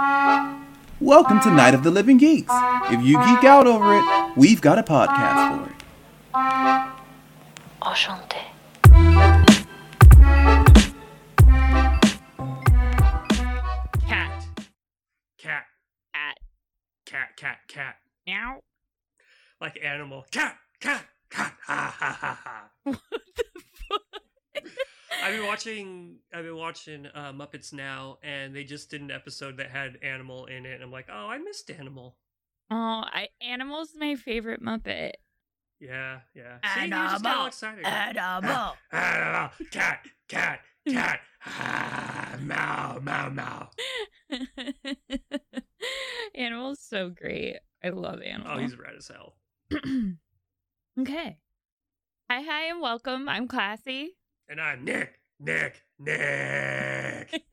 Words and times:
Welcome 0.00 1.40
to 1.40 1.50
Night 1.50 1.74
of 1.74 1.82
the 1.82 1.90
Living 1.90 2.16
Geeks. 2.16 2.50
If 2.90 3.02
you 3.02 3.18
geek 3.18 3.44
out 3.44 3.66
over 3.66 3.98
it, 3.98 4.36
we've 4.36 4.62
got 4.62 4.78
a 4.78 4.82
podcast 4.82 5.58
for 5.58 5.70
it. 5.70 5.76
Enchanté. 7.82 8.40
Cat. 14.08 14.46
Cat. 15.36 15.64
At 16.14 16.38
Cat. 17.04 17.36
Cat. 17.36 17.58
Cat. 17.68 17.96
meow. 18.26 18.60
Like 19.60 19.78
animal. 19.84 20.24
Cat. 20.30 20.56
Cat. 20.80 21.04
Cat. 21.28 21.52
Ha 21.66 21.94
ha 21.98 22.18
ha 22.18 22.70
ha. 22.86 23.00
What 25.20 25.30
the 25.30 25.32
fuck? 25.32 25.34
I've 25.34 25.38
been 25.38 25.46
watching. 25.46 26.16
I've 26.32 26.44
been 26.44 26.56
watching 26.56 27.06
uh, 27.14 27.32
Muppets 27.32 27.72
now, 27.72 28.18
and 28.22 28.54
they 28.54 28.64
just 28.64 28.90
did 28.90 29.00
an 29.00 29.10
episode 29.10 29.56
that 29.58 29.70
had 29.70 29.98
animal 30.02 30.46
in 30.46 30.66
it. 30.66 30.74
And 30.74 30.82
I'm 30.82 30.92
like, 30.92 31.06
oh, 31.12 31.26
I 31.28 31.38
missed 31.38 31.70
animal. 31.70 32.16
Oh, 32.70 33.02
I 33.04 33.28
Animal's 33.40 33.90
my 33.98 34.14
favorite 34.14 34.62
Muppet. 34.62 35.12
Yeah, 35.80 36.20
yeah. 36.34 36.58
See, 36.74 36.84
you 36.84 36.90
just 36.90 37.22
got 37.22 37.30
all 37.30 37.32
Animal. 37.32 37.46
excited. 37.46 37.86
Animal. 37.86 38.76
Animal. 38.92 39.50
Cat. 39.70 40.06
Cat. 40.28 40.60
Cat. 40.88 41.20
Ah, 41.46 42.36
meow. 42.40 42.98
Meow. 43.02 43.30
Meow. 43.30 43.70
Animal's 46.34 46.80
so 46.80 47.08
great. 47.08 47.56
I 47.82 47.88
love 47.88 48.20
Animal. 48.20 48.52
Oh, 48.54 48.58
he's 48.58 48.78
rad 48.78 48.94
as 48.98 49.08
hell. 49.08 49.36
okay. 51.00 51.38
Hi, 52.30 52.42
hi, 52.42 52.68
and 52.70 52.80
welcome. 52.80 53.28
I'm 53.28 53.48
Classy. 53.48 54.16
And 54.50 54.60
I'm 54.60 54.84
Nick. 54.84 55.20
Nick. 55.38 55.84
Nick. 56.00 57.30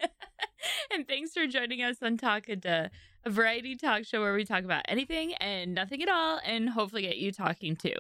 and 0.92 1.08
thanks 1.08 1.32
for 1.32 1.46
joining 1.46 1.84
us 1.84 1.98
on 2.02 2.18
Talkada, 2.18 2.90
a 3.24 3.30
variety 3.30 3.76
talk 3.76 4.04
show 4.04 4.20
where 4.20 4.34
we 4.34 4.44
talk 4.44 4.64
about 4.64 4.82
anything 4.88 5.36
and 5.36 5.76
nothing 5.76 6.02
at 6.02 6.10
all, 6.10 6.40
and 6.44 6.70
hopefully 6.70 7.04
get 7.04 7.18
you 7.18 7.32
talking 7.32 7.76
too. 7.76 7.94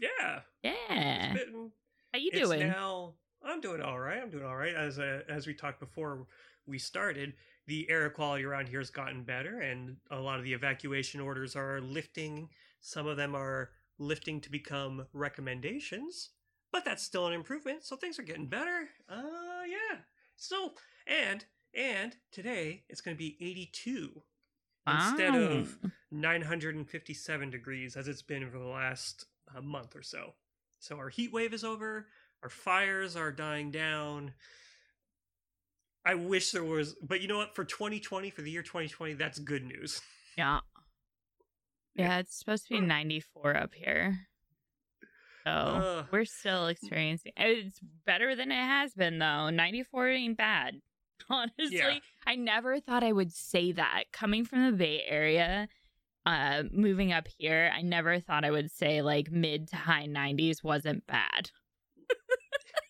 yeah. 0.00 0.40
Yeah. 0.62 1.34
It's 1.34 1.50
How 2.14 2.18
you 2.18 2.30
it's 2.32 2.48
doing? 2.48 2.60
now 2.60 3.12
I'm 3.44 3.60
doing 3.60 3.82
all 3.82 3.98
right. 3.98 4.22
I'm 4.22 4.30
doing 4.30 4.46
all 4.46 4.56
right. 4.56 4.74
As 4.74 4.98
uh, 4.98 5.20
as 5.28 5.46
we 5.46 5.52
talked 5.52 5.78
before 5.78 6.26
we 6.66 6.78
started, 6.78 7.34
the 7.66 7.86
air 7.90 8.08
quality 8.08 8.46
around 8.46 8.70
here 8.70 8.80
has 8.80 8.88
gotten 8.88 9.22
better, 9.22 9.60
and 9.60 9.96
a 10.10 10.18
lot 10.18 10.38
of 10.38 10.46
the 10.46 10.54
evacuation 10.54 11.20
orders 11.20 11.54
are 11.54 11.82
lifting. 11.82 12.48
Some 12.80 13.06
of 13.06 13.18
them 13.18 13.34
are 13.34 13.68
lifting 13.98 14.40
to 14.40 14.50
become 14.50 15.06
recommendations, 15.12 16.30
but 16.72 16.84
that's 16.84 17.02
still 17.02 17.26
an 17.26 17.32
improvement. 17.32 17.84
So 17.84 17.96
things 17.96 18.18
are 18.18 18.22
getting 18.22 18.46
better. 18.46 18.88
Uh, 19.08 19.64
yeah. 19.68 19.98
So 20.36 20.72
and 21.06 21.44
and 21.74 22.16
today 22.32 22.82
it's 22.88 23.00
going 23.00 23.16
to 23.16 23.18
be 23.18 23.36
82 23.40 24.22
instead 24.86 25.34
of 25.34 25.76
957 26.12 27.50
degrees 27.50 27.96
as 27.96 28.08
it's 28.08 28.22
been 28.22 28.48
for 28.50 28.58
the 28.58 28.64
last 28.64 29.26
uh, 29.54 29.60
month 29.60 29.96
or 29.96 30.02
so. 30.02 30.34
So 30.78 30.96
our 30.96 31.08
heat 31.08 31.32
wave 31.32 31.52
is 31.52 31.64
over. 31.64 32.06
Our 32.42 32.48
fires 32.48 33.16
are 33.16 33.32
dying 33.32 33.70
down. 33.70 34.32
I 36.04 36.14
wish 36.14 36.52
there 36.52 36.62
was, 36.62 36.94
but 37.02 37.20
you 37.20 37.26
know 37.26 37.38
what? 37.38 37.56
For 37.56 37.64
2020, 37.64 38.30
for 38.30 38.42
the 38.42 38.50
year 38.50 38.62
2020, 38.62 39.14
that's 39.14 39.40
good 39.40 39.64
news. 39.64 40.00
Yeah. 40.38 40.60
Yeah. 41.96 42.04
Yeah, 42.04 42.18
it's 42.18 42.38
supposed 42.38 42.68
to 42.68 42.74
be 42.74 42.80
94 42.80 43.56
up 43.56 43.74
here. 43.74 44.28
So 45.46 45.52
Ugh. 45.52 46.06
we're 46.10 46.24
still 46.24 46.66
experiencing 46.66 47.30
it's 47.36 47.78
better 48.04 48.34
than 48.34 48.50
it 48.50 48.56
has 48.56 48.94
been 48.94 49.18
though. 49.20 49.48
94 49.50 50.08
ain't 50.08 50.36
bad. 50.36 50.80
Honestly, 51.30 52.02
I 52.26 52.34
never 52.34 52.80
thought 52.80 53.04
I 53.04 53.12
would 53.12 53.32
say 53.32 53.72
that. 53.72 54.04
Coming 54.12 54.44
from 54.44 54.66
the 54.66 54.72
Bay 54.72 55.02
Area, 55.06 55.68
uh 56.24 56.64
moving 56.72 57.12
up 57.12 57.28
here, 57.38 57.70
I 57.74 57.82
never 57.82 58.18
thought 58.18 58.44
I 58.44 58.50
would 58.50 58.70
say 58.72 59.02
like 59.02 59.30
mid 59.30 59.68
to 59.68 59.76
high 59.76 60.06
90s 60.08 60.64
wasn't 60.64 61.06
bad. 61.06 61.50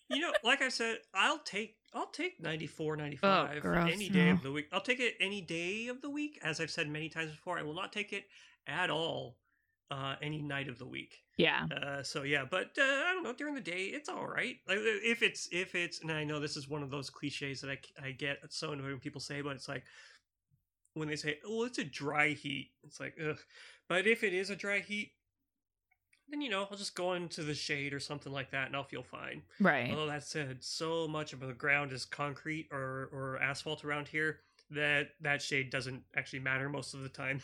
You 0.09 0.21
know, 0.21 0.31
like 0.43 0.61
I 0.61 0.69
said, 0.69 0.99
I'll 1.13 1.39
take 1.39 1.75
I'll 1.93 2.07
take 2.07 2.41
94, 2.41 2.95
95 2.95 3.61
Oh, 3.65 3.69
any 3.71 4.09
day 4.09 4.27
no. 4.27 4.31
of 4.33 4.41
the 4.41 4.51
week. 4.51 4.67
I'll 4.71 4.81
take 4.81 4.99
it 4.99 5.15
any 5.19 5.41
day 5.41 5.87
of 5.87 6.01
the 6.01 6.09
week. 6.09 6.39
As 6.43 6.59
I've 6.61 6.71
said 6.71 6.87
many 6.89 7.09
times 7.09 7.31
before, 7.31 7.59
I 7.59 7.63
will 7.63 7.73
not 7.75 7.91
take 7.91 8.13
it 8.13 8.25
at 8.67 8.89
all 8.89 9.35
uh, 9.91 10.15
any 10.21 10.41
night 10.41 10.67
of 10.67 10.77
the 10.77 10.85
week. 10.85 11.23
Yeah. 11.37 11.67
Uh, 11.71 12.03
so 12.03 12.23
yeah, 12.23 12.45
but 12.49 12.71
uh, 12.77 12.83
I 12.83 13.11
don't 13.13 13.23
know. 13.23 13.33
During 13.33 13.55
the 13.55 13.61
day, 13.61 13.85
it's 13.85 14.09
all 14.09 14.27
right. 14.27 14.57
Like 14.67 14.79
if 14.81 15.21
it's 15.21 15.47
if 15.51 15.75
it's, 15.75 16.01
and 16.01 16.11
I 16.11 16.23
know 16.23 16.39
this 16.39 16.57
is 16.57 16.67
one 16.67 16.83
of 16.83 16.89
those 16.89 17.09
cliches 17.09 17.61
that 17.61 17.69
I 17.69 18.07
I 18.07 18.11
get 18.11 18.39
so 18.49 18.71
annoyed 18.71 18.87
when 18.87 18.99
people 18.99 19.21
say, 19.21 19.41
but 19.41 19.55
it's 19.55 19.69
like 19.69 19.83
when 20.93 21.07
they 21.07 21.15
say, 21.15 21.37
"Oh, 21.45 21.63
it's 21.63 21.77
a 21.77 21.83
dry 21.83 22.29
heat," 22.29 22.71
it's 22.83 22.99
like, 22.99 23.15
ugh. 23.23 23.39
But 23.87 24.07
if 24.07 24.23
it 24.23 24.33
is 24.33 24.49
a 24.49 24.55
dry 24.55 24.79
heat, 24.79 25.11
then 26.27 26.41
you 26.41 26.49
know 26.49 26.67
I'll 26.69 26.77
just 26.77 26.95
go 26.95 27.13
into 27.13 27.43
the 27.43 27.53
shade 27.53 27.93
or 27.93 27.99
something 27.99 28.33
like 28.33 28.51
that, 28.51 28.67
and 28.67 28.75
I'll 28.75 28.83
feel 28.83 29.03
fine. 29.03 29.43
Right. 29.59 29.91
Although 29.91 30.07
that 30.07 30.23
said, 30.23 30.63
so 30.63 31.07
much 31.07 31.33
of 31.33 31.39
the 31.39 31.53
ground 31.53 31.91
is 31.93 32.03
concrete 32.03 32.67
or 32.71 33.09
or 33.13 33.39
asphalt 33.41 33.85
around 33.85 34.07
here 34.07 34.39
that 34.71 35.09
that 35.21 35.41
shade 35.41 35.69
doesn't 35.69 36.03
actually 36.15 36.39
matter 36.39 36.67
most 36.67 36.93
of 36.93 37.01
the 37.01 37.09
time. 37.09 37.41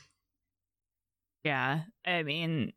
Yeah. 1.44 1.82
I 2.06 2.24
mean, 2.24 2.74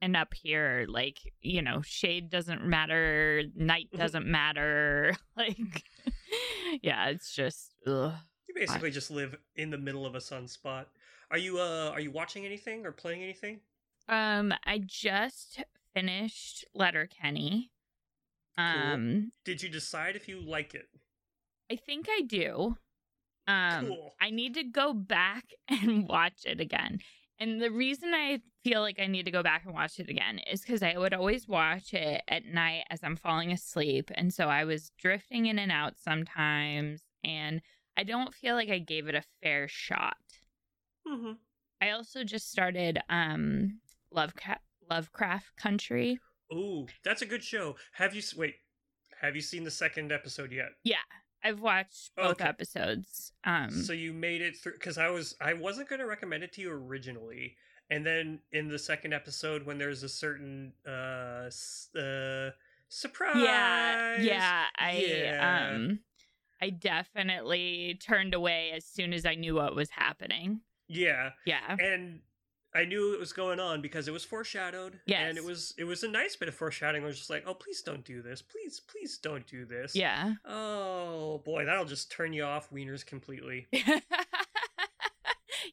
and 0.00 0.16
up 0.16 0.34
here, 0.34 0.86
like, 0.88 1.18
you 1.40 1.62
know, 1.62 1.82
shade 1.82 2.30
doesn't 2.30 2.64
matter, 2.64 3.42
night 3.54 3.88
Mhm. 3.92 3.98
doesn't 3.98 4.26
matter. 4.26 5.14
Like, 5.36 5.82
yeah, 6.82 7.08
it's 7.08 7.34
just, 7.34 7.74
ugh. 7.86 8.14
You 8.48 8.54
basically 8.54 8.90
just 8.90 9.10
live 9.10 9.36
in 9.54 9.70
the 9.70 9.78
middle 9.78 10.06
of 10.06 10.14
a 10.14 10.18
sunspot. 10.18 10.86
Are 11.30 11.38
you 11.38 11.58
uh 11.58 11.90
are 11.92 12.00
you 12.00 12.10
watching 12.10 12.46
anything 12.46 12.86
or 12.86 12.92
playing 12.92 13.22
anything? 13.22 13.60
Um, 14.08 14.54
I 14.64 14.78
just 14.78 15.62
finished 15.92 16.64
Letterkenny. 16.74 17.72
Um, 18.56 19.32
Did 19.44 19.62
you 19.62 19.68
decide 19.68 20.16
if 20.16 20.28
you 20.28 20.40
like 20.40 20.74
it? 20.74 20.88
I 21.70 21.76
think 21.76 22.06
I 22.08 22.22
do. 22.22 22.76
Um, 23.48 23.86
Cool. 23.88 24.14
I 24.20 24.30
need 24.30 24.54
to 24.54 24.64
go 24.64 24.94
back 24.94 25.44
and 25.68 26.08
watch 26.08 26.44
it 26.46 26.60
again. 26.60 27.00
And 27.38 27.60
the 27.60 27.70
reason 27.70 28.14
I 28.14 28.40
feel 28.64 28.80
like 28.80 28.98
I 28.98 29.06
need 29.06 29.24
to 29.24 29.30
go 29.30 29.42
back 29.42 29.64
and 29.64 29.74
watch 29.74 29.98
it 29.98 30.08
again 30.08 30.40
is 30.50 30.62
because 30.62 30.82
I 30.82 30.96
would 30.96 31.12
always 31.12 31.46
watch 31.46 31.92
it 31.92 32.22
at 32.28 32.46
night 32.46 32.84
as 32.90 33.00
I'm 33.02 33.16
falling 33.16 33.52
asleep. 33.52 34.10
And 34.14 34.32
so 34.32 34.48
I 34.48 34.64
was 34.64 34.90
drifting 34.98 35.46
in 35.46 35.58
and 35.58 35.70
out 35.70 35.94
sometimes. 35.98 37.02
And 37.22 37.60
I 37.96 38.04
don't 38.04 38.34
feel 38.34 38.54
like 38.54 38.70
I 38.70 38.78
gave 38.78 39.08
it 39.08 39.14
a 39.14 39.22
fair 39.42 39.68
shot. 39.68 40.16
Mm-hmm. 41.06 41.32
I 41.80 41.90
also 41.90 42.24
just 42.24 42.50
started 42.50 42.98
um 43.08 43.80
Lovecraft 44.10 44.62
Lovecraft 44.90 45.56
Country. 45.56 46.18
Ooh, 46.52 46.86
that's 47.04 47.22
a 47.22 47.26
good 47.26 47.42
show. 47.42 47.76
Have 47.92 48.14
you 48.14 48.22
wait? 48.36 48.54
Have 49.20 49.34
you 49.34 49.42
seen 49.42 49.64
the 49.64 49.70
second 49.70 50.12
episode 50.12 50.52
yet? 50.52 50.70
Yeah, 50.84 50.96
I've 51.42 51.60
watched 51.60 52.14
both 52.16 52.40
Okay. 52.40 52.48
episodes. 52.48 53.32
Um 53.44 53.70
so 53.70 53.92
you 53.92 54.12
made 54.12 54.40
it 54.42 54.56
through 54.56 54.72
because 54.74 54.98
I 54.98 55.08
was 55.08 55.36
I 55.40 55.54
wasn't 55.54 55.88
going 55.88 56.00
to 56.00 56.06
recommend 56.06 56.42
it 56.44 56.52
to 56.54 56.60
you 56.60 56.72
originally, 56.72 57.56
and 57.90 58.04
then 58.04 58.40
in 58.52 58.68
the 58.68 58.78
second 58.78 59.12
episode 59.12 59.64
when 59.64 59.78
there's 59.78 60.02
a 60.02 60.08
certain 60.08 60.72
uh, 60.86 61.50
uh 61.98 62.50
surprise. 62.88 63.40
yeah, 63.40 63.96
yeah, 64.22 64.64
I 64.76 64.92
Yeah. 64.98 65.76
um 65.76 66.00
I 66.60 66.70
definitely 66.70 67.98
turned 68.02 68.34
away 68.34 68.72
as 68.72 68.84
soon 68.86 69.12
as 69.12 69.26
I 69.26 69.34
knew 69.34 69.54
what 69.56 69.74
was 69.74 69.90
happening. 69.90 70.62
yeah, 70.88 71.30
Yeah. 71.44 71.76
and 71.78 72.20
I 72.76 72.84
knew 72.84 73.14
it 73.14 73.20
was 73.20 73.32
going 73.32 73.58
on 73.58 73.80
because 73.80 74.06
it 74.06 74.12
was 74.12 74.24
foreshadowed. 74.24 75.00
and 75.28 75.38
it 75.38 75.44
was 75.44 75.74
it 75.78 75.84
was 75.84 76.02
a 76.02 76.08
nice 76.08 76.36
bit 76.36 76.48
of 76.48 76.54
foreshadowing. 76.54 77.02
I 77.02 77.06
was 77.06 77.16
just 77.16 77.30
like, 77.30 77.44
oh, 77.46 77.54
please 77.54 77.80
don't 77.82 78.04
do 78.04 78.20
this. 78.20 78.42
Please, 78.42 78.80
please 78.80 79.16
don't 79.18 79.46
do 79.46 79.64
this. 79.64 79.96
Yeah. 79.96 80.34
Oh 80.44 81.38
boy, 81.44 81.64
that'll 81.64 81.86
just 81.86 82.10
turn 82.12 82.32
you 82.32 82.44
off 82.44 82.70
wieners 82.70 83.04
completely. 83.04 83.66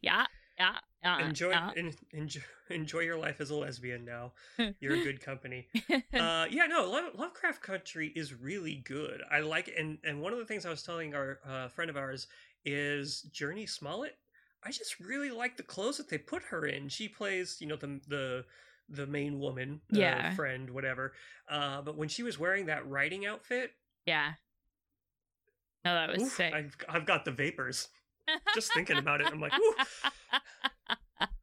yeah. 0.01 0.25
Yeah. 0.57 0.75
Uh, 1.03 1.17
enjoy, 1.19 1.51
uh. 1.51 1.71
en- 1.75 1.91
enjoy, 2.11 2.41
enjoy 2.69 2.99
your 2.99 3.17
life 3.17 3.41
as 3.41 3.49
a 3.49 3.55
lesbian 3.55 4.05
now. 4.05 4.31
You're 4.79 4.93
a 4.93 5.03
good 5.03 5.19
company. 5.19 5.67
uh, 5.91 6.45
yeah, 6.49 6.65
no, 6.69 6.89
Love, 6.89 7.15
Lovecraft 7.17 7.61
Country 7.61 8.13
is 8.15 8.33
really 8.33 8.75
good. 8.85 9.21
I 9.29 9.41
like 9.41 9.67
it, 9.67 9.73
and 9.77 9.97
and 10.05 10.21
one 10.21 10.31
of 10.31 10.39
the 10.39 10.45
things 10.45 10.65
I 10.65 10.69
was 10.69 10.81
telling 10.83 11.13
our 11.13 11.39
uh, 11.45 11.67
friend 11.67 11.89
of 11.89 11.97
ours 11.97 12.27
is 12.63 13.25
Jurnee 13.33 13.69
Smollett. 13.69 14.15
I 14.65 14.71
just 14.71 14.99
really 14.99 15.31
like 15.31 15.57
the 15.57 15.63
clothes 15.63 15.97
that 15.97 16.09
they 16.09 16.17
put 16.17 16.43
her 16.43 16.65
in. 16.65 16.89
She 16.89 17.07
plays, 17.07 17.57
you 17.59 17.67
know, 17.67 17.75
the 17.75 17.99
the 18.07 18.45
the 18.89 19.07
main 19.07 19.39
woman, 19.39 19.81
uh, 19.93 19.97
Yeah. 19.99 20.31
friend, 20.35 20.69
whatever. 20.69 21.13
Uh, 21.49 21.81
but 21.81 21.97
when 21.97 22.09
she 22.09 22.23
was 22.23 22.37
wearing 22.39 22.65
that 22.67 22.87
writing 22.87 23.25
outfit, 23.25 23.71
yeah. 24.05 24.33
No, 25.85 25.93
that 25.93 26.09
was 26.09 26.23
oof, 26.23 26.33
sick. 26.33 26.53
I've 26.53 26.75
I've 26.89 27.05
got 27.05 27.25
the 27.25 27.31
vapors 27.31 27.89
just 28.53 28.73
thinking 28.73 28.97
about 28.97 29.21
it. 29.21 29.29
I'm 29.31 29.39
like, 29.41 29.57
ooh. 29.57 29.75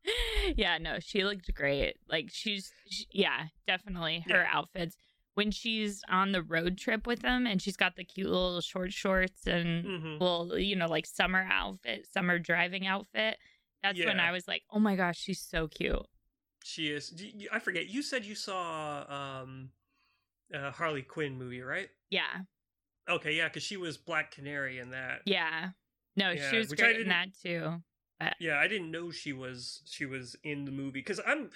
yeah, 0.57 0.79
no, 0.79 0.99
she 1.01 1.25
looked 1.25 1.53
great. 1.55 1.97
Like 2.09 2.29
she's, 2.31 2.73
she, 2.89 3.07
yeah, 3.13 3.45
definitely 3.67 4.25
her 4.29 4.45
Yeah. 4.45 4.51
outfits. 4.51 4.97
When 5.35 5.51
she's 5.51 6.03
on 6.09 6.33
the 6.33 6.43
road 6.43 6.77
trip 6.77 7.07
with 7.07 7.21
them 7.21 7.47
and 7.47 7.63
she's 7.63 7.77
got 7.77 7.97
the 7.97 8.05
cute 8.05 8.29
little 8.29 8.61
short 8.61 8.93
shorts 8.93 9.47
and 9.47 9.85
hmm 9.85 10.11
little, 10.21 10.59
you 10.59 10.77
know, 10.77 10.87
like 10.87 11.07
summer 11.07 11.49
outfit, 11.51 12.07
summer 12.13 12.39
driving 12.39 12.87
outfit. 12.87 13.39
That's 13.83 13.99
when 14.05 14.21
I 14.21 14.33
was 14.33 14.47
like, 14.47 14.63
oh 14.71 14.79
my 14.79 14.95
gosh, 14.95 15.19
she's 15.19 15.41
so 15.41 15.67
cute. 15.67 16.05
She 16.63 16.89
is. 16.89 17.15
I 17.51 17.59
forget. 17.59 17.89
You 17.89 18.03
said 18.03 18.27
you 18.27 18.35
saw 18.35 19.07
um, 19.09 19.71
uh, 20.55 20.73
Harley 20.73 21.01
Quinn 21.01 21.39
movie, 21.39 21.63
right? 21.63 21.89
Yeah. 22.11 22.43
Okay, 23.09 23.33
yeah, 23.33 23.49
because 23.49 23.63
she 23.63 23.79
was 23.79 23.97
Black 23.97 24.31
Canary 24.31 24.79
in 24.79 24.91
that. 24.91 25.23
Yeah. 25.25 25.71
No, 26.17 26.33
Yeah, 26.33 26.51
she 26.51 26.59
was 26.59 26.73
great 26.75 27.01
in 27.01 27.09
that 27.09 27.29
too. 27.43 27.83
Yeah, 28.39 28.59
I 28.59 28.69
didn't 28.69 28.91
know 28.91 29.11
she 29.11 29.33
was 29.33 29.81
she 29.87 30.05
was 30.05 30.37
in 30.45 30.67
the 30.67 30.71
movie 30.71 31.01
because 31.01 31.21
I'm, 31.27 31.51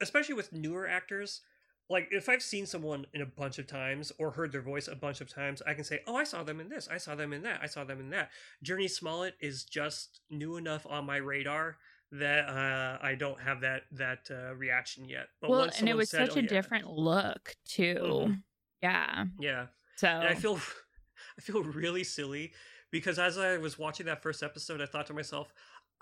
especially 0.00 0.34
with 0.34 0.52
newer 0.52 0.86
actors. 0.86 1.40
Like 1.88 2.08
if 2.10 2.28
I've 2.28 2.42
seen 2.42 2.66
someone 2.66 3.06
in 3.14 3.20
a 3.22 3.26
bunch 3.26 3.58
of 3.58 3.66
times 3.66 4.12
or 4.18 4.32
heard 4.32 4.50
their 4.50 4.62
voice 4.62 4.88
a 4.88 4.96
bunch 4.96 5.20
of 5.20 5.28
times, 5.28 5.62
I 5.66 5.74
can 5.74 5.84
say, 5.84 6.00
"Oh, 6.06 6.16
I 6.16 6.24
saw 6.24 6.42
them 6.42 6.60
in 6.60 6.68
this. 6.68 6.88
I 6.88 6.98
saw 6.98 7.14
them 7.14 7.32
in 7.32 7.42
that. 7.42 7.60
I 7.62 7.66
saw 7.66 7.84
them 7.84 8.00
in 8.00 8.10
that." 8.10 8.30
Jurnee 8.64 8.90
Smollett 8.90 9.34
is 9.40 9.64
just 9.64 10.20
new 10.30 10.56
enough 10.56 10.84
on 10.88 11.06
my 11.06 11.16
radar 11.18 11.76
that 12.12 12.48
uh, 12.48 12.98
I 13.00 13.14
don't 13.14 13.40
have 13.40 13.60
that 13.60 13.82
that 13.92 14.28
uh, 14.30 14.54
reaction 14.54 15.08
yet. 15.08 15.28
But 15.40 15.50
well, 15.50 15.70
and 15.78 15.88
it 15.88 15.96
was 15.96 16.10
said, 16.10 16.28
such 16.28 16.36
"Oh, 16.36 16.40
a 16.40 16.42
yeah," 16.42 16.48
different 16.48 16.90
look 16.90 17.54
too. 17.64 18.24
Mhm. 18.26 18.42
Yeah. 18.82 19.24
Yeah, 19.38 19.66
So 19.96 20.08
and 20.08 20.28
I 20.28 20.34
feel 20.34 20.56
I 21.38 21.40
feel 21.40 21.62
really 21.62 22.04
silly 22.04 22.52
because 22.90 23.18
as 23.18 23.38
I 23.38 23.56
was 23.58 23.78
watching 23.78 24.06
that 24.06 24.22
first 24.22 24.42
episode, 24.42 24.80
I 24.80 24.86
thought 24.86 25.06
to 25.06 25.14
myself, 25.14 25.52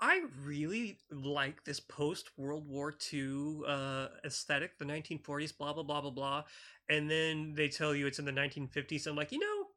I 0.05 0.21
really 0.43 0.99
like 1.09 1.63
this 1.63 1.79
post 1.79 2.29
World 2.37 2.67
War 2.67 2.93
II 3.11 3.61
uh, 3.67 4.09
aesthetic, 4.23 4.77
the 4.77 4.85
1940s, 4.85 5.57
blah 5.57 5.73
blah 5.73 5.81
blah 5.81 6.01
blah 6.01 6.11
blah, 6.11 6.43
and 6.87 7.09
then 7.09 7.55
they 7.55 7.69
tell 7.69 7.95
you 7.95 8.05
it's 8.05 8.19
in 8.19 8.25
the 8.25 8.31
1950s. 8.31 9.07
I'm 9.07 9.15
like, 9.15 9.31
you 9.31 9.39
know. 9.39 9.67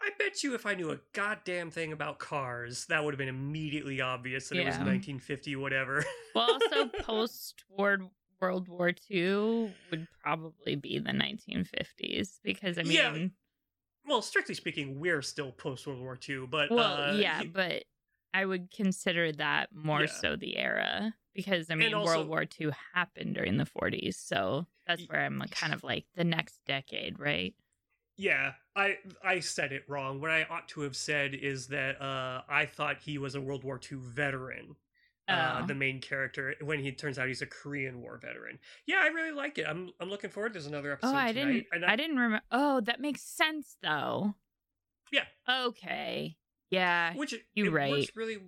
I 0.00 0.10
bet 0.18 0.44
you 0.44 0.54
if 0.54 0.64
I 0.64 0.74
knew 0.74 0.90
a 0.90 0.98
goddamn 1.12 1.72
thing 1.72 1.92
about 1.92 2.20
cars, 2.20 2.86
that 2.86 3.02
would 3.02 3.14
have 3.14 3.18
been 3.18 3.28
immediately 3.28 4.00
obvious 4.00 4.48
that 4.50 4.58
it 4.58 4.64
was 4.64 4.74
1950 4.74 5.56
whatever. 5.56 6.04
well 6.34 6.52
also 6.52 6.86
post 7.00 7.64
World 7.68 8.02
World 8.40 8.68
War 8.68 8.92
II 9.10 9.72
would 9.90 10.06
probably 10.22 10.76
be 10.76 11.00
the 11.00 11.10
1950s 11.10 12.38
because 12.44 12.78
I 12.78 12.82
mean 12.82 12.92
Yeah, 12.92 13.26
well, 14.06 14.22
strictly 14.22 14.54
speaking, 14.54 15.00
we're 15.00 15.22
still 15.22 15.50
post 15.50 15.86
World 15.86 16.00
War 16.00 16.18
II, 16.28 16.46
but 16.48 16.70
well 16.70 17.10
uh, 17.10 17.14
yeah, 17.14 17.42
but 17.42 17.84
I 18.34 18.44
would 18.44 18.70
consider 18.70 19.32
that 19.32 19.70
more 19.74 20.02
Yeah. 20.02 20.06
so 20.20 20.36
the 20.36 20.56
era 20.58 21.14
because 21.34 21.70
I 21.70 21.76
mean 21.76 21.94
also- 21.94 22.16
World 22.18 22.28
War 22.28 22.44
II 22.60 22.70
happened 22.92 23.34
during 23.36 23.56
the 23.56 23.64
40s, 23.64 24.16
so 24.16 24.66
that's 24.86 25.06
where 25.08 25.20
I'm 25.24 25.40
kind 25.50 25.72
of 25.72 25.82
like 25.84 26.04
the 26.14 26.24
next 26.24 26.60
decade, 26.66 27.18
right? 27.18 27.54
Yeah, 28.16 28.54
I 28.76 28.98
I 29.24 29.40
said 29.40 29.72
it 29.72 29.84
wrong. 29.88 30.20
What 30.20 30.30
I 30.30 30.44
ought 30.44 30.68
to 30.70 30.82
have 30.82 30.94
said 30.96 31.34
is 31.34 31.68
that 31.68 32.00
uh, 32.00 32.42
I 32.48 32.66
thought 32.66 32.98
he 32.98 33.18
was 33.18 33.34
a 33.34 33.40
World 33.40 33.64
War 33.64 33.80
II 33.90 33.98
veteran, 34.00 34.76
uh, 35.26 35.60
Oh. 35.62 35.66
the 35.66 35.74
main 35.74 36.00
character. 36.00 36.54
When 36.60 36.78
he 36.78 36.92
turns 36.92 37.18
out 37.18 37.26
he's 37.26 37.42
a 37.42 37.46
Korean 37.46 38.00
War 38.02 38.16
veteran. 38.18 38.58
Yeah, 38.86 39.00
I 39.02 39.08
really 39.08 39.32
like 39.32 39.58
it. 39.58 39.66
I'm 39.68 39.90
I'm 40.00 40.10
looking 40.10 40.30
forward. 40.30 40.52
There's 40.52 40.66
another 40.66 40.92
episode 40.92 41.12
Oh, 41.12 41.16
I 41.16 41.32
tonight. 41.32 41.52
didn't. 41.52 41.66
and 41.72 41.84
I, 41.84 41.96
didn't 41.96 42.16
remember. 42.16 42.44
Oh, 42.52 42.80
that 42.82 43.00
makes 43.00 43.22
sense 43.22 43.76
though. 43.82 44.34
Yeah. 45.10 45.24
Okay. 45.48 46.36
Yeah. 46.70 47.14
which 47.14 47.34
you 47.54 47.70
right. 47.70 47.90
works 47.90 48.08
really 48.16 48.38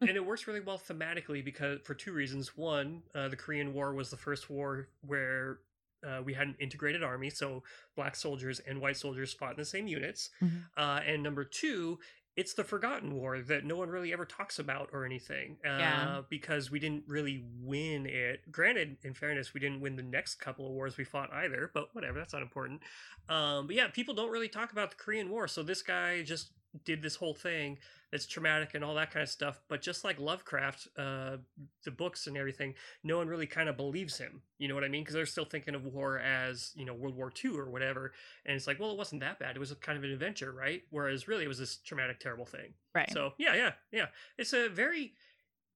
and 0.00 0.10
it 0.10 0.24
works 0.24 0.46
really 0.46 0.60
well 0.60 0.78
thematically 0.78 1.44
because 1.44 1.80
for 1.84 1.94
two 1.94 2.12
reasons 2.12 2.56
one 2.56 3.02
uh, 3.14 3.28
the 3.28 3.36
korean 3.36 3.72
war 3.72 3.94
was 3.94 4.10
the 4.10 4.16
first 4.16 4.50
war 4.50 4.88
where 5.06 5.58
uh, 6.06 6.20
we 6.24 6.34
had 6.34 6.48
an 6.48 6.56
integrated 6.60 7.02
army 7.02 7.30
so 7.30 7.62
black 7.96 8.16
soldiers 8.16 8.60
and 8.60 8.80
white 8.80 8.96
soldiers 8.96 9.32
fought 9.32 9.52
in 9.52 9.56
the 9.58 9.64
same 9.64 9.86
units 9.86 10.30
Mhm. 10.42 10.64
uh, 10.76 11.00
and 11.06 11.22
number 11.22 11.44
two 11.44 11.98
it's 12.34 12.54
the 12.54 12.64
forgotten 12.64 13.14
war 13.14 13.40
that 13.42 13.64
no 13.66 13.76
one 13.76 13.90
really 13.90 14.10
ever 14.12 14.24
talks 14.24 14.58
about 14.58 14.88
or 14.92 15.04
anything 15.04 15.58
uh, 15.64 15.68
Yeah. 15.68 16.20
because 16.30 16.70
we 16.70 16.78
didn't 16.80 17.04
really 17.06 17.44
win 17.60 18.06
it 18.06 18.50
granted 18.50 18.96
in 19.02 19.14
fairness 19.14 19.54
we 19.54 19.60
didn't 19.60 19.80
win 19.80 19.96
the 19.96 20.02
next 20.02 20.36
couple 20.36 20.66
of 20.66 20.72
wars 20.72 20.96
we 20.96 21.04
fought 21.04 21.32
either 21.32 21.70
but 21.74 21.94
whatever 21.94 22.18
that's 22.18 22.32
not 22.32 22.42
important 22.42 22.80
um, 23.28 23.66
but 23.66 23.76
yeah 23.76 23.86
people 23.88 24.14
don't 24.14 24.30
really 24.30 24.48
talk 24.48 24.72
about 24.72 24.90
the 24.90 24.96
korean 24.96 25.28
war 25.30 25.46
so 25.46 25.62
this 25.62 25.82
guy 25.82 26.22
just 26.22 26.52
did 26.84 27.02
this 27.02 27.16
whole 27.16 27.34
thing 27.34 27.78
that's 28.10 28.26
traumatic 28.26 28.70
and 28.74 28.82
all 28.84 28.94
that 28.94 29.10
kind 29.10 29.22
of 29.22 29.28
stuff 29.28 29.60
but 29.68 29.82
just 29.82 30.04
like 30.04 30.18
lovecraft 30.18 30.88
uh, 30.98 31.36
the 31.84 31.90
books 31.90 32.26
and 32.26 32.36
everything 32.36 32.74
no 33.04 33.18
one 33.18 33.28
really 33.28 33.46
kind 33.46 33.68
of 33.68 33.76
believes 33.76 34.16
him 34.18 34.40
you 34.58 34.68
know 34.68 34.74
what 34.74 34.84
i 34.84 34.88
mean 34.88 35.02
because 35.02 35.14
they're 35.14 35.26
still 35.26 35.44
thinking 35.44 35.74
of 35.74 35.84
war 35.84 36.18
as 36.18 36.72
you 36.74 36.84
know 36.84 36.94
world 36.94 37.14
war 37.16 37.32
ii 37.44 37.50
or 37.50 37.68
whatever 37.70 38.12
and 38.46 38.56
it's 38.56 38.66
like 38.66 38.80
well 38.80 38.90
it 38.90 38.96
wasn't 38.96 39.20
that 39.20 39.38
bad 39.38 39.54
it 39.54 39.58
was 39.58 39.70
a 39.70 39.76
kind 39.76 39.98
of 39.98 40.04
an 40.04 40.10
adventure 40.10 40.52
right 40.52 40.82
whereas 40.90 41.28
really 41.28 41.44
it 41.44 41.48
was 41.48 41.58
this 41.58 41.76
traumatic 41.76 42.18
terrible 42.20 42.46
thing 42.46 42.72
Right. 42.94 43.10
so 43.12 43.32
yeah 43.38 43.54
yeah 43.54 43.72
yeah 43.90 44.06
it's 44.38 44.52
a 44.52 44.68
very 44.68 45.12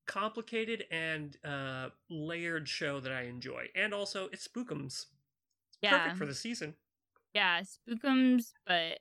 complicated 0.06 0.84
and 0.90 1.36
uh, 1.44 1.88
layered 2.08 2.68
show 2.68 3.00
that 3.00 3.12
i 3.12 3.22
enjoy 3.22 3.66
and 3.74 3.92
also 3.92 4.28
it's 4.32 4.46
spookums 4.46 5.06
yeah. 5.82 5.98
perfect 5.98 6.16
for 6.16 6.26
the 6.26 6.34
season 6.34 6.74
Yeah. 7.34 7.60
Spookums, 7.62 8.52
but 8.66 9.00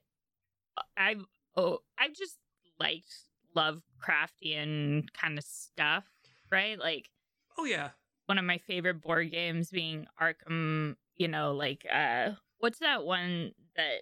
I 0.98 1.16
oh 1.56 1.80
I 1.98 2.10
just 2.10 2.38
liked 2.80 3.14
Lovecraftian 3.56 5.08
kind 5.14 5.38
of 5.38 5.44
stuff, 5.44 6.06
right? 6.52 6.78
Like 6.80 7.10
oh 7.58 7.66
yeah 7.66 7.90
one 8.26 8.38
of 8.38 8.46
my 8.46 8.58
favorite 8.58 9.02
board 9.02 9.32
games 9.32 9.70
being 9.70 10.08
Arkham. 10.22 10.96
You 11.16 11.28
know, 11.30 11.54
like 11.54 11.86
uh, 11.94 12.32
what's 12.60 12.80
that 12.80 13.06
one 13.06 13.52
that 13.78 14.02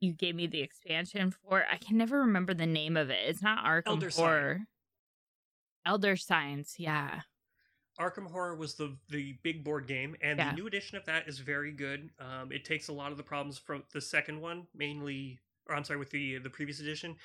you 0.00 0.12
gave 0.12 0.34
me 0.34 0.46
the 0.46 0.60
expansion 0.60 1.30
for? 1.30 1.64
I 1.70 1.76
can 1.76 1.96
never 1.96 2.20
remember 2.20 2.54
the 2.54 2.66
name 2.66 2.96
of 2.96 3.10
it. 3.10 3.28
It's 3.28 3.42
not 3.42 3.64
Arkham 3.64 3.82
Elder 3.86 4.10
Sign. 4.10 4.24
Horror. 4.24 4.60
Elder 5.86 6.16
Sign, 6.16 6.64
yeah. 6.76 7.20
Arkham 8.00 8.30
Horror 8.30 8.54
was 8.56 8.74
the 8.74 8.96
the 9.08 9.34
big 9.42 9.62
board 9.64 9.86
game, 9.86 10.16
and 10.20 10.38
Yeah. 10.38 10.50
the 10.50 10.56
new 10.56 10.66
edition 10.66 10.96
of 10.96 11.04
that 11.06 11.28
is 11.28 11.38
very 11.38 11.72
good. 11.72 12.10
Um, 12.18 12.52
it 12.52 12.64
takes 12.64 12.88
a 12.88 12.92
lot 12.92 13.10
of 13.12 13.16
the 13.18 13.24
problems 13.24 13.58
from 13.58 13.84
the 13.92 14.00
second 14.00 14.40
one, 14.40 14.66
mainly, 14.74 15.38
or 15.68 15.74
I'm 15.74 15.84
sorry, 15.84 15.98
with 15.98 16.10
the 16.10 16.38
the 16.38 16.50
previous 16.50 16.80
edition, 16.80 17.16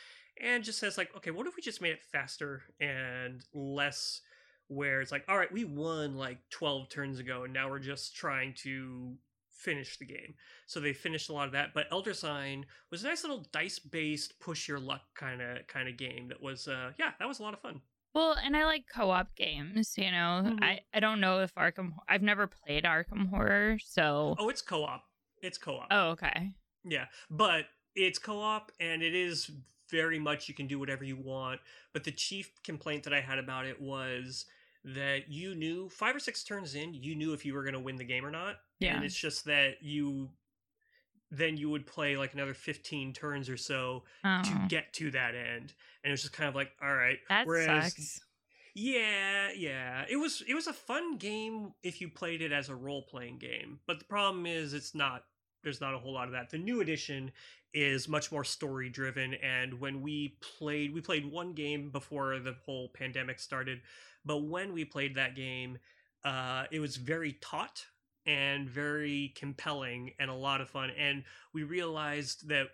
and 0.41 0.63
just 0.63 0.79
says 0.79 0.97
like, 0.97 1.15
okay, 1.17 1.31
what 1.31 1.47
if 1.47 1.55
we 1.55 1.61
just 1.61 1.81
made 1.81 1.91
it 1.93 2.03
faster 2.03 2.63
and 2.79 3.43
less, 3.53 4.21
where 4.67 5.01
it's 5.01 5.11
like, 5.11 5.25
all 5.27 5.37
right, 5.37 5.51
we 5.51 5.63
won 5.65 6.15
like 6.15 6.39
12 6.49 6.89
turns 6.89 7.19
ago, 7.19 7.43
and 7.43 7.53
now 7.53 7.69
we're 7.69 7.79
just 7.79 8.15
trying 8.15 8.53
to 8.63 9.15
finish 9.51 9.97
the 9.97 10.05
game. 10.05 10.33
So 10.65 10.79
they 10.79 10.93
finished 10.93 11.29
a 11.29 11.33
lot 11.33 11.45
of 11.45 11.53
that. 11.53 11.73
But 11.73 11.87
Elder 11.91 12.13
Sign 12.13 12.65
was 12.91 13.03
a 13.03 13.07
nice 13.07 13.23
little 13.23 13.45
dice 13.51 13.79
based 13.79 14.39
push 14.39 14.67
your 14.67 14.79
luck 14.79 15.01
kind 15.15 15.41
of 15.41 15.65
kind 15.67 15.87
of 15.87 15.95
game 15.97 16.27
that 16.29 16.41
was, 16.41 16.67
uh, 16.67 16.91
yeah, 16.99 17.11
that 17.19 17.27
was 17.27 17.39
a 17.39 17.43
lot 17.43 17.53
of 17.53 17.61
fun. 17.61 17.81
Well, 18.13 18.33
and 18.43 18.55
I 18.55 18.65
like 18.65 18.83
co-op 18.93 19.35
games, 19.35 19.95
you 19.97 20.11
know. 20.11 20.43
Mhm. 20.45 20.63
I 20.63 20.81
I 20.93 20.99
don't 20.99 21.19
know 21.19 21.41
if 21.41 21.53
Arkham 21.55 21.93
I've 22.07 22.21
never 22.21 22.45
played 22.47 22.83
Arkham 22.83 23.29
Horror, 23.29 23.77
so 23.83 24.35
Oh, 24.37 24.49
it's 24.49 24.61
co 24.61 24.83
op. 24.83 25.03
It's 25.41 25.57
co 25.57 25.77
op. 25.77 25.87
Oh, 25.89 26.09
okay. 26.11 26.53
Yeah, 26.83 27.05
but 27.29 27.65
it's 27.95 28.19
co-op 28.19 28.71
and 28.79 29.01
it 29.01 29.13
is 29.15 29.51
very 29.91 30.17
much 30.19 30.47
you 30.47 30.53
can 30.55 30.67
do 30.67 30.79
whatever 30.79 31.03
you 31.03 31.15
want. 31.17 31.59
But 31.93 32.03
the 32.03 32.11
chief 32.11 32.51
complaint 32.63 33.03
that 33.03 33.13
I 33.13 33.21
had 33.21 33.37
about 33.39 33.65
it 33.65 33.79
was 33.81 34.45
that 34.85 35.29
you 35.29 35.55
knew 35.55 35.89
five 35.89 36.15
or 36.15 36.19
six 36.19 36.43
turns 36.43 36.75
in, 36.75 36.93
you 36.93 37.15
knew 37.15 37.33
if 37.33 37.45
you 37.45 37.53
were 37.53 37.63
going 37.63 37.73
to 37.73 37.79
win 37.79 37.95
the 37.95 38.03
game 38.03 38.25
or 38.25 38.31
not. 38.31 38.55
Yeah. 38.79 38.95
And 38.95 39.05
it's 39.05 39.15
just 39.15 39.45
that 39.45 39.75
you 39.81 40.29
then 41.31 41.57
you 41.57 41.67
would 41.69 41.87
play 41.87 42.15
like 42.15 42.33
another 42.35 42.53
15 42.53 43.11
turns 43.13 43.49
or 43.49 43.57
so 43.57 44.03
Oh, 44.23 44.41
to 44.43 44.65
get 44.67 44.93
to 44.93 45.09
that 45.11 45.33
end. 45.33 45.73
And 46.03 46.09
it 46.09 46.11
was 46.11 46.21
just 46.21 46.33
kind 46.33 46.47
of 46.47 46.53
like, 46.53 46.71
all 46.81 46.93
right. 46.93 47.17
that 47.27 47.47
Whereas 47.47 47.85
sucks. 47.93 48.19
yeah, 48.75 49.49
yeah. 49.55 50.05
It 50.09 50.17
was 50.17 50.43
it 50.47 50.53
was 50.53 50.67
a 50.67 50.73
fun 50.73 51.17
game 51.17 51.73
if 51.81 52.01
you 52.01 52.09
played 52.09 52.41
it 52.41 52.51
as 52.51 52.69
a 52.69 52.75
role 52.75 53.01
playing 53.03 53.39
game. 53.39 53.79
But 53.87 53.99
the 53.99 54.05
problem 54.05 54.45
is 54.45 54.73
it's 54.73 54.93
not 54.93 55.23
there's 55.63 55.81
not 55.81 55.93
a 55.93 55.97
whole 55.97 56.13
lot 56.13 56.27
of 56.27 56.33
that. 56.33 56.49
The 56.49 56.57
new 56.57 56.81
edition 56.81 57.31
is 57.73 58.07
much 58.07 58.31
more 58.31 58.43
story 58.43 58.89
driven 58.89 59.33
and 59.35 59.79
when 59.79 60.01
we 60.01 60.37
played 60.59 60.93
we 60.93 61.01
played 61.01 61.25
one 61.25 61.53
game 61.53 61.89
before 61.89 62.37
the 62.39 62.55
whole 62.65 62.89
pandemic 62.89 63.39
started, 63.39 63.81
but 64.25 64.43
when 64.43 64.73
we 64.73 64.85
played 64.85 65.15
that 65.15 65.35
game, 65.35 65.77
uh 66.23 66.65
it 66.71 66.79
was 66.79 66.97
very 66.97 67.33
taut 67.41 67.85
and 68.25 68.69
very 68.69 69.33
compelling 69.35 70.11
and 70.19 70.29
a 70.29 70.33
lot 70.33 70.61
of 70.61 70.69
fun 70.69 70.89
and 70.97 71.23
we 71.53 71.63
realized 71.63 72.47
that 72.47 72.67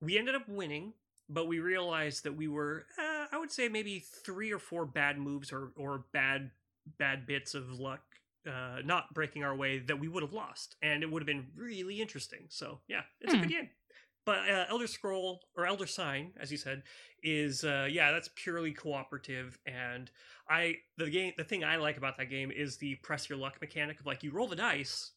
we 0.00 0.18
ended 0.18 0.34
up 0.34 0.48
winning 0.48 0.92
but 1.28 1.46
we 1.46 1.58
realized 1.60 2.24
that 2.24 2.34
we 2.34 2.48
were 2.48 2.86
uh, 2.98 3.26
i 3.32 3.38
would 3.38 3.50
say 3.50 3.68
maybe 3.68 4.02
three 4.24 4.52
or 4.52 4.58
four 4.58 4.86
bad 4.86 5.18
moves 5.18 5.52
or, 5.52 5.72
or 5.76 6.04
bad 6.12 6.50
bad 6.98 7.26
bits 7.26 7.54
of 7.54 7.78
luck 7.78 8.07
uh, 8.48 8.80
not 8.84 9.12
breaking 9.14 9.44
our 9.44 9.54
way 9.54 9.78
that 9.78 9.98
we 9.98 10.08
would 10.08 10.22
have 10.22 10.32
lost 10.32 10.76
and 10.82 11.02
it 11.02 11.10
would 11.10 11.22
have 11.22 11.26
been 11.26 11.46
really 11.56 12.00
interesting 12.00 12.46
so 12.48 12.80
yeah 12.88 13.02
it's 13.20 13.34
a 13.34 13.36
Hmm. 13.36 13.42
good 13.42 13.50
game 13.50 13.68
but 14.24 14.48
uh, 14.50 14.64
elder 14.68 14.86
scroll 14.86 15.40
or 15.56 15.66
elder 15.66 15.86
sign 15.86 16.32
as 16.40 16.50
you 16.50 16.56
said 16.58 16.82
is 17.22 17.64
uh, 17.64 17.86
yeah 17.90 18.12
that's 18.12 18.30
purely 18.36 18.72
cooperative 18.72 19.58
and 19.66 20.10
i 20.48 20.74
the 20.96 21.08
game 21.10 21.32
the 21.36 21.44
thing 21.44 21.64
i 21.64 21.76
like 21.76 21.96
about 21.96 22.16
that 22.16 22.30
game 22.30 22.50
is 22.50 22.76
the 22.78 22.94
press 22.96 23.28
your 23.28 23.38
luck 23.38 23.60
mechanic 23.60 24.00
of 24.00 24.06
like 24.06 24.22
you 24.22 24.30
roll 24.32 24.48
the 24.48 24.56
dice 24.56 25.12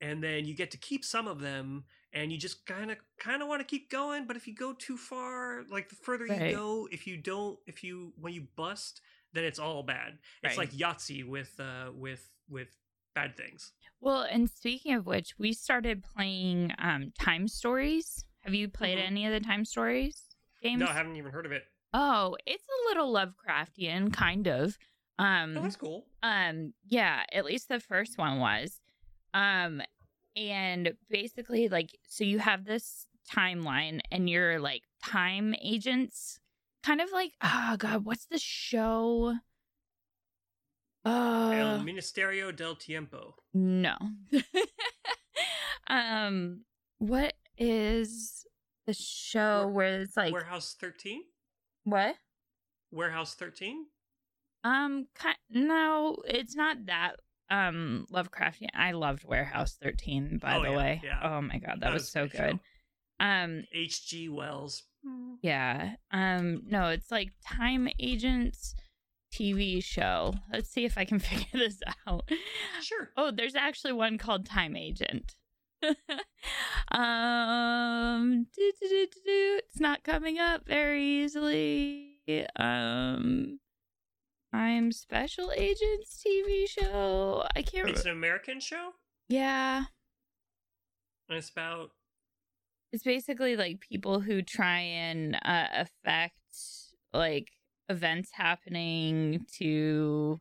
and 0.00 0.22
then 0.22 0.44
you 0.44 0.54
get 0.54 0.70
to 0.70 0.78
keep 0.78 1.04
some 1.04 1.28
of 1.28 1.40
them 1.40 1.84
and 2.12 2.32
you 2.32 2.38
just 2.38 2.66
kind 2.66 2.90
of 2.90 2.98
kind 3.18 3.42
of 3.42 3.48
want 3.48 3.60
to 3.60 3.64
keep 3.64 3.90
going 3.90 4.26
but 4.26 4.36
if 4.36 4.46
you 4.46 4.54
go 4.54 4.72
too 4.72 4.96
far 4.96 5.62
like 5.70 5.88
the 5.88 5.94
further 5.94 6.26
Right. 6.28 6.40
you 6.42 6.54
go 6.54 6.88
if 6.90 7.06
you 7.06 7.16
don't 7.16 7.58
if 7.66 7.84
you 7.84 8.12
when 8.20 8.32
you 8.32 8.46
bust 8.56 9.00
then 9.32 9.44
it's 9.44 9.58
all 9.58 9.82
bad 9.82 10.18
it's 10.42 10.56
Right. 10.56 10.58
like 10.58 10.70
yahtzee 10.72 11.24
with 11.26 11.58
uh 11.60 11.90
with 11.94 12.30
with 12.48 12.76
bad 13.14 13.36
things 13.36 13.72
Well, 14.00 14.22
and 14.22 14.48
speaking 14.48 14.94
of 14.94 15.04
which, 15.06 15.34
we 15.38 15.52
started 15.52 16.02
playing 16.02 16.72
um 16.78 17.12
Time 17.18 17.48
Stories. 17.48 18.24
Have 18.44 18.54
you 18.54 18.68
played 18.68 18.98
Mhm. 18.98 19.06
any 19.06 19.26
of 19.26 19.32
the 19.32 19.40
Time 19.40 19.64
Stories 19.64 20.28
games? 20.62 20.80
no 20.80 20.86
i 20.86 20.92
haven't 20.94 21.16
even 21.16 21.32
heard 21.32 21.46
of 21.46 21.52
it 21.52 21.64
Oh, 21.92 22.36
it's 22.46 22.64
a 22.68 22.88
little 22.88 23.12
Lovecraftian, 23.12 24.12
kind 24.12 24.46
of. 24.46 24.78
Um, 25.18 25.56
oh 25.58 25.62
that's 25.62 25.74
cool 25.76 26.06
um, 26.22 26.72
yeah, 26.86 27.24
at 27.32 27.44
least 27.44 27.68
the 27.68 27.80
first 27.80 28.16
one 28.16 28.38
was. 28.38 28.80
Um, 29.34 29.82
and 30.36 30.92
basically, 31.08 31.68
like, 31.68 31.96
so 32.06 32.22
you 32.24 32.38
have 32.38 32.64
this 32.64 33.06
timeline, 33.28 34.00
and 34.12 34.30
you're 34.30 34.60
like 34.60 34.82
time 35.04 35.54
agents, 35.60 36.38
kind 36.82 37.00
of 37.00 37.10
like, 37.12 37.32
oh 37.42 37.76
god, 37.78 38.04
what's 38.04 38.26
the 38.26 38.38
show? 38.38 39.34
el 41.04 41.12
Uh, 41.12 41.82
ministerio 41.82 42.54
del 42.54 42.74
tiempo 42.74 43.34
no. 43.54 43.96
um, 45.88 46.60
what 46.98 47.32
is 47.56 48.44
the 48.86 48.92
show 48.94 49.62
Ware- 49.66 49.72
where 49.72 50.00
it's 50.02 50.16
like 50.16 50.32
warehouse 50.32 50.76
13 50.78 51.22
what? 51.84 52.16
warehouse 52.90 53.34
13 53.34 53.86
Um, 54.62 55.06
ki- 55.18 55.30
no, 55.48 56.18
it's 56.26 56.54
not 56.54 56.84
that 56.86 57.16
um 57.50 58.06
Lovecraftian. 58.12 58.68
I 58.74 58.92
loved 58.92 59.24
Warehouse 59.24 59.76
13, 59.82 60.38
by 60.38 60.56
Oh, 60.56 60.62
the 60.62 60.70
yeah, 60.70 60.76
way. 60.76 61.00
yeah. 61.02 61.20
Oh 61.24 61.40
my 61.40 61.58
god, 61.58 61.80
that, 61.80 61.80
That 61.80 61.92
was, 61.94 62.02
was 62.02 62.10
so 62.12 62.28
good 62.28 62.38
good. 62.38 62.60
Um, 63.18 63.64
hg 63.74 64.30
wells 64.30 64.82
yeah. 65.42 65.94
Um, 66.10 66.62
no, 66.66 66.88
it's 66.88 67.10
like 67.10 67.32
Time 67.44 67.88
Agents 67.98 68.74
TV 69.32 69.82
show. 69.82 70.34
Let's 70.52 70.68
see 70.70 70.84
if 70.84 70.98
I 70.98 71.04
can 71.04 71.18
figure 71.20 71.46
this 71.52 71.80
out. 72.06 72.28
sure 72.82 73.10
Oh, 73.16 73.30
there's 73.30 73.54
actually 73.54 73.92
one 73.92 74.18
called 74.18 74.46
Time 74.46 74.76
Agent. 74.76 75.36
um, 76.92 78.46
do, 78.54 78.72
do, 78.80 78.88
do, 78.88 79.06
do, 79.06 79.20
do. 79.24 79.60
it's 79.64 79.80
not 79.80 80.04
coming 80.04 80.38
up 80.38 80.66
very 80.66 81.02
easily. 81.04 82.16
Um, 82.56 83.60
I'm 84.52 84.92
Special 84.92 85.52
Agents 85.56 86.22
TV 86.24 86.68
show. 86.68 87.44
I 87.56 87.62
can't. 87.62 87.88
it's 87.88 88.04
Re- 88.04 88.10
an 88.10 88.16
american 88.16 88.60
show 88.60 88.90
yeah, 89.28 89.84
and 91.28 91.38
it's 91.38 91.50
about 91.50 91.90
it's 92.92 93.02
basically 93.04 93.56
like 93.56 93.80
people 93.80 94.20
who 94.20 94.42
try 94.42 94.78
and 94.80 95.36
uh, 95.36 95.66
affect 95.72 96.34
like 97.12 97.48
events 97.88 98.30
happening 98.32 99.46
to, 99.58 100.40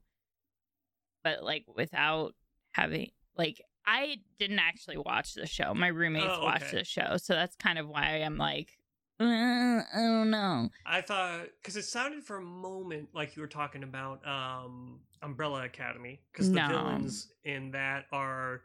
but 1.24 1.44
like 1.44 1.66
without 1.76 2.34
having 2.72 3.12
like 3.38 3.62
I 3.86 4.18
didn't 4.40 4.60
actually 4.60 4.98
watch 4.98 5.34
the 5.34 5.48
show. 5.48 5.74
My 5.74 5.88
roommates 5.88 6.38
Oh, 6.40 6.44
watched 6.46 6.72
the 6.72 6.84
show, 6.84 7.18
so 7.18 7.34
that's 7.34 7.56
kind 7.56 7.80
of 7.80 7.88
why 7.88 8.22
I'm 8.24 8.38
like, 8.38 8.78
uh, 9.20 9.26
I 9.26 9.84
don't 9.96 10.30
know. 10.30 10.70
I 10.86 11.02
thought 11.02 11.48
because 11.62 11.76
it 11.76 11.86
sounded 11.86 12.24
for 12.24 12.38
a 12.38 12.42
moment 12.42 13.10
like 13.14 13.36
you 13.36 13.42
were 13.42 13.48
talking 13.48 13.84
about 13.84 14.26
um, 14.28 15.00
Umbrella 15.22 15.66
Academy 15.66 16.20
because 16.32 16.50
the 16.50 16.60
No. 16.60 16.68
villains 16.68 17.28
in 17.44 17.72
that 17.72 18.06
are 18.12 18.62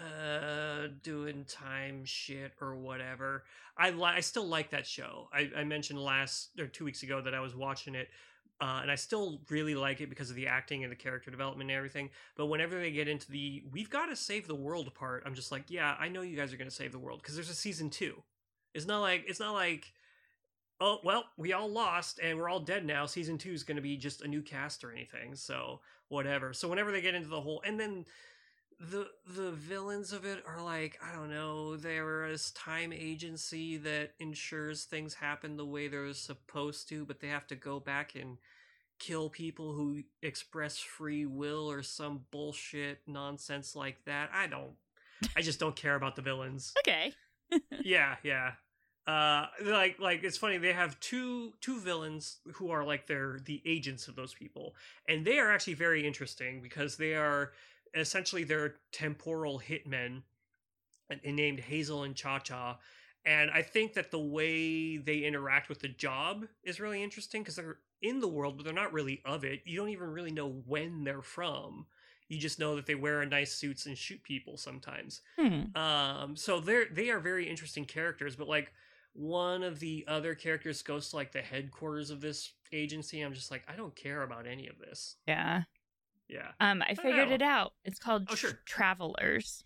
uh, 0.00 0.88
doing 1.02 1.44
time 1.44 2.04
shit 2.04 2.52
or 2.60 2.74
whatever. 2.76 3.44
I 3.76 3.90
li- 3.90 4.04
I 4.04 4.20
still 4.20 4.46
like 4.46 4.70
that 4.70 4.86
show. 4.86 5.28
I, 5.32 5.50
I 5.56 5.64
mentioned 5.64 5.98
last 5.98 6.50
or 6.58 6.66
two 6.66 6.84
weeks 6.84 7.02
ago 7.02 7.20
that 7.20 7.34
I 7.34 7.40
was 7.40 7.54
watching 7.54 7.94
it. 7.94 8.08
Uh, 8.60 8.78
and 8.82 8.90
I 8.90 8.94
still 8.94 9.40
really 9.50 9.74
like 9.74 10.00
it 10.00 10.08
because 10.08 10.30
of 10.30 10.36
the 10.36 10.46
acting 10.46 10.84
and 10.84 10.92
the 10.92 10.96
character 10.96 11.30
development 11.30 11.70
and 11.70 11.76
everything. 11.76 12.10
But 12.36 12.46
whenever 12.46 12.78
they 12.78 12.92
get 12.92 13.08
into 13.08 13.30
the 13.30 13.64
"we've 13.72 13.90
got 13.90 14.06
to 14.06 14.16
save 14.16 14.46
the 14.46 14.54
world" 14.54 14.94
part, 14.94 15.24
I'm 15.26 15.34
just 15.34 15.50
like, 15.50 15.64
yeah, 15.68 15.96
I 15.98 16.08
know 16.08 16.22
you 16.22 16.36
guys 16.36 16.52
are 16.52 16.56
going 16.56 16.70
to 16.70 16.74
save 16.74 16.92
the 16.92 16.98
world 16.98 17.20
because 17.20 17.34
there's 17.34 17.50
a 17.50 17.54
season 17.54 17.90
two. 17.90 18.22
It's 18.72 18.86
not 18.86 19.00
like 19.00 19.24
it's 19.26 19.40
not 19.40 19.54
like 19.54 19.92
oh 20.80 20.98
well 21.04 21.24
we 21.36 21.52
all 21.52 21.68
lost 21.68 22.18
and 22.22 22.38
we're 22.38 22.48
all 22.48 22.60
dead 22.60 22.84
now 22.84 23.06
season 23.06 23.38
two 23.38 23.52
is 23.52 23.62
going 23.62 23.76
to 23.76 23.82
be 23.82 23.96
just 23.96 24.22
a 24.22 24.28
new 24.28 24.42
cast 24.42 24.82
or 24.84 24.90
anything 24.90 25.34
so 25.34 25.80
whatever 26.08 26.52
so 26.52 26.68
whenever 26.68 26.90
they 26.90 27.00
get 27.00 27.14
into 27.14 27.28
the 27.28 27.40
whole 27.40 27.62
and 27.64 27.78
then 27.78 28.04
the 28.80 29.08
the 29.34 29.50
villains 29.52 30.12
of 30.12 30.24
it 30.24 30.42
are 30.46 30.62
like 30.62 30.98
i 31.06 31.14
don't 31.14 31.30
know 31.30 31.76
they're 31.76 32.28
time 32.54 32.92
agency 32.92 33.76
that 33.76 34.12
ensures 34.18 34.84
things 34.84 35.14
happen 35.14 35.56
the 35.56 35.64
way 35.64 35.88
they're 35.88 36.12
supposed 36.12 36.88
to 36.88 37.04
but 37.04 37.20
they 37.20 37.28
have 37.28 37.46
to 37.46 37.54
go 37.54 37.78
back 37.80 38.14
and 38.14 38.38
kill 38.98 39.28
people 39.28 39.72
who 39.72 40.02
express 40.22 40.78
free 40.78 41.26
will 41.26 41.70
or 41.70 41.82
some 41.82 42.22
bullshit 42.30 43.00
nonsense 43.06 43.74
like 43.76 44.04
that 44.04 44.30
i 44.32 44.46
don't 44.46 44.72
i 45.36 45.42
just 45.42 45.58
don't 45.60 45.76
care 45.76 45.94
about 45.94 46.16
the 46.16 46.22
villains 46.22 46.72
Okay. 46.86 47.12
yeah, 47.84 48.16
yeah. 48.22 48.52
Uh, 49.06 49.46
like 49.62 49.98
like 49.98 50.24
it's 50.24 50.38
funny 50.38 50.56
they 50.56 50.72
have 50.72 50.98
two 50.98 51.52
two 51.60 51.78
villains 51.78 52.38
who 52.54 52.70
are 52.70 52.84
like 52.84 53.06
they're 53.06 53.38
the 53.44 53.60
agents 53.66 54.08
of 54.08 54.16
those 54.16 54.32
people, 54.32 54.74
and 55.06 55.26
they 55.26 55.38
are 55.38 55.52
actually 55.52 55.74
very 55.74 56.06
interesting 56.06 56.62
because 56.62 56.96
they 56.96 57.14
are 57.14 57.52
essentially 57.94 58.44
they're 58.44 58.76
temporal 58.92 59.60
hitmen, 59.60 60.22
named 61.24 61.60
Hazel 61.60 62.02
and 62.04 62.14
Cha 62.14 62.38
Cha. 62.38 62.78
And 63.26 63.50
I 63.50 63.62
think 63.62 63.94
that 63.94 64.10
the 64.10 64.18
way 64.18 64.98
they 64.98 65.18
interact 65.18 65.68
with 65.68 65.80
the 65.80 65.88
job 65.88 66.46
is 66.62 66.80
really 66.80 67.02
interesting 67.02 67.42
because 67.42 67.56
they're 67.56 67.78
in 68.02 68.20
the 68.20 68.28
world, 68.28 68.56
but 68.56 68.64
they're 68.64 68.74
not 68.74 68.92
really 68.92 69.22
of 69.24 69.44
it. 69.44 69.62
You 69.64 69.78
don't 69.78 69.88
even 69.88 70.08
really 70.08 70.30
know 70.30 70.62
when 70.66 71.04
they're 71.04 71.22
from. 71.22 71.86
You 72.28 72.38
just 72.38 72.58
know 72.58 72.76
that 72.76 72.86
they 72.86 72.94
wear 72.94 73.24
nice 73.24 73.52
suits 73.54 73.86
and 73.86 73.96
shoot 73.96 74.22
people 74.22 74.56
sometimes. 74.56 75.22
Hmm. 75.38 75.76
Um, 75.76 76.36
so 76.36 76.60
they're 76.60 76.86
they 76.90 77.10
are 77.10 77.20
very 77.20 77.48
interesting 77.48 77.84
characters, 77.84 78.36
but 78.36 78.48
like 78.48 78.72
one 79.14 79.62
of 79.62 79.78
the 79.78 80.04
other 80.08 80.34
characters 80.34 80.82
goes 80.82 81.10
to 81.10 81.16
like 81.16 81.32
the 81.32 81.40
headquarters 81.40 82.10
of 82.10 82.20
this 82.20 82.52
agency. 82.72 83.20
I'm 83.20 83.32
just 83.32 83.50
like, 83.50 83.62
I 83.68 83.76
don't 83.76 83.94
care 83.94 84.22
about 84.22 84.46
any 84.46 84.68
of 84.68 84.78
this. 84.78 85.16
Yeah. 85.26 85.62
Yeah. 86.28 86.52
Um, 86.60 86.82
I 86.82 86.94
figured 86.94 87.28
Oh. 87.28 87.34
it 87.34 87.42
out. 87.42 87.74
It's 87.84 87.98
called 87.98 88.26
Oh, 88.30 88.34
sure. 88.34 88.60
Travelers. 88.64 89.64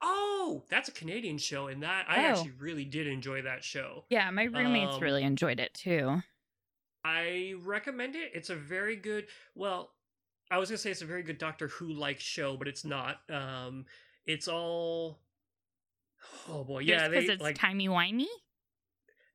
Oh, 0.00 0.64
that's 0.68 0.88
a 0.88 0.92
Canadian 0.92 1.38
show, 1.38 1.66
and 1.68 1.82
that 1.82 2.06
I 2.08 2.16
Oh. 2.18 2.28
actually 2.28 2.52
really 2.52 2.84
did 2.84 3.06
enjoy 3.06 3.42
that 3.42 3.64
show. 3.64 4.04
Yeah, 4.08 4.30
my 4.30 4.44
roommates 4.44 4.94
Um, 4.96 5.00
really 5.00 5.22
enjoyed 5.24 5.58
it 5.60 5.74
too. 5.74 6.22
I 7.02 7.54
recommend 7.58 8.14
it. 8.16 8.30
It's 8.34 8.50
a 8.50 8.56
very 8.56 8.96
good. 8.96 9.28
Well, 9.54 9.94
I 10.50 10.58
was 10.58 10.68
gonna 10.70 10.78
say 10.78 10.90
it's 10.90 11.02
a 11.02 11.06
very 11.06 11.22
good 11.22 11.38
Doctor 11.38 11.68
Who 11.68 11.92
like 11.92 12.20
show, 12.20 12.56
but 12.56 12.68
it's 12.68 12.84
not. 12.84 13.28
Um, 13.30 13.86
it's 14.26 14.48
all. 14.48 15.20
Oh 16.48 16.64
boy, 16.64 16.80
yeah, 16.80 17.08
because 17.08 17.28
it's 17.28 17.42
like 17.42 17.56
timey 17.58 17.88
wimey. 17.88 18.26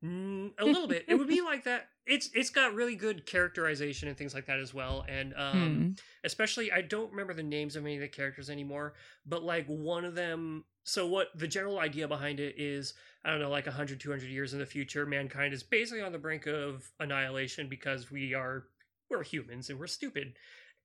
Mm, 0.03 0.53
a 0.57 0.65
little 0.65 0.87
bit. 0.87 1.05
It 1.09 1.15
would 1.15 1.27
be 1.27 1.41
like 1.41 1.65
that. 1.65 1.89
It's 2.05 2.29
it's 2.33 2.49
got 2.49 2.73
really 2.73 2.95
good 2.95 3.25
characterization 3.25 4.07
and 4.07 4.17
things 4.17 4.33
like 4.33 4.45
that 4.45 4.59
as 4.59 4.73
well. 4.73 5.05
And 5.07 5.33
um 5.35 5.87
Hmm. 5.87 5.91
especially 6.23 6.71
I 6.71 6.81
don't 6.81 7.11
remember 7.11 7.33
the 7.33 7.43
names 7.43 7.75
of 7.75 7.83
any 7.83 7.95
of 7.95 8.01
the 8.01 8.07
characters 8.07 8.49
anymore, 8.49 8.93
but 9.25 9.43
like 9.43 9.65
one 9.67 10.05
of 10.05 10.15
them 10.15 10.63
so 10.85 11.05
what 11.05 11.27
the 11.35 11.47
general 11.47 11.79
idea 11.79 12.07
behind 12.07 12.39
it 12.39 12.55
is 12.57 12.93
I 13.25 13.29
don't 13.29 13.41
know 13.41 13.49
like 13.49 13.65
100 13.65 13.99
200 13.99 14.29
years 14.29 14.53
in 14.53 14.59
the 14.59 14.65
future 14.65 15.05
mankind 15.05 15.53
is 15.53 15.63
basically 15.63 16.01
on 16.01 16.13
the 16.13 16.17
brink 16.17 16.47
of 16.47 16.89
annihilation 16.99 17.67
because 17.67 18.09
we 18.09 18.33
are 18.33 18.65
we're 19.09 19.23
humans 19.23 19.69
and 19.69 19.79
we're 19.79 19.87
stupid. 19.87 20.33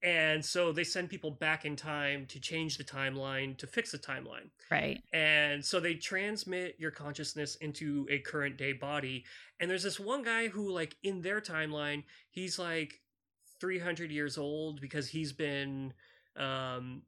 And 0.02 0.44
so 0.44 0.70
they 0.70 0.84
send 0.84 1.08
people 1.08 1.30
back 1.30 1.64
in 1.64 1.76
time 1.76 2.26
to 2.26 2.38
change 2.38 2.76
the 2.76 2.84
timeline 2.84 3.56
to 3.56 3.66
fix 3.66 3.92
the 3.92 3.98
timeline. 3.98 4.50
Right. 4.70 5.02
And 5.14 5.64
so 5.64 5.80
they 5.80 5.94
transmit 5.94 6.76
your 6.78 6.90
consciousness 6.90 7.56
into 7.56 8.06
a 8.10 8.18
current 8.18 8.58
day 8.58 8.74
body. 8.74 9.24
And 9.60 9.70
there's 9.70 9.82
this 9.82 9.98
one 9.98 10.22
guy 10.22 10.48
who, 10.48 10.70
like, 10.70 10.96
in 11.02 11.22
their 11.22 11.40
timeline, 11.40 12.02
he's 12.30 12.58
like 12.58 13.00
300 13.60 14.10
years 14.10 14.36
old 14.36 14.80
because 14.80 15.08
he's 15.08 15.32
been. 15.32 15.94
Um, 16.36 17.02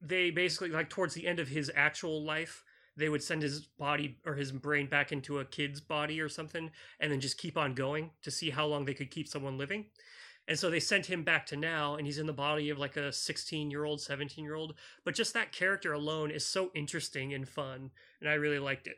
they 0.00 0.30
basically, 0.30 0.68
like, 0.68 0.88
towards 0.88 1.14
the 1.14 1.26
end 1.26 1.38
of 1.38 1.48
his 1.48 1.70
actual 1.74 2.24
life, 2.24 2.62
they 2.96 3.08
would 3.08 3.22
send 3.22 3.42
his 3.42 3.66
body 3.78 4.18
or 4.24 4.34
his 4.34 4.52
brain 4.52 4.86
back 4.86 5.12
into 5.12 5.38
a 5.38 5.44
kid's 5.44 5.80
body 5.80 6.20
or 6.20 6.28
something 6.28 6.70
and 7.00 7.12
then 7.12 7.20
just 7.20 7.38
keep 7.38 7.58
on 7.58 7.74
going 7.74 8.10
to 8.22 8.30
see 8.30 8.50
how 8.50 8.66
long 8.66 8.84
they 8.84 8.94
could 8.94 9.10
keep 9.10 9.28
someone 9.28 9.58
living. 9.58 9.86
And 10.46 10.58
so 10.58 10.68
they 10.68 10.80
sent 10.80 11.06
him 11.06 11.22
back 11.24 11.46
to 11.46 11.56
now, 11.56 11.96
and 11.96 12.06
he's 12.06 12.18
in 12.18 12.26
the 12.26 12.32
body 12.32 12.68
of 12.70 12.78
like 12.78 12.96
a 12.96 13.12
16 13.12 13.70
year 13.70 13.84
old, 13.84 14.00
17 14.00 14.44
year 14.44 14.54
old. 14.54 14.74
But 15.04 15.14
just 15.14 15.32
that 15.34 15.52
character 15.52 15.92
alone 15.92 16.30
is 16.30 16.46
so 16.46 16.70
interesting 16.74 17.32
and 17.32 17.48
fun, 17.48 17.90
and 18.20 18.28
I 18.28 18.34
really 18.34 18.58
liked 18.58 18.86
it. 18.86 18.96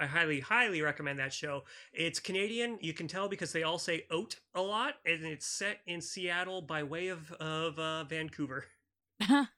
I 0.00 0.06
highly, 0.06 0.38
highly 0.38 0.80
recommend 0.80 1.18
that 1.18 1.32
show. 1.32 1.64
It's 1.92 2.20
Canadian. 2.20 2.78
You 2.80 2.92
can 2.94 3.08
tell 3.08 3.28
because 3.28 3.50
they 3.52 3.64
all 3.64 3.78
say 3.78 4.04
"oat" 4.12 4.36
a 4.54 4.62
lot, 4.62 4.94
and 5.04 5.24
it's 5.24 5.44
set 5.46 5.78
in 5.88 6.00
Seattle 6.00 6.62
by 6.62 6.84
way 6.84 7.08
of 7.08 7.32
of 7.32 7.78
uh, 7.80 8.04
Vancouver. 8.04 8.66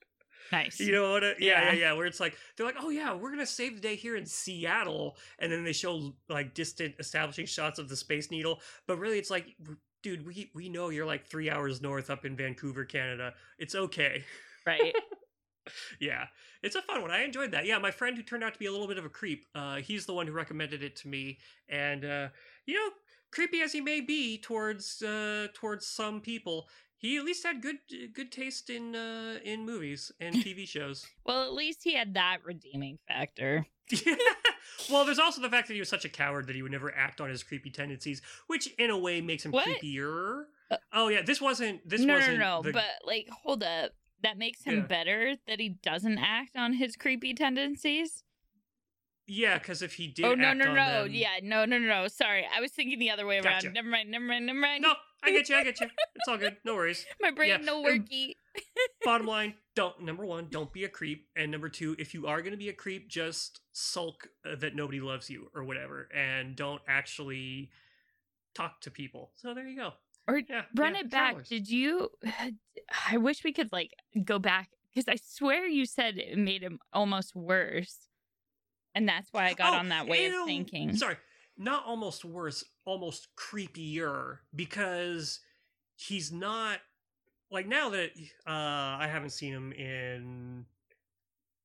Nice. 0.52 0.80
You 0.80 0.90
know 0.90 1.12
what? 1.12 1.22
I- 1.22 1.34
yeah, 1.38 1.62
yeah, 1.62 1.64
Yeah. 1.64 1.72
yeah. 1.75 1.92
Where 1.92 2.06
it's 2.06 2.18
like 2.18 2.37
they're 2.56 2.66
like, 2.66 2.76
oh 2.80 2.88
yeah, 2.90 3.14
we're 3.14 3.30
gonna 3.30 3.46
save 3.46 3.75
the 3.76 3.80
day 3.80 3.94
here 3.94 4.16
in 4.16 4.26
Seattle, 4.26 5.16
and 5.38 5.52
then 5.52 5.62
they 5.62 5.72
show 5.72 6.14
like 6.28 6.54
distant 6.54 6.94
establishing 6.99 7.46
shots 7.46 7.78
of 7.78 7.88
the 7.88 7.96
Space 7.96 8.30
Needle, 8.30 8.60
but 8.87 8.99
really 8.99 9.18
it's 9.18 9.30
like, 9.30 9.54
dude, 10.02 10.26
we 10.26 10.50
we 10.54 10.69
know 10.69 10.88
you're 10.88 11.07
like 11.07 11.26
three 11.26 11.50
hours 11.50 11.80
north 11.80 12.11
up 12.11 12.25
in 12.25 12.37
Vancouver, 12.37 12.85
Canada. 12.85 13.35
It's 13.59 13.75
okay. 13.75 14.25
right. 14.66 14.95
yeah, 16.00 16.26
it's 16.62 16.76
a 16.76 16.83
fun 16.83 17.02
one. 17.02 17.11
I 17.11 17.25
enjoyed 17.25 17.52
that. 17.52 17.66
Yeah, 17.66 17.78
my 17.78 17.90
friend 17.90 18.16
who 18.16 18.23
turned 18.23 18.45
out 18.45 18.52
to 18.54 18.59
be 18.59 18.66
a 18.66 18.73
little 18.73 18.88
bit 18.88 18.99
of 18.99 19.04
a 19.04 19.09
creep, 19.09 19.47
uh, 19.54 19.76
he's 19.76 20.07
the 20.07 20.14
one 20.14 20.26
who 20.26 20.33
recommended 20.33 20.83
it 20.83 20.97
to 20.97 21.09
me, 21.09 21.38
and 21.69 22.04
uh, 22.04 22.28
you 22.66 22.75
know, 22.75 22.90
creepy 23.30 23.61
as 23.61 23.73
he 23.73 23.80
may 23.80 24.00
be 24.00 24.38
towards 24.38 25.02
uh, 25.02 25.49
towards 25.54 25.87
some 25.87 26.21
people, 26.21 26.69
he 26.97 27.16
at 27.16 27.25
least 27.25 27.45
had 27.45 27.62
good 27.62 27.78
good 28.12 28.30
taste 28.33 28.71
in 28.71 28.95
uh, 28.95 29.38
in 29.45 29.64
movies 29.64 30.12
and 30.21 30.35
TV 30.45 30.66
shows. 30.66 31.07
Well, 31.25 31.42
at 31.42 31.52
least 31.52 31.80
he 31.83 31.95
had 31.95 32.14
that 32.14 32.38
redeeming 32.45 32.99
factor. 33.09 33.66
well, 34.90 35.05
there's 35.05 35.19
also 35.19 35.40
the 35.40 35.49
fact 35.50 35.69
that 35.69 35.75
he 35.75 35.81
was 35.81 35.88
such 35.88 36.05
a 36.05 36.09
coward 36.09 36.47
that 36.47 36.57
he 36.57 36.62
would 36.62 36.73
never 36.73 36.95
act 36.95 37.21
on 37.21 37.29
his 37.31 37.43
creepy 37.43 37.71
tendencies, 37.71 38.23
which 38.47 38.69
in 38.79 38.90
a 38.90 38.99
way 38.99 39.21
makes 39.21 39.45
him 39.45 39.52
What? 39.52 39.67
creepier. 39.67 40.45
Uh, 40.71 40.76
oh 40.93 41.09
yeah, 41.09 41.23
this 41.23 41.40
wasn't 41.40 41.87
this 41.88 42.00
no, 42.00 42.14
no, 42.14 42.14
wasn't 42.21 42.38
no, 42.38 42.62
the- 42.62 42.73
But 42.73 42.85
like, 43.07 43.29
hold 43.43 43.62
up. 43.62 43.93
That 44.23 44.37
makes 44.37 44.62
him 44.64 44.75
Yeah. 44.81 44.87
better 44.87 45.37
that 45.49 45.61
he 45.61 45.71
doesn't 45.71 46.19
act 46.19 46.55
on 46.57 46.75
his 46.75 46.95
creepy 46.95 47.33
tendencies. 47.35 48.23
yeah, 49.26 49.59
because 49.59 49.81
if 49.81 49.95
he 49.95 50.09
did, 50.09 50.25
oh 50.25 50.35
no, 50.35 50.52
no, 50.52 50.75
no. 50.75 51.05
them- 51.05 51.12
Yeah, 51.12 51.38
no, 51.43 51.64
no, 51.64 51.79
no. 51.79 52.07
Sorry, 52.09 52.45
I 52.55 52.61
was 52.61 52.71
thinking 52.73 52.99
the 52.99 53.11
other 53.11 53.25
way 53.26 53.37
around. 53.37 53.45
Gotcha. 53.62 53.71
Never 53.71 53.88
mind. 53.88 54.11
Never 54.11 54.25
mind. 54.25 54.45
Never 54.47 54.59
mind. 54.59 54.83
No, 54.83 54.95
I 55.23 55.31
get 55.31 55.49
you. 55.49 55.57
I 55.57 55.64
get 55.64 55.81
you. 55.81 55.88
It's 56.17 56.29
all 56.29 56.37
good. 56.37 56.57
No 56.64 56.75
worries. 56.75 57.07
My 57.21 57.31
brain 57.31 57.49
yeah, 57.49 57.57
no 57.59 57.87
and- 57.87 58.07
worky. 58.09 58.35
Bottom 59.04 59.26
line, 59.26 59.54
don't 59.75 60.02
number 60.02 60.25
one, 60.26 60.49
don't 60.50 60.73
be 60.73 60.85
a 60.85 60.88
creep, 60.88 61.28
and 61.35 61.50
number 61.50 61.69
two, 61.69 61.97
if 61.99 62.12
you 62.12 62.26
are 62.26 62.42
going 62.42 62.52
to 62.52 62.59
be 62.59 62.69
a 62.69 62.73
creep, 62.75 63.09
just 63.09 63.61
sulk 63.73 64.28
uh, 64.45 64.57
that 64.57 64.75
nobody 64.75 65.00
loves 65.00 65.30
you 65.30 65.50
or 65.54 65.64
whatever, 65.64 66.09
and 66.14 66.54
don't 66.54 66.83
actually 66.87 67.71
talk 68.54 68.80
to 68.83 68.90
people. 68.90 69.30
So 69.37 69.54
there 69.54 69.66
you 69.66 69.76
go. 69.76 69.92
Or 70.28 70.38
Yeah, 70.38 70.62
Run 70.76 70.95
yeah, 70.95 71.00
it 71.00 71.11
back. 71.11 71.47
Did 71.47 71.69
you? 71.71 72.11
I 73.11 73.16
wish 73.16 73.42
we 73.42 73.52
could 73.52 73.73
like 73.73 73.92
go 74.25 74.38
back 74.38 74.69
because 74.95 75.09
I 75.09 75.16
swear 75.25 75.66
you 75.66 75.87
said 75.87 76.19
it 76.19 76.37
made 76.37 76.62
him 76.62 76.78
almost 76.92 77.35
worse, 77.35 78.09
and 78.95 79.09
that's 79.09 79.28
why 79.33 79.47
I 79.47 79.54
got 79.54 79.73
Oh, 79.73 79.78
on 79.78 79.88
that 79.88 80.07
way 80.09 80.26
ew. 80.26 80.40
of 80.42 80.47
thinking. 80.47 80.95
Sorry, 80.95 81.16
not 81.57 81.85
almost 81.87 82.25
worse, 82.25 82.64
almost 82.85 83.28
creepier 83.37 84.38
because 84.54 85.40
he's 85.97 86.30
not 86.30 86.80
like 87.50 87.66
now 87.66 87.90
that 87.90 88.11
uh 88.47 88.50
I 89.00 89.09
haven't 89.11 89.30
seen 89.30 89.52
him 89.52 89.73
in 89.73 90.66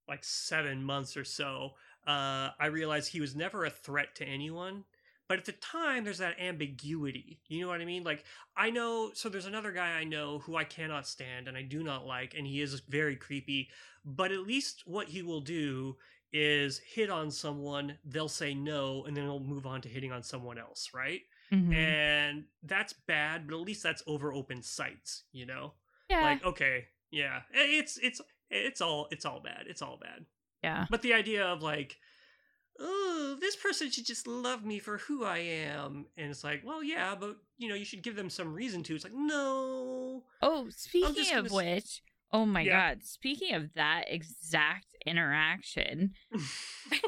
like 0.07 0.23
7 0.23 0.83
months 0.83 1.17
or 1.17 1.23
so. 1.23 1.71
Uh 2.07 2.49
I 2.59 2.67
realized 2.71 3.11
he 3.11 3.21
was 3.21 3.35
never 3.35 3.65
a 3.65 3.69
threat 3.69 4.15
to 4.15 4.25
anyone. 4.25 4.83
But 5.27 5.39
at 5.39 5.45
the 5.45 5.53
time 5.53 6.03
there's 6.03 6.19
that 6.19 6.39
ambiguity. 6.39 7.39
You 7.47 7.61
know 7.61 7.67
what 7.67 7.81
I 7.81 7.85
mean? 7.85 8.03
Like 8.03 8.23
I 8.55 8.69
know 8.69 9.11
so 9.13 9.29
there's 9.29 9.45
another 9.47 9.71
guy 9.71 9.91
I 9.91 10.03
know 10.03 10.39
who 10.39 10.55
I 10.55 10.63
cannot 10.63 11.07
stand 11.07 11.47
and 11.47 11.57
I 11.57 11.63
do 11.63 11.83
not 11.83 12.05
like 12.05 12.35
and 12.37 12.45
he 12.45 12.61
is 12.61 12.79
very 12.81 13.15
creepy, 13.15 13.69
but 14.03 14.31
at 14.31 14.45
least 14.45 14.83
what 14.85 15.07
he 15.09 15.21
will 15.21 15.41
do 15.41 15.97
is 16.33 16.79
hit 16.79 17.09
on 17.09 17.31
someone, 17.31 17.97
they'll 18.03 18.27
say 18.27 18.53
no, 18.53 19.05
and 19.05 19.15
then 19.15 19.23
he'll 19.23 19.39
move 19.39 19.65
on 19.65 19.79
to 19.81 19.87
hitting 19.87 20.11
on 20.11 20.21
someone 20.21 20.57
else, 20.57 20.89
right? 20.93 21.21
Mhm. 21.51 21.73
And 21.73 22.45
that's 22.63 22.93
bad, 22.93 23.47
but 23.47 23.55
at 23.55 23.61
least 23.61 23.83
that's 23.83 24.03
over 24.07 24.33
open 24.33 24.61
sights, 24.63 25.23
you 25.31 25.45
know? 25.45 25.73
yeah, 26.09 26.21
Like, 26.21 26.43
okay, 26.43 26.87
yeah. 27.11 27.41
It's 27.51 27.97
it's 27.97 28.21
it's 28.49 28.81
all 28.81 29.07
it's 29.11 29.25
all 29.25 29.39
bad. 29.39 29.65
It's 29.67 29.81
all 29.81 29.97
bad. 29.97 30.25
yeah. 30.63 30.85
But 30.89 31.01
the 31.01 31.13
idea 31.13 31.45
of 31.45 31.61
like, 31.61 31.97
oh, 32.79 33.37
this 33.39 33.55
person 33.55 33.89
should 33.89 34.05
just 34.05 34.27
love 34.27 34.65
me 34.65 34.79
for 34.79 34.97
who 34.99 35.23
I 35.23 35.37
am. 35.39 36.07
And 36.17 36.29
it's 36.31 36.43
like, 36.43 36.63
well, 36.65 36.83
yeah, 36.83 37.15
but 37.15 37.37
you 37.57 37.69
know, 37.69 37.75
you 37.75 37.85
should 37.85 38.03
give 38.03 38.15
them 38.15 38.29
some 38.29 38.53
reason 38.53 38.83
to. 38.83 38.95
It's 38.95 39.03
like, 39.03 39.13
no. 39.13 40.23
Oh, 40.41 40.67
speaking 40.69 41.33
of 41.35 41.45
s- 41.45 41.51
which, 41.51 42.01
oh 42.31 42.45
my 42.45 42.63
Yeah. 42.63 42.89
god, 42.89 43.03
speaking 43.03 43.53
of 43.55 43.73
that 43.75 44.05
exact 44.07 44.95
interaction. 45.05 46.13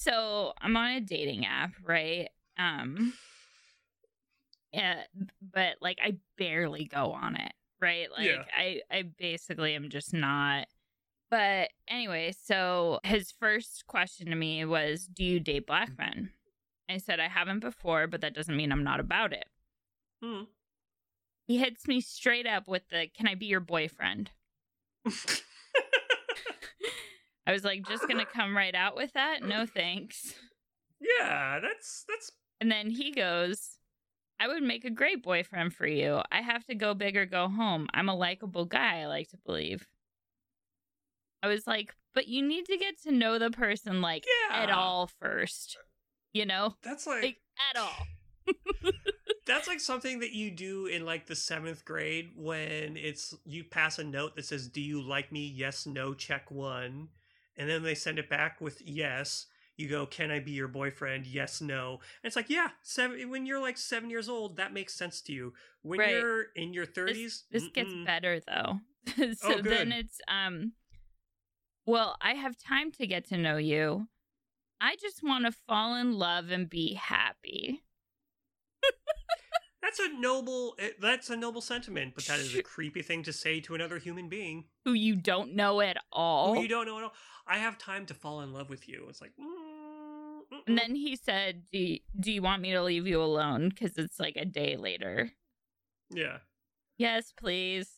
So 0.00 0.52
I'm 0.60 0.76
on 0.76 0.90
a 0.92 1.00
dating 1.00 1.44
app, 1.44 1.72
right? 1.84 2.28
Um 2.56 3.14
yeah, 4.72 5.02
but 5.40 5.76
like 5.80 5.98
I 6.02 6.16
barely 6.36 6.84
go 6.84 7.12
on 7.12 7.36
it, 7.36 7.52
right? 7.80 8.08
Like 8.10 8.26
Yeah. 8.26 8.44
I 8.56 8.80
I 8.90 9.02
basically 9.18 9.74
am 9.74 9.88
just 9.88 10.12
not 10.12 10.66
but 11.30 11.70
anyway, 11.86 12.32
so 12.32 13.00
his 13.04 13.32
first 13.32 13.86
question 13.86 14.28
to 14.28 14.34
me 14.36 14.64
was, 14.64 15.06
"Do 15.06 15.22
you 15.24 15.40
date 15.40 15.66
black 15.66 15.96
men?" 15.98 16.32
I 16.88 16.96
said 16.98 17.20
I 17.20 17.28
haven't 17.28 17.60
before, 17.60 18.06
but 18.06 18.22
that 18.22 18.34
doesn't 18.34 18.56
mean 18.56 18.72
I'm 18.72 18.84
not 18.84 18.98
about 19.00 19.32
it. 19.34 19.46
Hmm. 20.22 20.44
He 21.46 21.58
hits 21.58 21.86
me 21.86 22.00
straight 22.00 22.46
up 22.46 22.66
with 22.66 22.88
the, 22.88 23.08
"Can 23.08 23.28
I 23.28 23.34
be 23.34 23.46
your 23.46 23.60
boyfriend?" 23.60 24.30
I 27.46 27.52
was 27.52 27.64
like, 27.64 27.86
just 27.86 28.06
gonna 28.06 28.26
come 28.26 28.56
right 28.56 28.74
out 28.74 28.96
with 28.96 29.12
that? 29.14 29.42
No 29.42 29.64
thanks. 29.66 30.34
yeah, 31.00 31.60
that's 31.60 32.04
that's 32.08 32.32
And 32.60 32.70
then 32.70 32.90
he 32.90 33.10
goes, 33.10 33.77
I 34.40 34.48
would 34.48 34.62
make 34.62 34.84
a 34.84 34.90
great 34.90 35.22
boyfriend 35.22 35.74
for 35.74 35.86
you. 35.86 36.20
I 36.30 36.42
have 36.42 36.64
to 36.66 36.74
go 36.74 36.94
big 36.94 37.16
or 37.16 37.26
go 37.26 37.48
home. 37.48 37.88
I'm 37.92 38.08
a 38.08 38.14
likable 38.14 38.64
guy, 38.64 39.00
I 39.00 39.06
like 39.06 39.28
to 39.30 39.38
believe. 39.44 39.86
I 41.42 41.48
was 41.48 41.66
like, 41.66 41.94
but 42.14 42.28
you 42.28 42.42
need 42.46 42.66
to 42.66 42.76
get 42.76 43.00
to 43.02 43.12
know 43.12 43.38
the 43.38 43.50
person 43.50 44.00
like 44.00 44.24
at 44.50 44.70
all 44.70 45.10
first. 45.20 45.76
You 46.32 46.46
know? 46.46 46.74
that's 46.82 47.06
like 47.06 47.22
Like 47.22 47.38
at 47.70 47.80
all. 47.80 48.06
That's 49.46 49.66
like 49.66 49.80
something 49.80 50.20
that 50.20 50.32
you 50.32 50.50
do 50.50 50.86
in 50.86 51.04
like 51.04 51.26
the 51.26 51.34
seventh 51.34 51.84
grade 51.84 52.30
when 52.36 52.96
it's 52.96 53.34
you 53.44 53.64
pass 53.64 53.98
a 53.98 54.04
note 54.04 54.36
that 54.36 54.44
says, 54.44 54.68
"Do 54.68 54.80
you 54.80 55.00
like 55.02 55.32
me? 55.32 55.46
Yes, 55.46 55.86
no, 55.86 56.14
check 56.14 56.50
one," 56.50 57.08
and 57.56 57.68
then 57.68 57.82
they 57.82 57.94
send 57.94 58.18
it 58.18 58.30
back 58.30 58.60
with 58.60 58.80
yes. 58.82 59.46
You 59.78 59.88
go, 59.88 60.04
"Can 60.06 60.30
I 60.30 60.40
be 60.40 60.50
your 60.50 60.68
boyfriend? 60.68 61.24
Yes, 61.26 61.60
no." 61.60 61.92
And 62.22 62.28
it's 62.28 62.36
like, 62.36 62.50
yeah, 62.50 62.70
seven. 62.82 63.30
When 63.30 63.46
you're 63.46 63.60
like 63.60 63.78
seven 63.78 64.10
years 64.10 64.28
old, 64.28 64.56
that 64.56 64.72
makes 64.74 64.92
sense 64.92 65.20
to 65.22 65.32
you. 65.32 65.54
When 65.82 66.00
Right. 66.00 66.10
you're 66.10 66.42
in 66.56 66.74
your 66.74 66.84
thirties, 66.84 67.44
This 67.50 67.68
gets 67.68 67.94
better 68.04 68.40
though. 68.40 68.80
so 69.34 69.54
Oh, 69.54 69.62
then 69.62 69.92
it's 69.92 70.20
um 70.28 70.72
well, 71.86 72.16
I 72.20 72.34
have 72.34 72.58
time 72.58 72.90
to 72.92 73.06
get 73.06 73.24
to 73.28 73.38
know 73.38 73.56
you. 73.56 74.08
I 74.80 74.96
just 74.96 75.22
want 75.22 75.46
to 75.46 75.52
fall 75.52 75.94
in 75.94 76.12
love 76.12 76.50
and 76.50 76.68
be 76.68 76.94
happy. 76.94 77.82
That's 79.80 80.00
a 80.00 80.08
noble. 80.18 80.74
eh, 80.78 80.90
That's 81.00 81.30
a 81.30 81.36
noble 81.36 81.60
sentiment, 81.60 82.14
but 82.14 82.26
that 82.26 82.40
is 82.40 82.54
a 82.54 82.62
creepy 82.62 83.00
thing 83.02 83.22
to 83.22 83.32
say 83.32 83.60
to 83.60 83.74
another 83.74 83.98
human 83.98 84.28
being 84.28 84.64
Who 84.84 84.92
you 84.92 85.14
don't 85.16 85.54
know 85.54 85.80
at 85.80 85.96
all. 86.12 86.54
who 86.56 86.62
you 86.62 86.68
don't 86.68 86.84
know 86.86 86.98
at 86.98 87.04
all. 87.04 87.14
I 87.46 87.58
have 87.58 87.78
time 87.78 88.04
to 88.06 88.14
fall 88.14 88.42
in 88.42 88.52
love 88.52 88.68
with 88.68 88.86
you. 88.88 89.06
It's 89.08 89.22
like, 89.22 89.32
mm. 89.40 89.57
And 90.68 90.78
then 90.78 90.94
he 90.94 91.16
said, 91.16 91.62
"Do 91.72 91.78
you, 91.78 91.98
do 92.20 92.30
you 92.30 92.42
want 92.42 92.62
me 92.62 92.72
to 92.72 92.82
leave 92.82 93.06
you 93.06 93.22
alone? 93.22 93.70
Because 93.70 93.96
it's 93.98 94.20
like 94.20 94.36
a 94.36 94.44
day 94.44 94.76
later." 94.76 95.32
yeah. 96.10 96.38
Yes, 96.98 97.32
please. 97.38 97.88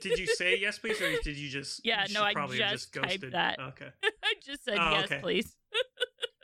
Did 0.00 0.18
you 0.18 0.26
say 0.36 0.56
yes, 0.58 0.78
please, 0.78 1.00
or 1.00 1.10
did 1.22 1.36
you 1.36 1.48
just? 1.48 1.80
Yeah, 1.84 2.04
you 2.06 2.14
no, 2.14 2.22
I 2.22 2.34
just 2.48 2.92
typed 2.92 3.08
ghosted. 3.08 3.32
that. 3.32 3.58
Okay. 3.58 3.88
I 4.24 4.34
just 4.44 4.64
said 4.64 4.78
Oh, 4.78 4.90
yes, 4.92 5.04
okay. 5.06 5.18
please. 5.20 5.56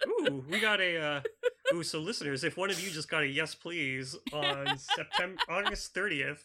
Ooh, 0.08 0.44
we 0.50 0.58
got 0.60 0.80
a. 0.80 0.96
Uh, 1.00 1.20
ooh, 1.74 1.82
so 1.82 1.98
listeners, 2.00 2.42
if 2.44 2.56
one 2.56 2.70
of 2.70 2.80
you 2.82 2.90
just 2.90 3.08
got 3.08 3.22
a 3.22 3.26
yes, 3.26 3.54
please 3.54 4.16
on 4.32 4.76
September 4.78 5.40
August 5.48 5.94
thirtieth. 5.94 6.44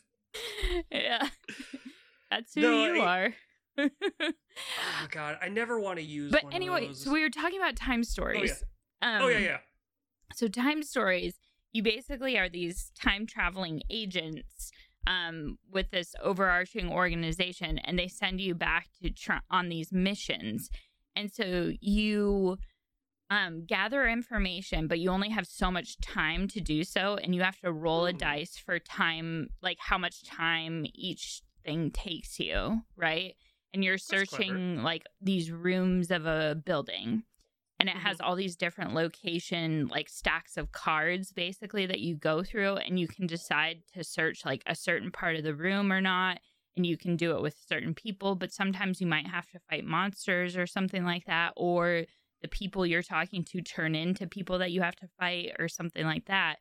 yeah, 0.91 1.27
that's 2.31 2.53
who 2.53 2.61
No, 2.61 2.85
you 2.93 3.01
I- 3.01 3.05
are. 3.17 3.33
Oh 3.79 5.07
God, 5.09 5.37
I 5.41 5.49
never 5.49 5.79
want 5.79 5.97
to 5.97 6.05
use. 6.05 6.31
but 6.31 6.43
anyway, 6.51 6.93
so 6.93 7.11
we 7.11 7.21
were 7.21 7.29
talking 7.31 7.59
about 7.59 7.75
time 7.75 8.03
stories. 8.03 8.63
Um, 9.03 9.21
oh 9.21 9.27
yeah, 9.27 9.39
yeah. 9.39 9.57
So 10.33 10.47
time 10.47 10.81
stories, 10.83 11.35
you 11.73 11.83
basically 11.83 12.37
are 12.37 12.49
these 12.49 12.91
time 12.99 13.27
traveling 13.27 13.81
agents 13.89 14.71
um, 15.05 15.57
with 15.71 15.91
this 15.91 16.15
overarching 16.23 16.89
organization, 16.91 17.77
and 17.79 17.99
they 17.99 18.07
send 18.07 18.39
you 18.39 18.55
back 18.55 18.87
to 19.01 19.09
tr- 19.09 19.43
on 19.51 19.69
these 19.69 19.91
missions, 19.91 20.69
and 21.15 21.31
so 21.31 21.71
you 21.81 22.57
um, 23.29 23.65
gather 23.65 24.07
information, 24.07 24.87
but 24.87 24.99
you 24.99 25.09
only 25.09 25.29
have 25.29 25.47
so 25.47 25.69
much 25.71 25.97
time 25.99 26.47
to 26.49 26.61
do 26.61 26.83
so, 26.83 27.17
and 27.21 27.35
you 27.35 27.41
have 27.41 27.59
to 27.61 27.71
roll 27.71 28.05
a 28.05 28.11
Hmm. 28.11 28.17
dice 28.17 28.57
for 28.57 28.79
time, 28.79 29.49
like 29.61 29.77
how 29.79 29.97
much 29.97 30.23
time 30.23 30.85
each 30.93 31.41
thing 31.65 31.91
takes 31.91 32.39
you, 32.39 32.81
right? 32.95 33.35
And 33.73 33.83
you're 33.83 33.97
searching 33.97 34.83
like 34.83 35.03
these 35.21 35.51
rooms 35.51 36.11
of 36.11 36.25
a 36.25 36.55
building 36.55 37.23
and 37.83 37.89
it 37.89 38.01
has 38.01 38.17
mm-hmm. 38.17 38.27
all 38.27 38.35
these 38.37 38.55
different 38.55 38.93
location 38.93 39.87
like 39.89 40.07
stacks 40.07 40.55
of 40.55 40.71
cards 40.71 41.33
basically 41.33 41.85
that 41.85 41.99
you 41.99 42.15
go 42.15 42.41
through 42.41 42.77
and 42.77 42.97
you 42.97 43.07
can 43.07 43.27
decide 43.27 43.81
to 43.93 44.03
search 44.03 44.45
like 44.45 44.63
a 44.65 44.73
certain 44.75 45.11
part 45.11 45.35
of 45.35 45.43
the 45.43 45.53
room 45.53 45.91
or 45.91 45.99
not 45.99 46.39
and 46.75 46.85
you 46.85 46.97
can 46.97 47.15
do 47.15 47.35
it 47.35 47.41
with 47.41 47.55
certain 47.67 47.93
people, 47.93 48.35
but 48.35 48.51
sometimes 48.51 48.99
you 48.99 49.07
might 49.07 49.27
have 49.27 49.47
to 49.51 49.59
fight 49.69 49.85
monsters 49.85 50.57
or 50.57 50.65
something 50.65 51.03
like 51.05 51.25
that, 51.25 51.53
or 51.55 52.05
the 52.41 52.47
people 52.47 52.85
you're 52.85 53.03
talking 53.03 53.43
to 53.45 53.61
turn 53.61 53.95
into 53.95 54.27
people 54.27 54.57
that 54.57 54.71
you 54.71 54.81
have 54.81 54.95
to 54.97 55.07
fight 55.19 55.51
or 55.59 55.67
something 55.67 56.05
like 56.05 56.25
that. 56.25 56.57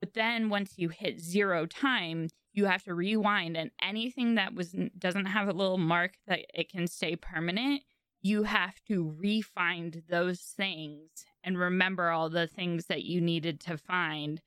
But 0.00 0.14
then 0.14 0.48
once 0.48 0.74
you 0.76 0.88
hit 0.88 1.20
zero 1.20 1.66
time, 1.66 2.28
you 2.52 2.64
have 2.64 2.82
to 2.84 2.94
rewind 2.94 3.56
and 3.56 3.70
anything 3.82 4.34
that 4.34 4.54
was 4.54 4.74
doesn't 4.98 5.26
have 5.26 5.48
a 5.48 5.52
little 5.52 5.78
mark 5.78 6.14
that 6.26 6.40
it 6.54 6.70
can 6.70 6.86
stay 6.86 7.14
permanent, 7.14 7.82
you 8.22 8.42
have 8.44 8.74
to 8.88 9.14
refind 9.22 10.02
those 10.08 10.40
things 10.40 11.24
and 11.42 11.58
remember 11.58 12.10
all 12.10 12.28
the 12.28 12.46
things 12.46 12.86
that 12.86 13.02
you 13.04 13.20
needed 13.20 13.60
to 13.60 13.76
find 13.78 14.40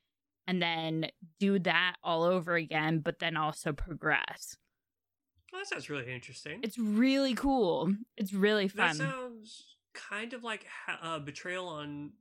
and 0.46 0.62
then 0.62 1.08
do 1.40 1.58
that 1.60 1.96
all 2.04 2.24
over 2.24 2.56
again, 2.56 3.00
but 3.00 3.20
then 3.20 3.36
also 3.38 3.72
progress. 3.74 4.58
Well, 5.52 5.62
that 5.62 5.68
sounds 5.68 5.90
really 5.90 6.12
interesting. 6.14 6.60
It's 6.64 6.78
really 6.78 7.34
cool. 7.34 7.94
It's 8.18 8.34
really 8.34 8.68
fun. 8.68 8.98
That 8.98 9.06
sounds 9.12 9.64
kind 9.94 10.34
of 10.34 10.44
like 10.44 10.66
uh, 11.02 11.20
Betrayal 11.20 11.68
on 11.68 12.12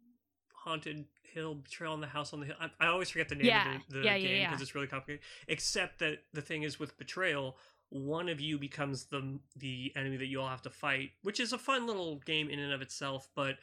Haunted 0.55 1.07
Hill, 1.23 1.55
Betrayal 1.57 1.95
on 1.95 2.01
the 2.01 2.07
House 2.07 2.33
on 2.33 2.41
the 2.41 2.47
Hill. 2.47 2.57
I, 2.61 2.71
I 2.79 2.87
always 2.88 3.11
forget 3.11 3.29
the 3.29 3.35
name 3.35 3.47
Yeah. 3.47 3.77
of 3.77 3.83
the, 3.88 3.99
the 3.99 4.05
Yeah, 4.05 4.15
yeah, 4.17 4.29
game 4.29 4.41
yeah. 4.43 4.51
because 4.51 4.62
it's 4.62 4.75
really 4.75 4.87
complicated. 4.87 5.25
Except 5.49 5.99
that 6.01 6.19
the 6.33 6.43
thing 6.43 6.62
is 6.62 6.79
with 6.79 6.97
Betrayal, 6.99 7.57
one 7.92 8.31
of 8.31 8.40
you 8.40 8.59
becomes 8.59 9.05
the 9.05 9.38
the 9.57 9.92
enemy 9.96 10.16
that 10.16 10.26
you 10.26 10.40
all 10.40 10.48
have 10.48 10.62
to 10.62 10.70
fight, 10.70 11.11
which 11.22 11.38
is 11.38 11.52
a 11.52 11.59
fun 11.59 11.87
little 11.87 12.16
game 12.24 12.48
in 12.48 12.59
and 12.59 12.72
of 12.72 12.81
itself. 12.81 13.28
But 13.35 13.57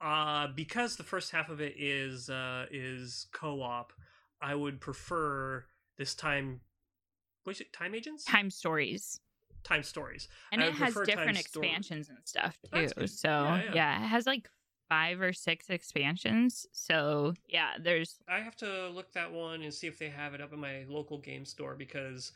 uh, 0.00 0.48
because 0.54 0.96
the 0.96 1.02
first 1.02 1.30
half 1.30 1.50
of 1.50 1.60
it 1.60 1.74
is 1.78 2.30
uh, 2.30 2.66
is 2.70 3.26
co 3.32 3.60
op, 3.62 3.92
I 4.40 4.54
would 4.54 4.80
prefer 4.80 5.64
this 5.98 6.14
time. 6.14 6.60
What 7.44 7.56
is 7.56 7.60
it? 7.60 7.72
Time 7.72 7.94
agents? 7.94 8.24
Time 8.24 8.50
stories. 8.50 9.20
Time 9.64 9.82
stories. 9.82 10.28
And 10.50 10.62
I 10.62 10.68
it 10.68 10.74
has 10.74 10.94
different 11.04 11.38
expansions 11.38 12.08
and 12.08 12.18
stuff 12.24 12.56
too. 12.72 13.06
So 13.06 13.28
Yeah, 13.28 13.62
yeah, 13.64 13.74
yeah. 13.74 14.04
it 14.04 14.08
has 14.08 14.26
like 14.26 14.48
five 14.88 15.20
or 15.20 15.32
six 15.32 15.68
expansions. 15.68 16.66
So 16.72 17.34
yeah, 17.48 17.72
there's 17.82 18.16
I 18.28 18.40
have 18.40 18.56
to 18.56 18.88
look 18.88 19.12
that 19.12 19.30
one 19.30 19.62
and 19.62 19.72
see 19.72 19.86
if 19.86 19.98
they 19.98 20.08
have 20.08 20.32
it 20.32 20.40
up 20.40 20.54
in 20.54 20.58
my 20.58 20.84
local 20.88 21.18
game 21.18 21.44
store 21.44 21.74
because 21.74 22.32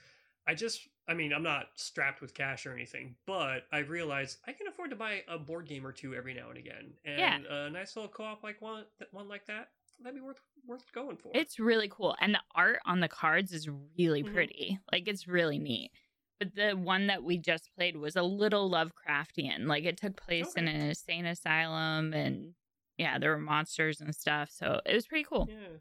I 0.46 0.54
just 0.54 0.88
I 1.09 1.14
mean, 1.14 1.33
I'm 1.33 1.42
not 1.42 1.68
strapped 1.77 2.21
with 2.21 2.35
cash 2.35 2.66
or 2.66 2.73
anything, 2.73 3.16
but 3.27 3.64
I 3.73 3.79
realized 3.79 4.38
I 4.47 4.53
can 4.53 4.66
afford 4.68 4.90
to 4.90 4.97
buy 4.97 5.25
a 5.27 5.38
board 5.38 5.66
game 5.66 5.87
or 5.87 5.92
two 5.92 6.14
every 6.14 6.35
now 6.35 6.51
and 6.51 6.59
again. 6.59 6.94
And 7.05 7.16
Yeah. 7.16 7.38
a 7.47 7.71
nice 7.71 7.97
little 7.97 8.11
co-op 8.11 8.42
like 8.42 8.61
one 8.61 8.87
one 9.11 9.29
like 9.29 9.47
that, 9.47 9.71
that'd 10.01 10.14
be 10.14 10.21
worth 10.21 10.40
worth 10.66 10.92
going 10.92 11.16
for. 11.16 11.33
It's 11.35 11.59
really 11.59 11.88
cool. 11.88 12.16
And 12.21 12.35
the 12.35 12.42
art 12.55 12.81
on 12.87 13.01
the 13.01 13.09
cards 13.09 13.53
is 13.53 13.68
really 13.68 14.23
Mhm. 14.23 14.25
pretty. 14.25 14.79
Like 14.90 15.09
it's 15.09 15.29
really 15.29 15.59
neat. 15.59 15.92
But 16.38 16.55
the 16.55 16.73
one 16.75 17.09
that 17.09 17.23
we 17.25 17.37
just 17.38 17.71
played 17.77 17.97
was 17.97 18.16
a 18.16 18.23
little 18.23 18.71
Lovecraftian. 18.71 19.66
Like 19.66 19.85
it 19.85 19.97
took 19.99 20.16
place 20.16 20.57
in 20.57 20.66
Okay. 20.66 20.68
an 20.68 20.81
insane 20.81 21.27
asylum 21.27 22.14
and 22.14 22.55
yeah, 22.97 23.18
there 23.18 23.31
were 23.31 23.38
monsters 23.38 24.01
and 24.01 24.14
stuff. 24.14 24.51
So 24.51 24.81
it 24.87 24.94
was 24.94 25.07
pretty 25.07 25.25
cool. 25.25 25.49
yeah. 25.49 25.79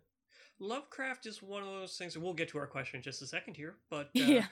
Lovecraft 0.59 1.25
is 1.27 1.41
one 1.41 1.61
of 1.61 1.69
those 1.69 1.97
things. 1.97 2.17
We'll 2.17 2.33
get 2.33 2.49
to 2.49 2.57
our 2.57 2.67
question 2.67 2.97
in 2.97 3.03
just 3.03 3.21
a 3.21 3.27
second 3.27 3.55
here, 3.55 3.75
but 3.89 4.09
uh, 4.19 4.23
Yeah. 4.23 4.45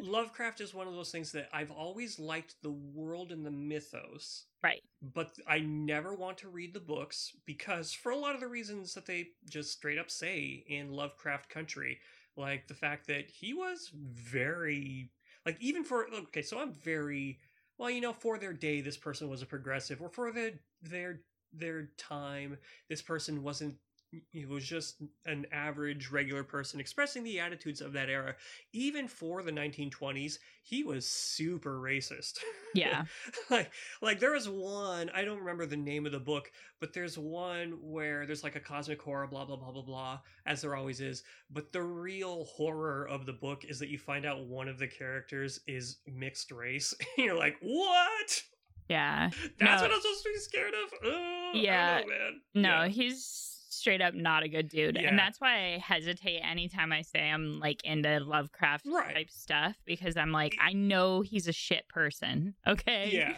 Lovecraft 0.00 0.60
is 0.60 0.74
one 0.74 0.86
of 0.86 0.94
those 0.94 1.10
things 1.10 1.32
that 1.32 1.48
I've 1.52 1.70
always 1.70 2.18
liked 2.18 2.56
the 2.62 2.70
world 2.70 3.32
and 3.32 3.44
the 3.46 3.50
mythos. 3.50 4.46
Right. 4.62 4.82
But 5.02 5.36
I 5.46 5.60
never 5.60 6.14
want 6.14 6.38
to 6.38 6.48
read 6.48 6.74
the 6.74 6.80
books 6.80 7.32
because, 7.46 7.92
for 7.92 8.10
a 8.12 8.16
lot 8.16 8.34
of 8.34 8.40
the 8.40 8.48
reasons 8.48 8.94
that 8.94 9.06
they 9.06 9.28
just 9.48 9.72
straight 9.72 9.98
up 9.98 10.10
say 10.10 10.64
in 10.66 10.92
Lovecraft 10.92 11.48
Country, 11.48 11.98
like 12.36 12.66
the 12.66 12.74
fact 12.74 13.06
that 13.06 13.30
he 13.30 13.54
was 13.54 13.90
very, 13.94 15.10
like, 15.44 15.56
even 15.60 15.84
for, 15.84 16.06
okay, 16.12 16.42
so 16.42 16.58
I'm 16.58 16.72
very, 16.72 17.38
well, 17.78 17.90
you 17.90 18.00
know, 18.00 18.12
for 18.12 18.38
their 18.38 18.52
day, 18.52 18.80
this 18.80 18.96
person 18.96 19.28
was 19.28 19.42
a 19.42 19.46
progressive, 19.46 20.02
or 20.02 20.08
for 20.08 20.32
the, 20.32 20.54
their, 20.82 21.20
their 21.52 21.90
time, 21.96 22.58
this 22.88 23.02
person 23.02 23.42
wasn't, 23.42 23.76
he 24.30 24.46
was 24.46 24.64
just 24.64 25.02
an 25.26 25.46
average, 25.52 26.10
regular 26.10 26.44
person 26.44 26.80
expressing 26.80 27.22
the 27.24 27.40
attitudes 27.40 27.80
of 27.80 27.92
that 27.94 28.08
era. 28.08 28.34
Even 28.72 29.08
for 29.08 29.42
the 29.42 29.50
1920s, 29.52 30.38
he 30.62 30.82
was 30.84 31.06
super 31.06 31.80
racist. 31.80 32.38
Yeah. 32.74 33.04
like 33.50 33.70
like 34.02 34.20
there 34.20 34.32
was 34.32 34.48
one 34.48 35.10
i 35.14 35.24
don't 35.24 35.38
remember 35.38 35.64
the 35.64 35.76
name 35.76 36.04
of 36.04 36.12
the 36.12 36.18
book 36.20 36.50
but 36.80 36.92
there's 36.92 37.16
one 37.16 37.78
where 37.80 38.26
there's 38.26 38.44
like 38.44 38.56
a 38.56 38.60
cosmic 38.60 39.00
horror 39.00 39.26
blah 39.26 39.44
blah 39.46 39.56
blah 39.56 39.70
blah 39.72 39.82
blah 39.82 40.18
as 40.44 40.60
there 40.60 40.74
always 40.76 41.00
is 41.00 41.22
but 41.50 41.72
the 41.72 41.80
real 41.82 42.44
horror 42.44 43.06
of 43.08 43.24
the 43.24 43.32
book 43.32 43.64
is 43.64 43.78
that 43.78 43.88
you 43.88 43.98
find 43.98 44.26
out 44.26 44.44
one 44.46 44.68
of 44.68 44.78
the 44.78 44.86
characters 44.86 45.60
is 45.66 45.98
mixed 46.06 46.50
race 46.52 46.92
and 47.16 47.24
you're 47.26 47.36
like 47.38 47.56
what 47.62 48.42
Yeah. 48.88 49.30
that's 49.58 49.80
No. 49.82 49.88
what 49.88 49.94
i'm 49.94 50.00
supposed 50.02 50.22
to 50.24 50.32
be 50.34 50.38
scared 50.38 50.74
of 50.74 50.90
oh, 51.04 51.50
Yeah. 51.54 52.00
Know, 52.00 52.06
man 52.08 52.40
No, 52.54 52.82
Yeah. 52.82 52.88
he's 52.88 53.55
straight 53.76 54.00
up 54.00 54.14
not 54.14 54.42
a 54.42 54.48
good 54.48 54.68
dude. 54.68 54.96
Yeah. 54.96 55.08
And 55.08 55.18
that's 55.18 55.40
why 55.40 55.74
I 55.74 55.78
hesitate 55.78 56.40
anytime 56.40 56.92
I 56.92 57.02
say 57.02 57.30
I'm 57.30 57.58
like 57.60 57.84
into 57.84 58.18
Lovecraft 58.20 58.86
Right. 58.86 59.14
type 59.14 59.30
stuff 59.30 59.76
because 59.84 60.16
I'm 60.16 60.32
like, 60.32 60.56
I 60.60 60.72
know 60.72 61.20
he's 61.20 61.46
a 61.48 61.52
shit 61.52 61.88
person. 61.88 62.54
Okay. 62.66 63.10
yeah 63.12 63.36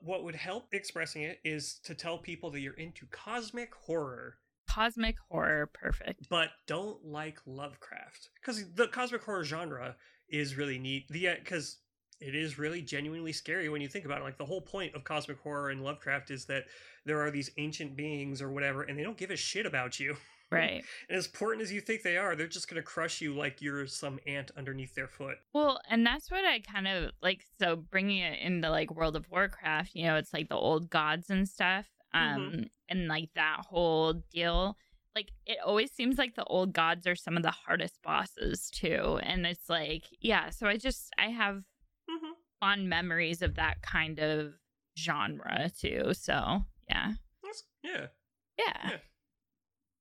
what 0.00 0.22
would 0.24 0.34
help 0.34 0.66
expressing 0.74 1.22
it 1.22 1.38
is 1.44 1.80
to 1.84 1.94
tell 1.94 2.18
people 2.18 2.50
that 2.50 2.60
you're 2.60 2.74
into 2.74 3.06
cosmic 3.10 3.74
horror 3.74 4.36
Cosmic 4.68 5.16
horror, 5.30 5.70
perfect. 5.72 6.28
but 6.28 6.48
don't 6.66 7.04
like 7.04 7.38
Lovecraft 7.46 8.28
because 8.40 8.64
the 8.74 8.88
cosmic 8.88 9.22
horror 9.22 9.44
genre 9.44 9.94
is 10.28 10.56
really 10.56 10.78
neat. 10.78 11.06
The 11.10 11.28
uh, 11.28 11.34
because 11.38 11.78
it 12.20 12.34
is 12.34 12.58
really 12.58 12.82
genuinely 12.82 13.32
scary 13.32 13.68
when 13.68 13.80
you 13.80 13.88
think 13.88 14.04
about 14.04 14.20
it. 14.20 14.24
Like 14.24 14.38
the 14.38 14.44
whole 14.44 14.60
point 14.60 14.94
of 14.94 15.04
cosmic 15.04 15.38
horror 15.40 15.70
and 15.70 15.82
Lovecraft 15.82 16.30
is 16.30 16.44
that 16.46 16.64
there 17.04 17.20
are 17.20 17.30
these 17.30 17.50
ancient 17.58 17.96
beings 17.96 18.40
or 18.40 18.50
whatever, 18.50 18.82
and 18.82 18.98
they 18.98 19.02
don't 19.02 19.16
give 19.16 19.30
a 19.30 19.36
shit 19.36 19.66
about 19.66 19.98
you. 20.00 20.16
Right. 20.50 20.84
And 21.08 21.18
as 21.18 21.26
important 21.26 21.62
as 21.62 21.72
you 21.72 21.80
think 21.80 22.02
they 22.02 22.16
are, 22.16 22.36
they're 22.36 22.46
just 22.46 22.68
gonna 22.68 22.82
crush 22.82 23.20
you 23.20 23.34
like 23.34 23.60
you're 23.60 23.86
some 23.86 24.20
ant 24.26 24.50
underneath 24.56 24.94
their 24.94 25.08
foot. 25.08 25.38
Well, 25.52 25.80
and 25.90 26.06
that's 26.06 26.30
what 26.30 26.44
I 26.44 26.60
kind 26.60 26.86
of 26.86 27.10
like. 27.22 27.44
So 27.58 27.76
bringing 27.76 28.18
it 28.18 28.38
into 28.40 28.70
like 28.70 28.94
World 28.94 29.16
of 29.16 29.28
Warcraft, 29.30 29.90
you 29.94 30.04
know, 30.04 30.16
it's 30.16 30.32
like 30.32 30.48
the 30.48 30.54
old 30.56 30.90
gods 30.90 31.28
and 31.30 31.48
stuff, 31.48 31.86
um, 32.12 32.40
Mhm. 32.52 32.68
and 32.88 33.08
like 33.08 33.30
that 33.34 33.64
whole 33.68 34.12
deal. 34.32 34.76
Like 35.16 35.30
it 35.46 35.58
always 35.64 35.90
seems 35.92 36.18
like 36.18 36.34
the 36.36 36.44
old 36.44 36.72
gods 36.72 37.06
are 37.06 37.16
some 37.16 37.36
of 37.36 37.42
the 37.42 37.50
hardest 37.50 38.00
bosses 38.02 38.70
too, 38.70 39.18
and 39.22 39.46
it's 39.46 39.68
like, 39.68 40.04
yeah. 40.20 40.50
So 40.50 40.66
I 40.68 40.76
just 40.76 41.10
I 41.18 41.28
have 41.28 41.64
Mm-hmm. 42.10 42.32
fond 42.60 42.88
memories 42.88 43.40
of 43.42 43.54
that 43.54 43.82
kind 43.82 44.18
of 44.18 44.54
genre 44.98 45.70
too. 45.78 46.12
So 46.14 46.62
yeah, 46.88 47.12
That's 47.42 47.64
yeah. 47.82 48.06
yeah. 48.58 48.90
Yeah. 48.90 48.96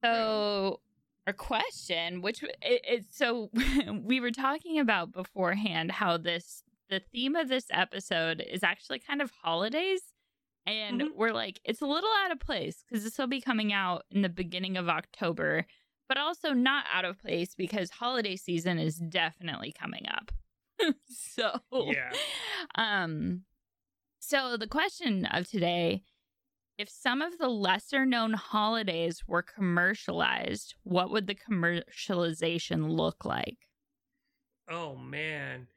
So 0.03 0.81
our 1.27 1.33
question, 1.33 2.21
which 2.21 2.41
w- 2.41 2.53
it, 2.61 3.05
so 3.11 3.49
we 4.03 4.19
were 4.19 4.31
talking 4.31 4.79
about 4.79 5.11
beforehand, 5.13 5.91
how 5.91 6.17
this 6.17 6.63
the 6.89 7.01
theme 7.11 7.35
of 7.35 7.47
this 7.47 7.65
episode 7.71 8.43
is 8.47 8.63
actually 8.63 8.99
kind 8.99 9.21
of 9.21 9.31
holidays. 9.41 10.01
And 10.65 11.01
Mhm. 11.01 11.15
we're 11.15 11.31
like, 11.33 11.59
it's 11.65 11.81
a 11.81 11.85
little 11.85 12.09
out 12.23 12.31
of 12.31 12.39
place 12.39 12.83
because 12.87 13.03
this 13.03 13.17
will 13.17 13.27
be 13.27 13.41
coming 13.41 13.73
out 13.73 14.03
in 14.11 14.21
the 14.21 14.29
beginning 14.29 14.77
of 14.77 14.87
October, 14.89 15.65
but 16.07 16.17
also 16.17 16.51
not 16.53 16.85
out 16.93 17.03
of 17.05 17.17
place 17.19 17.55
because 17.55 17.89
holiday 17.89 18.35
season 18.35 18.77
is 18.79 18.97
definitely 18.97 19.71
coming 19.73 20.05
up. 20.07 20.31
so 21.07 21.59
Yeah. 21.71 22.11
um 22.75 23.41
so 24.19 24.57
the 24.57 24.67
question 24.67 25.25
of 25.25 25.47
today 25.47 26.03
if 26.77 26.89
some 26.89 27.21
of 27.21 27.37
the 27.37 27.49
lesser 27.49 28.05
known 28.05 28.33
holidays 28.33 29.23
were 29.27 29.43
commercialized 29.43 30.75
what 30.83 31.11
would 31.11 31.27
the 31.27 31.35
commercialization 31.35 32.89
look 32.89 33.25
like 33.25 33.57
Oh 34.69 34.95
man. 34.95 35.67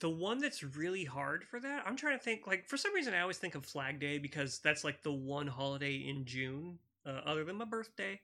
The 0.00 0.10
one 0.10 0.38
that's 0.38 0.62
really 0.62 1.04
hard 1.04 1.44
for 1.44 1.60
that, 1.60 1.84
I'm 1.86 1.96
trying 1.96 2.18
to 2.18 2.22
think 2.22 2.46
like 2.46 2.68
for 2.68 2.76
some 2.76 2.92
reason 2.94 3.14
I 3.14 3.20
always 3.20 3.38
think 3.38 3.54
of 3.54 3.64
Flag 3.64 4.00
Day 4.00 4.18
because 4.18 4.58
that's 4.58 4.84
like 4.84 5.02
the 5.02 5.12
one 5.12 5.46
holiday 5.46 5.94
in 5.94 6.24
June 6.24 6.78
uh, 7.06 7.20
other 7.24 7.44
than 7.44 7.56
my 7.56 7.64
birthday. 7.64 8.20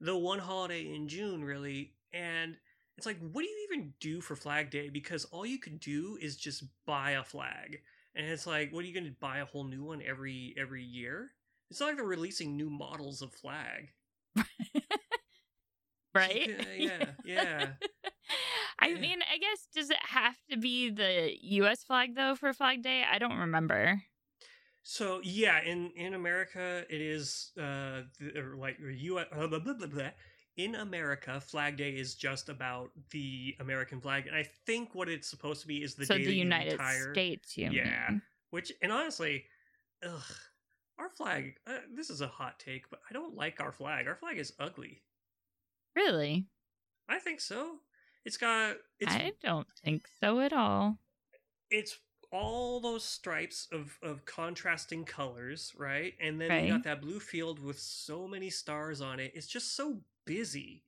The 0.00 0.16
one 0.16 0.38
holiday 0.38 0.94
in 0.94 1.08
June 1.08 1.44
really 1.44 1.92
and 2.12 2.56
it's 2.98 3.06
like 3.06 3.18
what 3.32 3.42
do 3.42 3.48
you 3.48 3.68
even 3.72 3.94
do 4.00 4.20
for 4.20 4.36
Flag 4.36 4.70
Day 4.70 4.90
because 4.90 5.26
all 5.26 5.46
you 5.46 5.58
could 5.58 5.80
do 5.80 6.18
is 6.22 6.36
just 6.36 6.64
buy 6.86 7.12
a 7.12 7.24
flag. 7.24 7.80
And 8.16 8.26
it's 8.26 8.46
like 8.46 8.72
what 8.72 8.84
are 8.84 8.88
you 8.88 8.94
going 8.94 9.06
to 9.06 9.20
buy 9.20 9.38
a 9.38 9.46
whole 9.46 9.64
new 9.64 9.84
one 9.84 10.02
every 10.02 10.54
every 10.58 10.84
year? 10.84 11.32
It's 11.70 11.80
not 11.80 11.88
like 11.88 11.96
they're 11.96 12.06
releasing 12.06 12.56
new 12.56 12.70
models 12.70 13.22
of 13.22 13.32
flag. 13.34 13.90
right 16.14 16.50
Yeah, 16.78 17.06
yeah. 17.24 17.72
i 18.80 18.88
Yeah. 18.88 18.94
mean 18.94 19.20
i 19.32 19.38
guess 19.38 19.66
does 19.74 19.90
it 19.90 19.98
have 20.02 20.36
to 20.50 20.56
be 20.56 20.90
the 20.90 21.32
us 21.40 21.84
flag 21.84 22.14
though 22.16 22.34
for 22.34 22.52
flag 22.52 22.82
day 22.82 23.04
i 23.10 23.18
don't 23.18 23.38
remember 23.38 24.02
So 24.82 25.20
yeah, 25.22 25.60
in 25.62 25.90
in 25.96 26.14
America 26.14 26.84
it 26.88 27.00
is 27.00 27.52
uh 27.60 28.02
th- 28.18 28.34
or 28.36 28.56
like 28.56 28.78
U 28.80 29.20
blah, 29.32 29.46
blah, 29.46 29.58
blah, 29.58 29.74
blah, 29.74 29.86
blah. 29.86 30.10
In 30.58 30.74
America, 30.74 31.40
Flag 31.40 31.76
Day 31.76 31.90
is 31.92 32.14
just 32.16 32.48
about 32.48 32.90
the 33.10 33.56
American 33.60 34.00
flag, 34.00 34.26
and 34.26 34.36
I 34.36 34.42
think 34.66 34.94
what 34.94 35.08
it's 35.08 35.28
supposed 35.28 35.62
to 35.62 35.68
be 35.68 35.82
is 35.82 35.94
the 35.94 36.04
so 36.04 36.18
day 36.18 36.24
the 36.24 36.34
United 36.34 36.72
retire. 36.72 37.14
States, 37.14 37.56
you 37.56 37.70
Yeah. 37.70 38.06
mean? 38.10 38.22
Which, 38.50 38.72
and 38.82 38.90
honestly, 38.92 39.46
ugh, 40.02 40.22
our 40.98 41.10
flag. 41.10 41.54
Uh, 41.66 41.78
this 41.94 42.10
is 42.10 42.20
a 42.22 42.26
hot 42.26 42.58
take, 42.58 42.90
but 42.90 43.00
I 43.08 43.12
don't 43.12 43.36
like 43.36 43.60
our 43.60 43.70
flag. 43.72 44.08
Our 44.08 44.16
flag 44.16 44.36
is 44.36 44.52
ugly. 44.58 45.02
Really? 45.94 46.46
I 47.08 47.20
think 47.20 47.40
so. 47.40 47.78
It's 48.24 48.36
got 48.36 48.76
it's 48.98 49.12
I 49.12 49.32
don't 49.40 49.68
think 49.84 50.08
so 50.20 50.40
at 50.40 50.52
all. 50.52 50.98
it's 51.70 51.98
all 52.30 52.80
those 52.80 53.04
stripes 53.04 53.68
of 53.72 53.96
of 54.02 54.24
contrasting 54.24 55.04
colors, 55.04 55.72
right? 55.78 56.14
And 56.20 56.40
then 56.40 56.66
you 56.66 56.72
got 56.72 56.82
that 56.82 57.00
blue 57.00 57.20
field 57.20 57.58
with 57.60 57.78
so 57.78 58.26
many 58.26 58.50
stars 58.50 59.00
on 59.00 59.20
it. 59.20 59.32
It's 59.34 59.46
just 59.46 59.76
so 59.76 60.00
busy. 60.28 60.84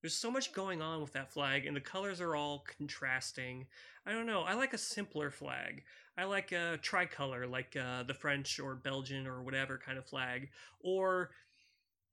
There's 0.00 0.14
so 0.14 0.30
much 0.30 0.52
going 0.52 0.80
on 0.80 1.00
with 1.00 1.12
that 1.14 1.32
flag, 1.32 1.66
and 1.66 1.74
the 1.74 1.80
colors 1.80 2.20
are 2.20 2.36
all 2.36 2.64
contrasting. 2.78 3.66
I 4.06 4.12
don't 4.12 4.26
know. 4.26 4.42
I 4.42 4.54
like 4.54 4.72
a 4.72 4.78
simpler 4.78 5.30
flag. 5.30 5.82
I 6.16 6.24
like 6.24 6.52
a 6.52 6.78
tricolor, 6.80 7.46
like 7.46 7.76
uh, 7.76 8.04
the 8.04 8.14
French 8.14 8.60
or 8.60 8.76
Belgian 8.76 9.26
or 9.26 9.42
whatever 9.42 9.78
kind 9.78 9.98
of 9.98 10.06
flag, 10.06 10.50
or 10.80 11.30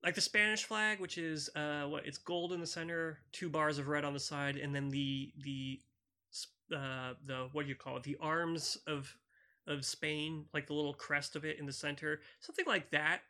like 0.04 0.16
the 0.16 0.22
Spanish 0.22 0.64
flag, 0.64 1.00
which 1.00 1.18
is 1.18 1.50
uh, 1.56 1.84
what 1.84 2.08
it's 2.08 2.18
gold 2.18 2.54
in 2.54 2.60
the 2.60 2.66
center, 2.66 3.20
two 3.32 3.50
bars 3.50 3.78
of 3.78 3.88
red 3.88 4.06
on 4.06 4.14
the 4.14 4.20
side, 4.20 4.58
and 4.58 4.74
then 4.74 4.90
the 4.90 5.32
the 5.44 5.80
uh, 6.76 7.14
the 7.26 7.50
what 7.52 7.64
do 7.64 7.70
you 7.70 7.76
call 7.76 7.98
it? 7.98 8.04
The 8.04 8.18
arms 8.20 8.78
of 8.88 9.16
of 9.68 9.86
Spain, 9.86 10.46
like 10.54 10.66
the 10.66 10.74
little 10.74 10.94
crest 10.94 11.36
of 11.36 11.46
it 11.46 11.60
in 11.60 11.66
the 11.66 11.74
center, 11.74 12.22
something 12.40 12.66
like 12.66 12.90
that. 12.92 13.22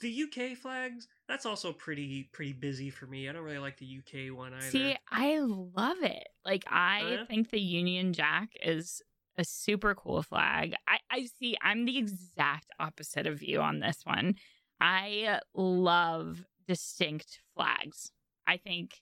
The 0.00 0.24
UK 0.24 0.56
flags, 0.56 1.08
that's 1.28 1.46
also 1.46 1.72
pretty 1.72 2.28
pretty 2.32 2.52
busy 2.52 2.90
for 2.90 3.06
me. 3.06 3.28
I 3.28 3.32
don't 3.32 3.42
really 3.42 3.58
like 3.58 3.78
the 3.78 3.98
UK 3.98 4.36
one 4.36 4.52
either. 4.54 4.62
See, 4.70 4.96
I 5.10 5.38
love 5.40 5.98
it. 6.02 6.28
Like 6.44 6.64
I 6.68 7.00
Oh, 7.02 7.10
yeah? 7.10 7.24
think 7.26 7.50
the 7.50 7.60
Union 7.60 8.12
Jack 8.12 8.50
is 8.62 9.02
a 9.36 9.44
super 9.44 9.94
cool 9.94 10.22
flag. 10.22 10.74
I, 10.88 10.98
I 11.10 11.26
see 11.38 11.56
I'm 11.62 11.84
the 11.84 11.98
exact 11.98 12.70
opposite 12.78 13.26
of 13.26 13.42
you 13.42 13.60
on 13.60 13.80
this 13.80 14.00
one. 14.04 14.34
I 14.80 15.40
love 15.54 16.44
distinct 16.66 17.40
flags. 17.54 18.10
I 18.46 18.56
think 18.56 19.00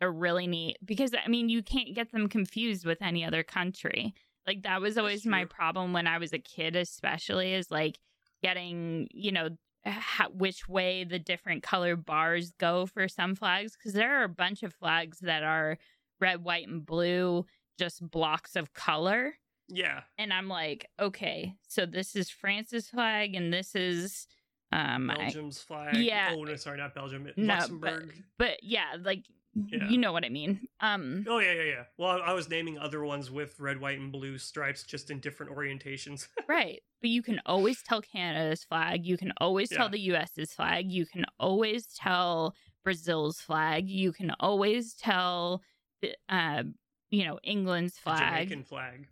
they're 0.00 0.12
really 0.12 0.46
neat 0.46 0.78
because 0.84 1.12
I 1.14 1.28
mean 1.28 1.48
you 1.48 1.62
can't 1.62 1.94
get 1.94 2.10
them 2.12 2.28
confused 2.28 2.84
with 2.84 3.00
any 3.02 3.24
other 3.24 3.42
country. 3.42 4.14
Like 4.46 4.62
that 4.64 4.80
was 4.80 4.98
always 4.98 5.24
my 5.24 5.44
problem 5.44 5.92
when 5.92 6.06
I 6.08 6.18
was 6.18 6.32
a 6.32 6.38
kid 6.38 6.74
especially 6.74 7.54
is 7.54 7.70
like 7.70 7.98
getting, 8.42 9.06
you 9.12 9.30
know, 9.30 9.50
how, 9.84 10.28
which 10.30 10.68
way 10.68 11.04
the 11.04 11.18
different 11.18 11.62
color 11.62 11.96
bars 11.96 12.52
go 12.58 12.86
for 12.86 13.08
some 13.08 13.34
flags 13.34 13.76
because 13.76 13.92
there 13.92 14.20
are 14.20 14.24
a 14.24 14.28
bunch 14.28 14.62
of 14.62 14.72
flags 14.74 15.18
that 15.20 15.42
are 15.42 15.78
red, 16.20 16.44
white, 16.44 16.68
and 16.68 16.84
blue, 16.86 17.44
just 17.78 18.08
blocks 18.10 18.54
of 18.56 18.72
color. 18.74 19.34
yeah, 19.68 20.02
And 20.18 20.32
I'm 20.32 20.48
like, 20.48 20.88
okay, 21.00 21.54
so 21.66 21.86
this 21.86 22.14
is 22.14 22.30
France's 22.30 22.88
flag, 22.88 23.34
and 23.34 23.52
this 23.52 23.74
is, 23.74 24.26
um, 24.70 25.10
I- 25.10 25.16
Belgium's 25.16 25.60
flag. 25.60 25.96
yeah. 25.96 26.32
Oh 26.36 26.44
no, 26.44 26.54
sorry, 26.56 26.78
not 26.78 26.94
Belgium. 26.94 27.24
No, 27.24 27.32
but- 27.36 27.58
Luxembourg. 27.58 28.14
but 28.38 28.62
yeah, 28.62 28.96
like 29.02 29.24
Yeah. 29.54 29.88
you 29.90 29.98
know 29.98 30.12
what 30.12 30.24
I 30.24 30.30
mean. 30.30 30.66
Um, 30.80 31.26
Oh 31.28 31.38
yeah, 31.38 31.52
yeah, 31.52 31.62
yeah. 31.62 31.82
Well, 31.98 32.22
I 32.24 32.32
was 32.32 32.48
naming 32.48 32.78
other 32.78 33.04
ones 33.04 33.30
with 33.30 33.60
red, 33.60 33.80
white, 33.80 33.98
and 33.98 34.10
blue 34.10 34.38
stripes, 34.38 34.82
just 34.82 35.10
in 35.10 35.20
different 35.20 35.52
orientations. 35.52 36.28
right. 36.48 36.82
But 37.02 37.10
you 37.10 37.22
can 37.22 37.40
always 37.44 37.82
tell 37.82 38.00
Canada's 38.00 38.64
flag. 38.64 39.04
You 39.04 39.18
can 39.18 39.32
always 39.38 39.68
tell 39.68 39.88
the 39.90 40.00
U.S.'s 40.00 40.54
flag. 40.54 40.90
You 40.90 41.04
can 41.04 41.24
always 41.38 41.86
tell 41.86 42.54
Brazil's 42.82 43.40
flag. 43.40 43.88
You 43.90 44.12
can 44.12 44.32
always 44.40 44.94
tell, 44.94 45.60
the, 46.00 46.14
uh, 46.30 46.62
you 47.10 47.26
know, 47.26 47.38
England's 47.42 47.94
The 47.96 48.00
flag. 48.02 48.48
Jamaican 48.48 48.64
flag. 48.64 49.06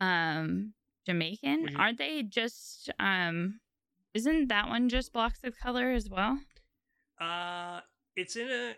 um 0.00 0.72
Jamaican. 1.06 1.68
You- 1.68 1.76
Aren't 1.78 1.98
they 1.98 2.22
just 2.22 2.90
um 3.00 3.60
isn't 4.14 4.48
that 4.48 4.68
one 4.68 4.88
just 4.88 5.12
blocks 5.12 5.40
of 5.44 5.58
color 5.58 5.90
as 5.90 6.08
well? 6.08 6.38
Uh, 7.20 7.80
it's 8.16 8.36
in 8.36 8.48
a. 8.48 8.74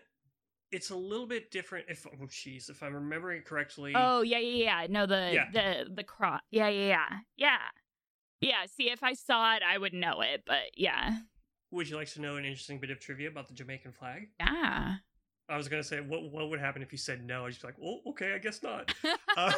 It's 0.71 0.89
a 0.89 0.95
little 0.95 1.27
bit 1.27 1.51
different. 1.51 1.85
If 1.89 2.05
oh 2.07 2.25
jeez, 2.25 2.69
if 2.69 2.81
I'm 2.81 2.93
remembering 2.93 3.39
it 3.39 3.45
correctly. 3.45 3.93
Oh 3.95 4.21
yeah, 4.21 4.37
yeah, 4.39 4.81
yeah. 4.81 4.87
No, 4.89 5.05
the 5.05 5.31
Yeah. 5.33 5.45
the 5.51 5.89
the 5.93 6.03
cross. 6.03 6.41
Yeah, 6.51 6.69
yeah, 6.69 6.87
yeah. 6.87 7.17
Yeah. 7.37 7.57
Yeah, 8.39 8.65
see 8.65 8.89
if 8.89 9.03
I 9.03 9.13
saw 9.13 9.55
it 9.55 9.61
I 9.67 9.77
would 9.77 9.93
know 9.93 10.21
it, 10.21 10.43
but 10.47 10.71
yeah. 10.75 11.17
Would 11.71 11.89
you 11.89 11.95
like 11.95 12.09
to 12.13 12.21
know 12.21 12.37
an 12.37 12.45
interesting 12.45 12.79
bit 12.79 12.89
of 12.89 12.99
trivia 12.99 13.29
about 13.29 13.47
the 13.47 13.53
Jamaican 13.53 13.91
flag? 13.93 14.29
Yeah. 14.39 14.95
I 15.49 15.57
was 15.57 15.67
gonna 15.67 15.83
say, 15.83 15.99
what 15.99 16.23
what 16.31 16.49
would 16.49 16.59
happen 16.59 16.81
if 16.81 16.91
you 16.91 16.97
said 16.97 17.25
no? 17.25 17.45
I'd 17.45 17.49
just 17.49 17.61
be 17.61 17.67
like, 17.67 17.77
oh, 17.83 17.99
okay, 18.11 18.33
I 18.33 18.37
guess 18.37 18.63
not. 18.63 18.93
Uh, 19.37 19.53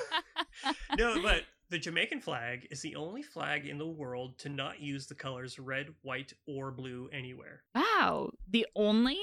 no, 0.99 1.19
but 1.23 1.43
the 1.69 1.79
Jamaican 1.79 2.19
flag 2.21 2.67
is 2.69 2.81
the 2.81 2.95
only 2.95 3.23
flag 3.23 3.65
in 3.65 3.79
the 3.79 3.87
world 3.87 4.37
to 4.39 4.49
not 4.49 4.79
use 4.79 5.07
the 5.07 5.15
colors 5.15 5.57
red, 5.57 5.87
white, 6.03 6.31
or 6.47 6.69
blue 6.69 7.09
anywhere. 7.11 7.63
wow. 7.73 8.29
The 8.47 8.67
only 8.75 9.17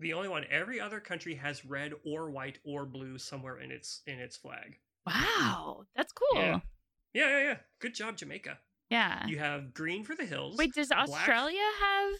The 0.00 0.14
only 0.14 0.28
one. 0.28 0.44
Every 0.50 0.80
other 0.80 0.98
country 0.98 1.34
has 1.36 1.64
red 1.64 1.92
or 2.04 2.30
white 2.30 2.58
or 2.64 2.86
blue 2.86 3.18
somewhere 3.18 3.58
in 3.60 3.70
its 3.70 4.02
in 4.06 4.18
its 4.18 4.36
flag. 4.36 4.76
Wow. 5.06 5.84
That's 5.94 6.12
cool. 6.12 6.40
Yeah. 6.40 6.60
Yeah, 7.12 7.28
yeah, 7.28 7.42
yeah. 7.42 7.56
Good 7.80 7.94
job, 7.94 8.16
Jamaica. 8.16 8.58
Yeah. 8.88 9.26
You 9.26 9.38
have 9.38 9.72
green 9.74 10.04
for 10.04 10.14
the 10.14 10.24
hills. 10.24 10.56
Wait, 10.56 10.74
does 10.74 10.88
black- 10.88 11.08
Australia 11.08 11.62
have 11.80 12.12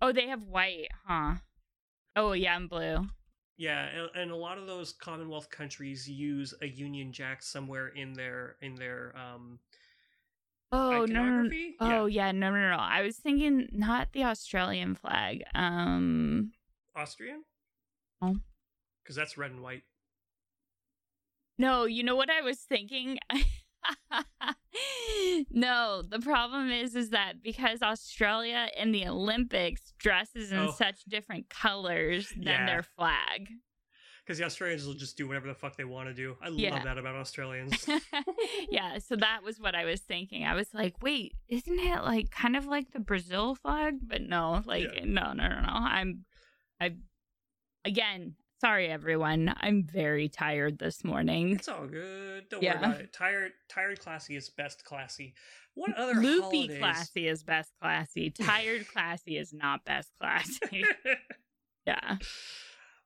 Oh, 0.00 0.12
they 0.12 0.28
have 0.28 0.44
white, 0.44 0.88
huh? 1.06 1.34
Oh, 2.14 2.32
yeah, 2.32 2.56
and 2.56 2.68
blue. 2.68 3.06
Yeah, 3.56 3.86
and, 3.86 4.10
and 4.14 4.30
a 4.30 4.36
lot 4.36 4.58
of 4.58 4.66
those 4.66 4.92
Commonwealth 4.92 5.50
countries 5.50 6.08
use 6.08 6.54
a 6.62 6.66
Union 6.68 7.12
Jack 7.12 7.42
somewhere 7.42 7.88
in 7.88 8.12
their 8.12 8.56
in 8.62 8.76
their 8.76 9.14
um 9.16 9.58
Oh, 10.70 11.06
no, 11.06 11.24
no, 11.24 11.42
no. 11.42 11.50
Oh 11.80 12.06
yeah, 12.06 12.30
no, 12.30 12.50
no, 12.50 12.70
no. 12.70 12.76
I 12.76 13.02
was 13.02 13.16
thinking 13.16 13.68
not 13.72 14.12
the 14.12 14.24
Australian 14.24 14.94
flag. 14.94 15.42
Um, 15.54 16.52
Austrian. 16.98 17.44
Oh. 18.20 18.36
because 19.04 19.14
that's 19.16 19.38
red 19.38 19.52
and 19.52 19.62
white. 19.62 19.82
no, 21.58 21.84
you 21.86 22.02
know 22.02 22.16
what 22.16 22.28
I 22.30 22.40
was 22.42 22.58
thinking. 22.58 23.18
no, 25.50 26.02
the 26.02 26.18
problem 26.20 26.70
is, 26.70 26.94
is 26.94 27.10
that 27.10 27.42
because 27.42 27.82
Australia 27.82 28.68
in 28.76 28.92
the 28.92 29.06
Olympics 29.06 29.92
dresses 29.98 30.52
in 30.52 30.58
Oh. 30.58 30.70
such 30.72 31.04
different 31.04 31.48
colors 31.48 32.28
than 32.30 32.42
Yeah. 32.42 32.66
their 32.66 32.82
flag. 32.82 33.48
Because 34.24 34.38
the 34.38 34.44
Australians 34.44 34.84
will 34.86 34.92
just 34.94 35.16
do 35.16 35.26
whatever 35.26 35.46
the 35.48 35.54
fuck 35.54 35.76
they 35.76 35.84
want 35.84 36.08
to 36.08 36.14
do. 36.14 36.36
I 36.42 36.48
Yeah. 36.48 36.74
love 36.74 36.84
that 36.84 36.98
about 36.98 37.14
Australians. 37.14 37.88
yeah, 38.68 38.98
so 38.98 39.16
that 39.16 39.42
was 39.42 39.58
what 39.58 39.74
I 39.74 39.86
was 39.86 40.02
thinking. 40.02 40.44
I 40.44 40.54
was 40.54 40.74
like, 40.74 41.02
wait, 41.02 41.34
isn't 41.48 41.78
it 41.78 42.02
like 42.02 42.30
kind 42.30 42.54
of 42.56 42.66
like 42.66 42.90
the 42.92 43.00
Brazil 43.00 43.54
flag? 43.54 44.00
But 44.02 44.20
no, 44.22 44.62
like 44.66 44.84
Yeah. 44.94 45.04
no, 45.04 45.32
no, 45.32 45.48
no, 45.48 45.60
no. 45.60 45.68
I'm 45.72 46.26
I 46.80 46.96
again, 47.84 48.34
sorry 48.60 48.88
everyone. 48.88 49.54
I'm 49.60 49.84
very 49.84 50.28
tired 50.28 50.78
this 50.78 51.04
morning. 51.04 51.52
it's 51.56 51.68
all 51.68 51.86
good. 51.86 52.48
Don't 52.48 52.62
Yeah. 52.62 52.74
worry 52.80 52.84
about 52.92 53.00
it. 53.00 53.12
Tired, 53.12 53.52
tired, 53.68 54.00
classy 54.00 54.36
is 54.36 54.48
best 54.50 54.84
classy. 54.84 55.34
What 55.74 55.94
other 55.94 56.14
Loopy 56.14 56.40
holidays? 56.66 56.78
classy 56.78 57.28
is 57.28 57.42
best 57.44 57.72
classy. 57.80 58.30
Tired 58.40 58.86
classy 58.88 59.36
is 59.36 59.52
not 59.52 59.84
best 59.84 60.10
classy. 60.20 60.84
yeah. 61.86 62.16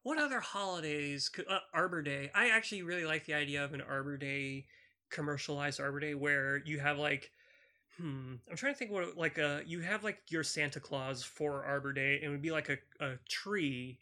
what 0.03 0.19
other 0.19 0.41
holidays? 0.41 1.29
Could, 1.29 1.47
uh, 1.49 1.59
Arbor 1.75 2.03
Day. 2.03 2.31
I 2.35 2.49
actually 2.49 2.83
really 2.83 3.05
like 3.05 3.27
the 3.27 3.35
idea 3.35 3.63
of 3.65 3.75
an 3.75 3.83
Arbor 3.83 4.17
Day, 4.17 4.65
commercialized 5.11 5.81
Arbor 5.81 6.01
Day, 6.01 6.15
where 6.15 6.63
you 6.65 6.81
have 6.81 6.99
like, 6.99 7.31
hmm, 7.97 8.35
I'm 8.51 8.57
trying 8.57 8.75
to 8.75 8.79
think 8.79 8.91
what 8.91 9.17
like 9.17 9.39
a 9.39 9.63
you 9.67 9.81
have 9.81 10.05
like 10.05 10.23
your 10.31 10.45
Santa 10.45 10.81
Claus 10.81 11.23
for 11.23 11.65
Arbor 11.65 11.93
Day, 11.93 12.17
and 12.17 12.25
it 12.25 12.29
would 12.31 12.43
be 12.43 12.51
like 12.51 12.69
a 12.69 12.79
a 13.01 13.19
tree, 13.29 14.01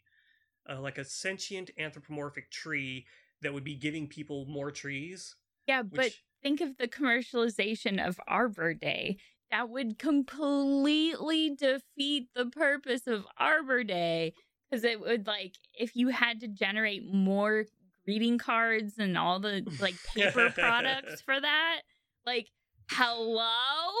uh, 0.69 0.81
like 0.81 0.97
a 0.97 1.05
sentient 1.05 1.71
anthropomorphic 1.77 2.51
tree 2.51 3.07
that 3.41 3.53
would 3.53 3.63
be 3.65 3.75
giving 3.75 4.07
people 4.07 4.45
more 4.45 4.71
trees. 4.71 5.35
Yeah, 5.67 5.83
but 5.83 6.13
think 6.41 6.61
of 6.61 6.77
the 6.77 6.87
commercialization 6.87 8.05
of 8.05 8.19
Arbor 8.27 8.73
Day. 8.73 9.17
That 9.51 9.69
would 9.69 9.99
completely 9.99 11.55
defeat 11.55 12.29
the 12.33 12.45
purpose 12.45 13.05
of 13.05 13.27
Arbor 13.37 13.83
Day 13.83 14.33
because 14.69 14.83
it 14.83 14.99
would 14.99 15.27
like 15.27 15.57
if 15.77 15.95
you 15.95 16.07
had 16.09 16.39
to 16.41 16.47
generate 16.47 17.05
more 17.05 17.65
greeting 18.05 18.37
cards 18.37 18.97
and 18.97 19.17
all 19.17 19.39
the 19.39 19.67
like 19.77 20.01
paper 20.03 20.49
products 20.49 21.21
for 21.21 21.39
that, 21.39 21.81
like 22.25 22.49
hello? 22.91 23.93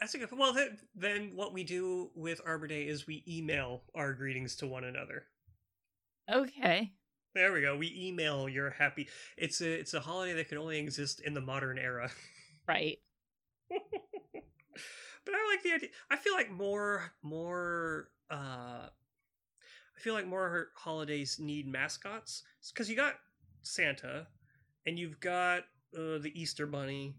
that's 0.00 0.14
a 0.14 0.18
good. 0.18 0.28
Well, 0.36 0.52
then, 0.52 0.78
then 0.94 1.32
what 1.34 1.52
we 1.52 1.64
do 1.64 2.10
with 2.14 2.40
Arbor 2.44 2.66
Day 2.66 2.82
is 2.82 3.06
we 3.06 3.24
email 3.26 3.82
our 3.94 4.12
greetings 4.12 4.56
to 4.56 4.66
one 4.66 4.84
another. 4.84 5.24
Okay. 6.32 6.92
There 7.34 7.52
we 7.52 7.60
go. 7.60 7.76
We 7.76 7.94
email 7.96 8.48
your 8.48 8.70
happy. 8.70 9.08
It's 9.36 9.60
a 9.60 9.72
it's 9.72 9.94
a 9.94 10.00
holiday 10.00 10.34
that 10.34 10.48
can 10.48 10.58
only 10.58 10.78
exist 10.78 11.20
in 11.20 11.34
the 11.34 11.40
modern 11.40 11.78
era. 11.78 12.10
Right. 12.66 12.98
but 13.70 13.80
I 15.34 15.48
like 15.50 15.62
the 15.62 15.72
idea. 15.72 15.88
I 16.10 16.16
feel 16.16 16.34
like 16.34 16.50
more 16.50 17.12
more 17.22 18.10
uh 18.30 18.88
I 19.98 20.00
feel 20.00 20.14
like 20.14 20.26
more 20.26 20.68
holidays 20.76 21.38
need 21.40 21.66
mascots 21.66 22.42
because 22.72 22.90
you 22.90 22.96
got 22.96 23.14
Santa, 23.62 24.26
and 24.86 24.98
you've 24.98 25.18
got 25.18 25.64
uh, 25.96 26.18
the 26.18 26.32
Easter 26.34 26.66
Bunny. 26.66 27.14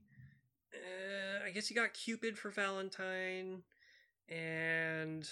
Uh, 0.73 1.45
I 1.45 1.51
guess 1.51 1.69
you 1.69 1.75
got 1.75 1.93
Cupid 1.93 2.37
for 2.37 2.51
Valentine, 2.51 3.63
and 4.27 5.27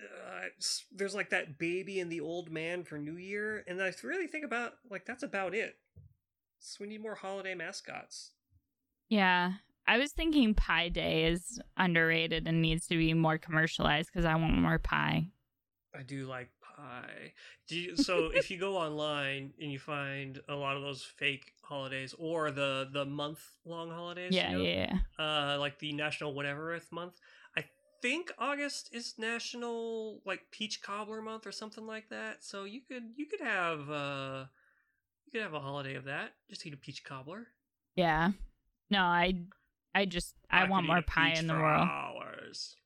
uh, 0.00 0.48
there's 0.92 1.14
like 1.14 1.30
that 1.30 1.58
baby 1.58 2.00
and 2.00 2.10
the 2.10 2.20
old 2.20 2.50
man 2.50 2.84
for 2.84 2.98
New 2.98 3.16
Year, 3.16 3.64
and 3.66 3.82
I 3.82 3.92
really 4.02 4.26
think 4.26 4.44
about 4.44 4.74
like 4.90 5.04
that's 5.04 5.22
about 5.22 5.54
it. 5.54 5.76
So 6.58 6.78
we 6.80 6.88
need 6.88 7.02
more 7.02 7.14
holiday 7.14 7.54
mascots. 7.54 8.30
Yeah, 9.08 9.52
I 9.86 9.98
was 9.98 10.12
thinking 10.12 10.54
Pie 10.54 10.88
Day 10.88 11.26
is 11.26 11.60
underrated 11.76 12.48
and 12.48 12.62
needs 12.62 12.86
to 12.86 12.96
be 12.96 13.12
more 13.12 13.36
commercialized 13.36 14.08
because 14.12 14.24
I 14.24 14.34
want 14.36 14.56
more 14.56 14.78
pie. 14.78 15.28
I 15.96 16.02
do 16.02 16.26
like 16.26 16.48
Do 17.68 17.78
you, 17.78 17.96
so 17.96 18.30
if 18.34 18.50
you 18.50 18.58
go 18.58 18.76
online 18.76 19.52
and 19.60 19.72
you 19.72 19.78
find 19.78 20.40
a 20.48 20.54
lot 20.54 20.76
of 20.76 20.82
those 20.82 21.02
fake 21.02 21.52
holidays 21.62 22.14
or 22.18 22.50
the 22.50 22.88
the 22.92 23.04
month 23.04 23.40
long 23.64 23.90
holidays, 23.90 24.32
Yeah, 24.32 24.50
you 24.50 24.58
know, 24.58 24.64
yeah, 24.64 24.98
yeah. 25.18 25.54
uh, 25.54 25.58
like 25.58 25.78
the 25.78 25.92
National 25.92 26.34
Whatevereth 26.34 26.92
month. 26.92 27.14
I 27.56 27.64
think 28.02 28.32
August 28.38 28.90
is 28.92 29.14
National 29.18 30.20
like 30.26 30.42
Peach 30.50 30.82
Cobbler 30.82 31.22
month 31.22 31.46
or 31.46 31.52
something 31.52 31.86
like 31.86 32.08
that. 32.10 32.44
So 32.44 32.64
you 32.64 32.80
could 32.80 33.04
you 33.16 33.26
could 33.26 33.40
have 33.40 33.90
uh 33.90 34.44
you 35.24 35.32
could 35.32 35.42
have 35.42 35.54
a 35.54 35.60
holiday 35.60 35.94
of 35.94 36.04
that. 36.04 36.32
Just 36.50 36.66
eat 36.66 36.74
a 36.74 36.76
peach 36.76 37.02
cobbler. 37.04 37.46
Yeah. 37.96 38.32
No, 38.90 39.00
I 39.00 39.34
I 39.94 40.04
just 40.04 40.34
I, 40.50 40.62
could 40.62 40.70
want 40.70 40.86
more 40.86 41.02
pie 41.02 41.32
in 41.32 41.46
the 41.46 41.54
world. 41.54 41.88
Hours. 41.88 42.76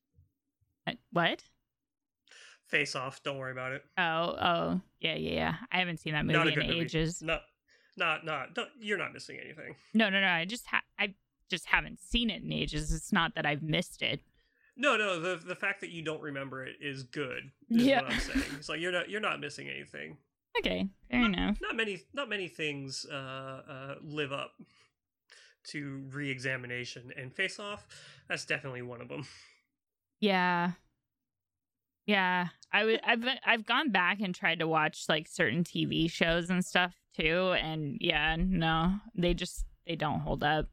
What? 1.12 1.42
Face 2.68 2.94
off. 2.94 3.22
Don't 3.22 3.38
worry 3.38 3.52
about 3.52 3.72
it. 3.72 3.84
Oh, 3.96 4.02
oh, 4.40 4.80
yeah, 5.00 5.14
yeah, 5.14 5.30
yeah. 5.32 5.54
I 5.72 5.78
haven't 5.78 5.98
seen 6.00 6.12
that 6.12 6.24
Not 6.24 6.44
movie 6.46 6.54
in 6.54 6.60
good 6.60 6.66
movie. 6.68 6.80
ages. 6.80 7.22
Not 7.22 7.42
not 7.96 8.24
not. 8.24 8.54
Don't, 8.54 8.68
you're 8.78 8.98
not 8.98 9.12
missing 9.12 9.38
anything. 9.42 9.74
No, 9.94 10.10
no, 10.10 10.20
no. 10.20 10.26
I 10.28 10.44
just 10.44 10.66
ha- 10.66 10.82
I 10.98 11.14
just 11.50 11.66
haven't 11.66 11.98
seen 12.00 12.30
it 12.30 12.42
in 12.42 12.52
ages. 12.52 12.92
It's 12.92 13.12
not 13.12 13.34
that 13.34 13.46
I've 13.46 13.62
missed 13.62 14.02
it. 14.02 14.20
No, 14.76 14.96
no. 14.96 15.18
The 15.18 15.36
the 15.44 15.54
fact 15.56 15.80
that 15.80 15.90
you 15.90 16.02
don't 16.02 16.20
remember 16.22 16.64
it 16.64 16.76
is 16.80 17.02
good. 17.02 17.50
Is 17.70 17.84
Yeah. 17.86 18.02
what 18.02 18.12
I'm 18.12 18.20
saying. 18.20 18.44
It's 18.58 18.68
like 18.68 18.80
you're 18.80 18.92
not 18.92 19.08
you're 19.10 19.20
not 19.20 19.40
missing 19.40 19.68
anything. 19.68 20.16
Okay, 20.58 20.88
fair 21.08 21.24
enough. 21.24 21.58
Not 21.60 21.76
many 21.76 22.00
not 22.12 22.28
many 22.28 22.48
things 22.48 23.06
uh, 23.08 23.14
uh, 23.14 23.94
live 24.02 24.32
up 24.32 24.52
to 25.68 26.02
re-examination, 26.10 27.12
and 27.16 27.32
Face 27.32 27.60
Off. 27.60 27.86
That's 28.28 28.44
definitely 28.44 28.82
one 28.82 29.00
of 29.00 29.08
them. 29.08 29.24
Yeah. 30.18 30.72
Yeah, 32.08 32.48
I 32.72 32.84
would. 32.86 33.00
I've 33.04 33.22
I've 33.44 33.66
gone 33.66 33.90
back 33.92 34.20
and 34.22 34.34
tried 34.34 34.60
to 34.60 34.66
watch 34.66 35.04
like 35.10 35.28
certain 35.28 35.62
TV 35.62 36.10
shows 36.10 36.48
and 36.48 36.64
stuff 36.64 36.94
too, 37.14 37.52
and 37.52 37.98
yeah, 38.00 38.34
no, 38.38 38.94
they 39.14 39.34
just 39.34 39.66
they 39.86 39.94
don't 39.94 40.20
hold 40.20 40.42
up. 40.42 40.66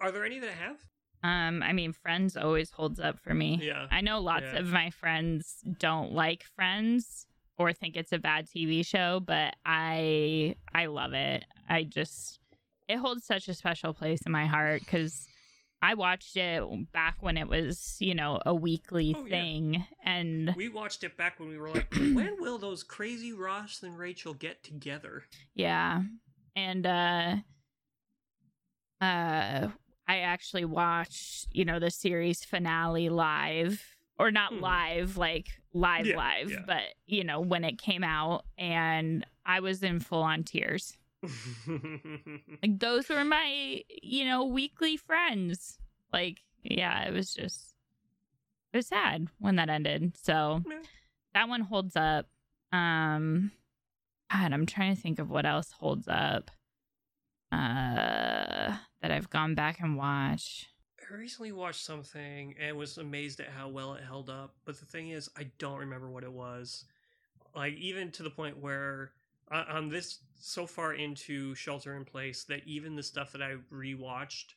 Are 0.00 0.12
there 0.12 0.24
any 0.24 0.38
that 0.38 0.52
have? 0.52 0.76
Um, 1.24 1.64
I 1.64 1.72
mean, 1.72 1.92
Friends 1.92 2.36
always 2.36 2.70
holds 2.70 3.00
up 3.00 3.18
for 3.18 3.34
me. 3.34 3.58
Yeah. 3.60 3.88
I 3.90 4.02
know 4.02 4.20
lots 4.20 4.44
Yeah. 4.52 4.60
of 4.60 4.68
my 4.68 4.90
friends 4.90 5.56
don't 5.80 6.12
like 6.12 6.44
Friends 6.44 7.26
or 7.58 7.72
think 7.72 7.96
it's 7.96 8.12
a 8.12 8.18
bad 8.20 8.46
TV 8.46 8.86
show, 8.86 9.18
but 9.18 9.56
I 9.66 10.54
I 10.72 10.86
love 10.86 11.12
it. 11.12 11.44
I 11.68 11.82
just 11.82 12.38
it 12.88 12.98
holds 12.98 13.26
such 13.26 13.48
a 13.48 13.54
special 13.54 13.92
place 13.92 14.20
in 14.24 14.30
my 14.30 14.46
heart 14.46 14.86
cuz 14.86 15.26
I 15.80 15.94
watched 15.94 16.36
it 16.36 16.62
back 16.92 17.16
when 17.20 17.36
it 17.36 17.48
was, 17.48 17.96
you 18.00 18.14
know, 18.14 18.40
a 18.44 18.54
weekly 18.54 19.14
Oh, 19.16 19.24
yeah. 19.24 19.30
thing 19.30 19.84
and 20.04 20.54
We 20.56 20.68
watched 20.68 21.04
it 21.04 21.16
back 21.16 21.38
when 21.38 21.48
we 21.48 21.56
were 21.58 21.70
like, 21.70 21.86
when 21.92 22.36
will 22.40 22.58
those 22.58 22.82
crazy 22.82 23.32
Ross 23.32 23.82
and 23.82 23.96
Rachel 23.96 24.34
get 24.34 24.62
together? 24.64 25.24
yeah. 25.54 26.02
And 26.56 26.84
uh 26.86 27.36
uh 29.00 29.68
I 30.10 30.18
actually 30.20 30.64
watched, 30.64 31.48
you 31.52 31.64
know, 31.64 31.78
the 31.78 31.90
series 31.90 32.42
finale 32.44 33.08
live 33.10 33.84
or 34.18 34.30
not 34.32 34.54
Hmm. 34.54 34.60
live, 34.60 35.16
like 35.16 35.46
live 35.72 36.06
Yeah, 36.06 36.16
live, 36.16 36.50
yeah. 36.50 36.62
but 36.66 36.82
you 37.06 37.22
know, 37.22 37.40
when 37.40 37.62
it 37.62 37.78
came 37.78 38.02
out 38.02 38.44
and 38.56 39.24
I 39.46 39.60
was 39.60 39.82
in 39.82 40.00
full 40.00 40.22
on 40.22 40.42
tears. 40.42 40.96
Like 42.62 42.78
those 42.78 43.08
were 43.08 43.24
my, 43.24 43.82
you 44.02 44.24
know, 44.24 44.44
weekly 44.44 44.96
friends. 44.96 45.78
Like, 46.12 46.38
yeah, 46.62 47.06
it 47.06 47.12
was 47.12 47.32
just 47.32 47.74
it 48.72 48.78
was 48.78 48.86
sad 48.86 49.28
when 49.38 49.56
that 49.56 49.68
ended. 49.68 50.16
So 50.16 50.62
that 51.34 51.48
one 51.48 51.62
holds 51.62 51.96
up. 51.96 52.26
Um 52.72 53.52
God, 54.30 54.52
I'm 54.52 54.66
trying 54.66 54.94
to 54.94 55.00
think 55.00 55.18
of 55.18 55.30
what 55.30 55.46
else 55.46 55.72
holds 55.72 56.08
up. 56.08 56.50
Uh 57.52 58.76
that 59.00 59.10
I've 59.10 59.30
gone 59.30 59.54
back 59.54 59.80
and 59.80 59.96
watched. 59.96 60.68
I 61.10 61.14
recently 61.14 61.52
watched 61.52 61.84
something 61.84 62.54
and 62.60 62.76
was 62.76 62.98
amazed 62.98 63.40
at 63.40 63.48
how 63.48 63.68
well 63.68 63.94
it 63.94 64.04
held 64.04 64.28
up. 64.28 64.56
But 64.64 64.78
the 64.78 64.84
thing 64.84 65.10
is, 65.10 65.30
I 65.38 65.50
don't 65.58 65.78
remember 65.78 66.10
what 66.10 66.24
it 66.24 66.32
was. 66.32 66.84
Like 67.56 67.74
even 67.74 68.10
to 68.12 68.22
the 68.22 68.30
point 68.30 68.58
where 68.58 69.12
I- 69.50 69.64
I'm 69.64 69.88
this 69.88 70.20
so 70.40 70.66
far 70.66 70.94
into 70.94 71.54
Shelter 71.54 71.94
in 71.96 72.04
Place 72.04 72.44
that 72.44 72.66
even 72.66 72.94
the 72.96 73.02
stuff 73.02 73.32
that 73.32 73.42
I 73.42 73.56
rewatched, 73.72 74.54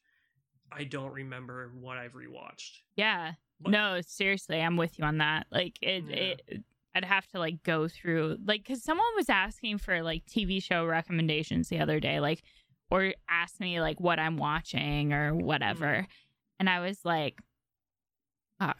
I 0.71 0.83
don't 0.83 1.11
remember 1.13 1.71
what 1.79 1.97
I've 1.97 2.13
rewatched. 2.13 2.79
Yeah. 2.95 3.33
But- 3.59 3.71
no, 3.71 4.01
seriously, 4.01 4.61
I'm 4.61 4.77
with 4.77 4.97
you 4.99 5.05
on 5.05 5.17
that. 5.19 5.47
Like 5.51 5.77
it, 5.81 6.03
Yeah. 6.07 6.15
it 6.47 6.63
I'd 6.93 7.05
have 7.05 7.25
to 7.27 7.39
like 7.39 7.63
go 7.63 7.87
through 7.87 8.37
like 8.43 8.65
cuz 8.65 8.83
someone 8.83 9.15
was 9.15 9.29
asking 9.29 9.77
for 9.77 10.01
like 10.03 10.25
TV 10.25 10.61
show 10.61 10.85
recommendations 10.85 11.69
the 11.69 11.79
other 11.79 12.01
day 12.01 12.19
like 12.19 12.43
or 12.89 13.13
asked 13.29 13.61
me 13.61 13.79
like 13.79 14.01
what 14.01 14.19
I'm 14.19 14.35
watching 14.35 15.13
or 15.13 15.33
whatever. 15.33 15.85
Mm-hmm. 15.85 16.11
And 16.59 16.69
I 16.69 16.81
was 16.81 17.05
like 17.05 17.39
fuck. 18.59 18.77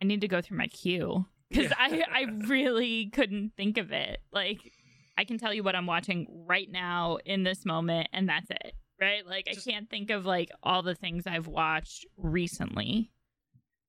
I 0.00 0.04
need 0.06 0.20
to 0.22 0.28
go 0.28 0.40
through 0.40 0.58
my 0.58 0.66
queue 0.66 1.26
cuz 1.52 1.64
Yeah. 1.70 1.74
I 1.78 2.04
I 2.10 2.22
really 2.48 3.06
couldn't 3.10 3.54
think 3.56 3.78
of 3.78 3.92
it. 3.92 4.20
Like 4.32 4.72
I 5.16 5.24
can 5.24 5.38
tell 5.38 5.52
you 5.52 5.62
what 5.62 5.74
I'm 5.76 5.86
watching 5.86 6.26
right 6.46 6.68
now 6.70 7.18
in 7.24 7.42
this 7.42 7.64
moment 7.64 8.08
and 8.12 8.28
that's 8.28 8.50
it. 8.50 8.74
Right? 9.00 9.26
Like 9.26 9.46
Just- 9.46 9.66
I 9.66 9.70
can't 9.72 9.90
think 9.90 10.10
of 10.10 10.24
like 10.26 10.50
all 10.62 10.82
the 10.82 10.94
things 10.94 11.26
I've 11.26 11.46
watched 11.46 12.06
recently. 12.16 13.10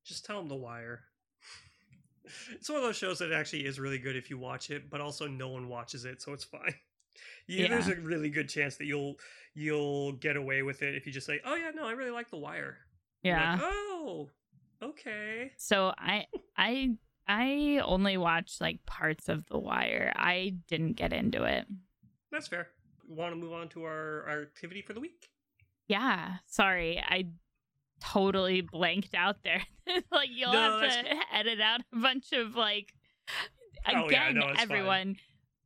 Just 0.04 0.24
tell 0.24 0.38
them 0.38 0.48
The 0.48 0.56
Wire. 0.56 1.00
It's 2.52 2.70
one 2.70 2.78
of 2.78 2.84
those 2.84 2.96
shows 2.96 3.18
that 3.18 3.32
actually 3.32 3.66
is 3.66 3.78
really 3.78 3.98
good 3.98 4.16
if 4.16 4.30
you 4.30 4.38
watch 4.38 4.70
it, 4.70 4.88
but 4.88 5.00
also 5.02 5.26
no 5.26 5.48
one 5.50 5.68
watches 5.68 6.06
it, 6.06 6.22
so 6.22 6.32
it's 6.32 6.44
fine. 6.44 6.74
You, 7.46 7.68
There's 7.68 7.88
a 7.88 7.94
really 7.96 8.28
good 8.30 8.48
chance 8.48 8.76
that 8.78 8.86
you'll 8.86 9.16
you'll 9.54 10.12
get 10.12 10.34
away 10.36 10.62
with 10.62 10.82
it 10.82 10.94
if 10.96 11.06
you 11.06 11.12
just 11.12 11.26
say, 11.26 11.40
"Oh 11.44 11.54
yeah, 11.54 11.70
no, 11.72 11.86
I 11.86 11.92
really 11.92 12.10
like 12.10 12.28
The 12.30 12.38
Wire." 12.38 12.78
Yeah. 13.22 13.52
like, 13.52 13.60
oh, 13.62 14.30
okay. 14.82 15.52
So 15.58 15.92
I 15.96 16.26
I 16.56 16.96
I 17.26 17.80
only 17.84 18.16
watched 18.16 18.60
like 18.60 18.84
parts 18.86 19.28
of 19.28 19.46
The 19.46 19.58
Wire. 19.58 20.12
I 20.16 20.54
didn't 20.68 20.92
get 20.94 21.12
into 21.12 21.44
it. 21.44 21.66
That's 22.30 22.48
fair. 22.48 22.68
Want 23.08 23.32
to 23.32 23.36
move 23.36 23.52
on 23.52 23.68
to 23.70 23.84
our, 23.84 24.24
our 24.28 24.42
activity 24.42 24.82
for 24.82 24.92
the 24.92 25.00
week? 25.00 25.28
Yeah, 25.88 26.36
sorry. 26.46 26.98
I 26.98 27.26
totally 28.02 28.60
blanked 28.60 29.14
out 29.14 29.36
there. 29.44 29.62
like 30.12 30.28
you'll 30.32 30.52
No, 30.52 30.80
have 30.80 31.04
to 31.04 31.10
edit 31.34 31.60
out 31.60 31.80
a 31.92 31.96
bunch 31.98 32.32
of 32.32 32.54
like 32.56 32.92
Oh, 33.86 34.08
yeah, 34.10 34.28
again 34.28 34.34
no, 34.36 34.48
it's 34.48 34.60
fine. 34.60 34.70
everyone 34.70 35.16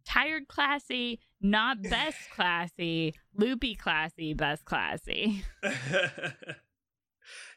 tired 0.05 0.49
classy, 0.49 1.21
not 1.41 1.83
best 1.83 2.19
classy, 2.35 3.15
loopy 3.35 3.75
classy, 3.75 4.35
best 4.35 4.65
classy. 4.65 5.45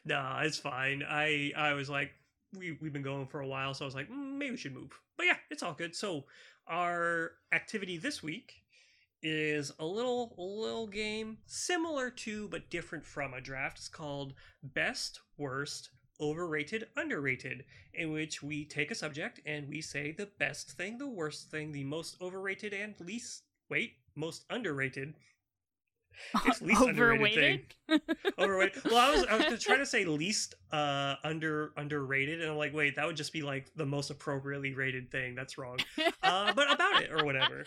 no, 0.04 0.38
it's 0.42 0.58
fine. 0.58 1.02
I 1.08 1.52
I 1.56 1.72
was 1.74 1.88
like, 1.88 2.12
we 2.58 2.78
we've 2.80 2.92
been 2.92 3.02
going 3.02 3.26
for 3.26 3.40
a 3.40 3.46
while, 3.46 3.74
so 3.74 3.84
I 3.84 3.86
was 3.86 3.94
like, 3.94 4.10
mm, 4.10 4.36
maybe 4.36 4.52
we 4.52 4.56
should 4.56 4.74
move. 4.74 4.98
But 5.16 5.26
yeah, 5.26 5.36
it's 5.50 5.62
all 5.62 5.74
good. 5.74 5.94
So 5.94 6.24
our 6.68 7.32
activity 7.52 7.98
this 7.98 8.22
week 8.22 8.62
is 9.22 9.72
a 9.78 9.84
little 9.84 10.34
little 10.36 10.86
game 10.86 11.38
similar 11.46 12.10
to 12.10 12.48
but 12.48 12.70
different 12.70 13.04
from 13.04 13.34
a 13.34 13.40
draft. 13.40 13.78
It's 13.78 13.88
called 13.88 14.34
Best 14.62 15.20
Worst 15.36 15.90
Overrated 16.20 16.88
Underrated, 16.96 17.64
in 17.94 18.12
which 18.12 18.42
we 18.42 18.64
take 18.64 18.90
a 18.90 18.96
subject 18.96 19.40
and 19.46 19.68
we 19.68 19.80
say 19.80 20.12
the 20.12 20.28
best 20.38 20.72
thing, 20.72 20.98
the 20.98 21.08
worst 21.08 21.50
thing, 21.50 21.72
the 21.72 21.84
most 21.84 22.16
overrated 22.20 22.72
and 22.72 22.94
least 23.00 23.44
wait, 23.68 23.94
most 24.14 24.44
underrated. 24.50 25.14
It's 26.46 26.60
least 26.62 26.80
underrated 26.80 27.64
Overweighted? 27.88 28.02
overrated. 28.38 28.84
Well, 28.84 28.96
I 28.96 29.10
was 29.14 29.24
I 29.26 29.50
was 29.50 29.64
gonna 29.64 29.86
say 29.86 30.04
least 30.04 30.54
uh 30.70 31.16
under 31.24 31.72
underrated, 31.76 32.40
and 32.40 32.50
I'm 32.50 32.56
like, 32.56 32.74
wait, 32.74 32.96
that 32.96 33.06
would 33.06 33.16
just 33.16 33.32
be 33.32 33.42
like 33.42 33.70
the 33.76 33.86
most 33.86 34.10
appropriately 34.10 34.72
rated 34.74 35.10
thing. 35.10 35.34
That's 35.34 35.58
wrong. 35.58 35.78
Uh, 36.22 36.52
but 36.54 36.72
about 36.72 37.02
it 37.02 37.10
or 37.12 37.24
whatever. 37.24 37.64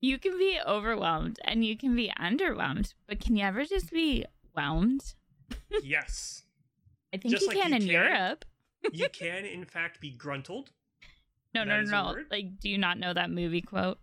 you 0.00 0.18
can 0.18 0.38
be 0.38 0.58
overwhelmed 0.66 1.38
and 1.44 1.64
you 1.64 1.76
can 1.76 1.94
be 1.96 2.12
underwhelmed, 2.20 2.94
but 3.08 3.20
can 3.20 3.36
you 3.36 3.44
ever 3.44 3.64
just 3.64 3.90
be 3.90 4.24
whelmed? 4.54 5.14
Yes, 5.82 6.42
I 7.12 7.16
think 7.18 7.32
Just 7.34 7.42
you 7.42 7.48
like 7.48 7.56
can 7.58 7.70
you 7.70 7.76
in 7.76 7.82
can- 7.82 7.90
Europe. 7.90 8.44
you 8.92 9.08
can 9.08 9.44
in 9.44 9.64
fact 9.64 10.00
be 10.00 10.10
gruntled. 10.12 10.70
No, 11.54 11.64
That 11.64 11.84
no, 11.86 12.10
a 12.10 12.14
no. 12.14 12.24
Like, 12.30 12.58
do 12.60 12.68
you 12.68 12.78
not 12.78 12.98
know 12.98 13.12
that 13.12 13.30
movie 13.30 13.60
quote? 13.62 13.98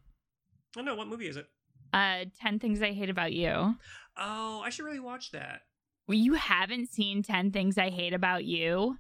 Oh 0.78 0.82
no, 0.82 0.96
what 0.96 1.08
movie 1.08 1.28
is 1.28 1.38
it? 1.38 1.48
Uh, 1.94 2.26
10 2.42 2.60
Things 2.60 2.82
I 2.82 2.92
Hate 2.94 3.10
About 3.10 3.34
You. 3.34 3.76
Oh, 4.18 4.62
I 4.64 4.70
should 4.70 4.86
really 4.86 5.00
watch 5.00 5.32
that. 5.32 5.62
Well, 6.08 6.18
you 6.18 6.34
haven't 6.34 6.92
seen 6.92 7.24
10 7.24 7.52
Things 7.52 7.78
I 7.78 7.90
Hate 7.90 8.14
About 8.14 8.44
You? 8.46 8.98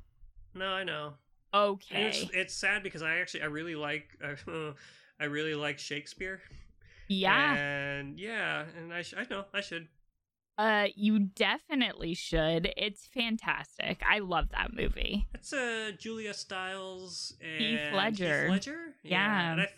No, 0.54 0.68
I 0.68 0.84
know. 0.84 1.14
Okay. 1.54 2.08
It's, 2.08 2.30
it's 2.34 2.54
sad 2.54 2.84
because 2.84 3.02
I 3.02 3.18
actually 3.18 3.44
I 3.44 3.48
really 3.48 3.76
like 3.76 4.08
uh, 4.24 4.72
I 5.20 5.26
really 5.26 5.56
like 5.56 5.80
Shakespeare. 5.80 6.42
yeah. 7.10 7.56
And 7.56 8.20
yeah, 8.20 8.64
and 8.78 8.94
I 8.94 9.02
sh- 9.02 9.16
I 9.18 9.26
know 9.30 9.46
I 9.54 9.62
should. 9.62 9.88
Uh, 10.58 10.88
you 10.96 11.20
definitely 11.20 12.14
should. 12.14 12.72
It's 12.78 13.08
fantastic. 13.08 14.02
I 14.08 14.20
love 14.20 14.50
that 14.52 14.74
movie. 14.74 15.28
It's 15.34 15.52
uh 15.54 15.92
Julia 15.98 16.34
Stiles 16.34 17.34
and 17.42 17.60
Heath 17.62 17.94
Ledger. 17.94 18.44
Heath 18.44 18.52
Ledger. 18.52 18.80
Yeah. 19.04 19.52
And 19.54 19.62
I 19.62 19.70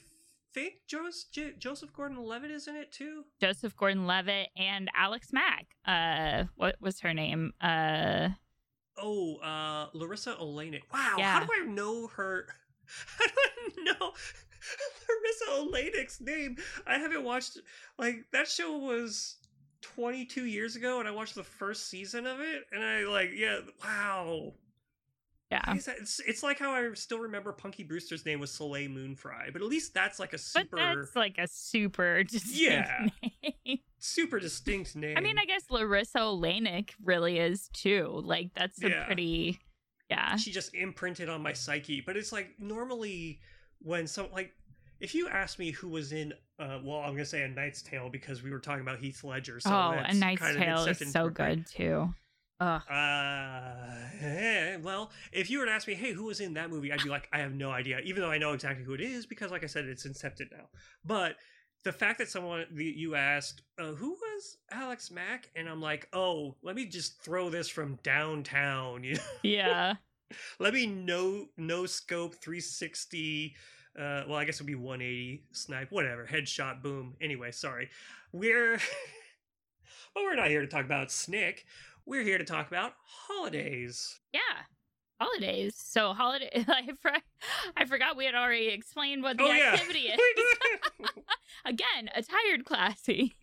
think 0.54 0.74
Joseph 0.88 1.32
J- 1.32 1.54
Joseph 1.58 1.91
Gordon-Levitt 1.93 2.51
is 2.51 2.68
in 2.68 2.76
it 2.76 2.91
too. 2.91 3.24
Joseph 3.41 3.76
Gordon-Levitt 3.76 4.49
and 4.58 4.89
Alex 4.95 5.30
Mack. 5.34 5.68
Uh, 5.86 6.45
what 6.56 6.76
was 6.80 6.99
her 7.01 7.14
name? 7.14 7.54
Uh, 7.62 8.30
Oh, 8.97 9.38
uh 9.38 9.89
Larisa 9.97 10.38
Oleynik. 10.39 10.82
Wow, 10.93 11.16
Yeah. 11.18 11.32
how 11.39 11.45
do 11.45 11.51
I 11.51 11.66
know 11.66 12.08
her? 12.08 12.45
How 13.18 13.26
do 13.26 13.34
I 13.36 13.84
know 13.84 14.12
Larisa 15.10 15.49
Oleynik's 15.68 16.22
name? 16.22 16.58
I 16.86 16.99
haven't 16.99 17.24
watched 17.24 17.58
like 17.97 18.26
that 18.34 18.47
show 18.47 18.78
was 18.78 19.38
22 19.82 20.45
years 20.45 20.76
ago 20.76 20.99
and 20.99 21.08
I 21.08 21.12
watched 21.12 21.36
the 21.36 21.43
first 21.43 21.89
season 21.89 22.26
of 22.28 22.39
it 22.39 22.64
and 22.72 22.84
I 22.84 23.04
like 23.06 23.32
yeah, 23.36 23.60
wow. 23.84 24.54
Yeah. 25.54 25.76
It's, 25.76 26.20
it's 26.26 26.43
like 26.43 26.60
how 26.60 26.72
I 26.72 26.93
still 26.93 27.20
remember 27.20 27.51
Punky 27.54 27.84
Brewster's 27.84 28.26
name 28.26 28.39
was 28.39 28.51
Soleil 28.51 28.89
Moon 28.89 29.16
Frye, 29.16 29.49
but 29.54 29.62
at 29.62 29.68
least 29.68 29.93
that's 29.93 30.20
like 30.20 30.34
a 30.34 30.38
super. 30.38 30.78
But 30.78 30.95
that's 30.95 31.16
like 31.16 31.38
a 31.38 31.47
super 31.47 32.24
distinct 32.30 32.58
Yeah. 32.60 33.08
name. 33.66 33.80
super 33.99 34.39
distinct 34.39 34.95
name. 34.95 35.18
I 35.18 35.22
mean, 35.22 35.38
I 35.38 35.45
guess 35.45 35.66
Larisa 35.68 36.18
Oleynik 36.18 36.91
really 37.04 37.39
is 37.39 37.70
too. 37.74 38.22
Like 38.24 38.49
that's 38.56 38.82
a 38.84 38.89
Yeah. 38.89 39.06
pretty, 39.06 39.60
yeah, 40.10 40.36
she 40.38 40.51
just 40.51 40.74
imprinted 40.74 41.30
on 41.30 41.41
my 41.41 41.54
psyche. 41.54 42.01
But 42.01 42.18
it's 42.18 42.32
like 42.32 42.49
normally 42.60 43.39
when 43.80 44.08
some 44.08 44.32
like 44.32 44.51
if 44.99 45.14
you 45.14 45.28
ask 45.28 45.60
me 45.60 45.72
who 45.72 45.89
was 45.89 46.14
in 46.14 46.34
uh 46.60 46.80
well 46.84 46.99
I'm 46.99 47.12
gonna 47.14 47.26
say 47.26 47.43
a 47.43 47.47
Knight's 47.47 47.82
Tale 47.82 48.10
because 48.10 48.41
we 48.43 48.51
were 48.51 48.60
talking 48.60 48.82
about 48.82 48.99
Heath 48.99 49.24
Ledger. 49.24 49.60
So 49.60 49.70
oh, 49.72 50.01
A 50.04 50.14
Knight's 50.14 50.41
Tale 50.56 50.86
is 50.86 51.12
so 51.12 51.30
good 51.30 51.66
too. 51.68 52.14
Uh, 52.60 52.80
eh, 54.22 54.78
well, 54.82 55.12
if 55.32 55.49
you 55.49 55.60
were 55.60 55.66
to 55.66 55.72
ask 55.72 55.88
me, 55.88 55.93
hey, 55.95 56.14
who 56.14 56.26
was 56.26 56.39
in 56.39 56.54
that 56.54 56.70
movie? 56.70 56.91
I'd 56.91 57.04
be 57.04 57.10
like, 57.10 57.28
I 57.34 57.39
have 57.39 57.54
no 57.54 57.72
idea, 57.72 57.99
even 57.99 58.22
though 58.22 58.32
I 58.32 58.38
know 58.38 58.54
exactly 58.54 58.86
who 58.86 58.93
it 58.93 59.01
is 59.01 59.26
because, 59.26 59.51
like 59.51 59.64
I 59.64 59.68
said, 59.68 59.86
it's 59.86 60.08
incepted 60.08 60.51
now. 60.51 60.70
But 61.04 61.36
the 61.84 61.91
fact 61.91 62.20
that 62.20 62.30
someone 62.30 62.66
the- 62.72 62.86
you 62.86 63.16
asked, 63.16 63.64
uh, 63.78 63.93
who 63.93 64.12
was 64.12 64.58
Alex 64.72 65.12
Mack, 65.12 65.49
and 65.56 65.68
I'm 65.68 65.82
like, 65.82 66.08
oh, 66.14 66.56
let 66.62 66.76
me 66.76 66.86
just 66.86 67.22
throw 67.22 67.49
this 67.49 67.68
from 67.70 67.99
downtown. 68.04 69.04
You 69.10 69.16
know? 69.16 69.22
Yeah. 69.43 69.95
let 70.60 70.74
me 70.74 70.88
no 70.88 71.47
no 71.58 71.86
scope 71.86 72.36
360. 72.36 73.56
Uh, 73.99 74.24
well, 74.28 74.36
I 74.38 74.45
guess 74.45 74.56
it 74.60 74.64
would 74.64 74.68
be 74.68 74.76
180 74.76 75.43
snipe, 75.51 75.91
whatever, 75.91 76.26
headshot, 76.26 76.82
boom. 76.82 77.16
Anyway, 77.22 77.51
sorry, 77.51 77.89
we're. 78.32 78.80
But 80.14 80.24
we're 80.24 80.36
not 80.36 80.49
here 80.49 80.62
to 80.62 80.68
talk 80.68 80.86
about 80.86 81.12
Snick. 81.12 81.66
We're 82.06 82.24
here 82.24 82.38
to 82.38 82.43
talk 82.43 82.68
about 82.68 82.93
holidays. 83.06 84.20
Yeah. 84.34 84.41
Holidays. 85.22 85.76
So 85.78 86.14
holiday. 86.14 86.49
I, 86.68 86.89
I 87.78 87.86
forgot 87.86 88.18
we 88.18 88.26
had 88.26 88.36
already 88.36 88.68
explained 88.68 89.24
what 89.24 89.38
the 89.38 89.43
oh 89.43 89.51
yeah, 89.51 89.74
activity 89.74 89.99
is. 90.10 90.20
Again, 91.66 92.10
a 92.14 92.22
tired 92.22 92.66
classy. 92.66 93.36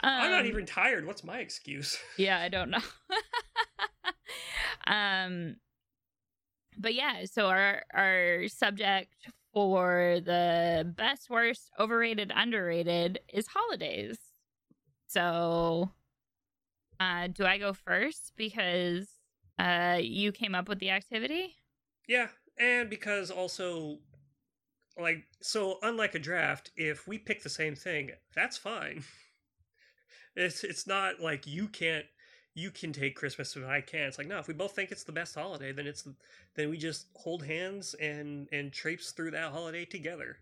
I'm 0.00 0.30
not 0.30 0.40
Um, 0.42 0.46
even 0.46 0.64
tired. 0.66 1.06
What's 1.06 1.24
my 1.24 1.38
excuse? 1.38 1.98
Yeah, 2.16 2.38
I 2.38 2.48
don't 2.48 2.70
know. 2.70 2.78
um 4.86 5.56
but 6.78 6.94
yeah, 6.94 7.24
so 7.24 7.46
our 7.48 7.82
our 7.92 8.46
subject 8.46 9.12
for 9.52 10.20
the 10.24 10.92
best, 10.96 11.28
worst, 11.28 11.70
overrated, 11.80 12.30
underrated 12.34 13.18
is 13.32 13.48
holidays. 13.48 14.16
So 15.08 15.90
uh 17.00 17.28
do 17.28 17.44
I 17.44 17.58
go 17.58 17.72
first 17.72 18.32
because 18.36 19.08
uh 19.58 19.98
you 20.00 20.32
came 20.32 20.54
up 20.54 20.68
with 20.68 20.78
the 20.78 20.90
activity? 20.90 21.56
Yeah, 22.06 22.28
and 22.58 22.88
because 22.88 23.30
also, 23.30 23.98
like, 24.98 25.24
so 25.40 25.78
unlike 25.82 26.14
a 26.14 26.18
draft, 26.18 26.70
if 26.76 27.06
we 27.06 27.18
pick 27.18 27.42
the 27.42 27.48
same 27.48 27.74
thing, 27.76 28.12
that's 28.34 28.56
fine. 28.56 29.04
It's 30.36 30.62
it's 30.62 30.86
not 30.86 31.20
like 31.20 31.46
you 31.46 31.66
can't 31.68 32.06
you 32.54 32.70
can 32.70 32.92
take 32.92 33.16
Christmas 33.16 33.56
and 33.56 33.66
I 33.66 33.80
can't. 33.80 34.04
It's 34.08 34.18
like 34.18 34.28
no, 34.28 34.38
if 34.38 34.46
we 34.46 34.54
both 34.54 34.72
think 34.72 34.92
it's 34.92 35.04
the 35.04 35.12
best 35.12 35.34
holiday, 35.34 35.72
then 35.72 35.86
it's 35.86 36.06
then 36.54 36.70
we 36.70 36.76
just 36.76 37.06
hold 37.16 37.44
hands 37.44 37.94
and 37.94 38.48
and 38.52 38.72
traipse 38.72 39.10
through 39.10 39.32
that 39.32 39.52
holiday 39.52 39.84
together. 39.84 40.36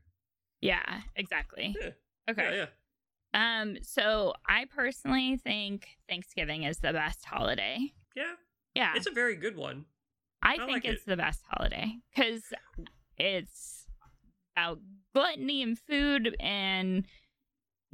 Yeah, 0.60 1.00
exactly. 1.14 1.74
Yeah. 1.80 1.90
Okay. 2.28 2.42
Yeah, 2.44 2.54
yeah, 2.56 2.66
Um 3.36 3.76
so 3.82 4.32
I 4.48 4.64
personally 4.64 5.36
think 5.36 5.86
Thanksgiving 6.08 6.64
is 6.64 6.78
the 6.78 6.92
best 6.92 7.24
holiday. 7.24 7.92
yeah. 8.16 8.32
Yeah. 8.74 8.92
It's 8.96 9.06
a 9.06 9.12
very 9.12 9.36
good 9.36 9.56
one. 9.56 9.84
I 10.42 10.54
I 10.54 10.56
think 10.58 10.70
like 10.70 10.84
it's 10.84 11.02
it. 11.02 11.06
the 11.06 11.16
best 11.16 11.42
holiday 11.48 11.92
because 12.14 12.42
it's 13.18 13.86
about 14.56 14.80
gluttony 15.14 15.62
and 15.62 15.78
food 15.78 16.36
and 16.40 17.06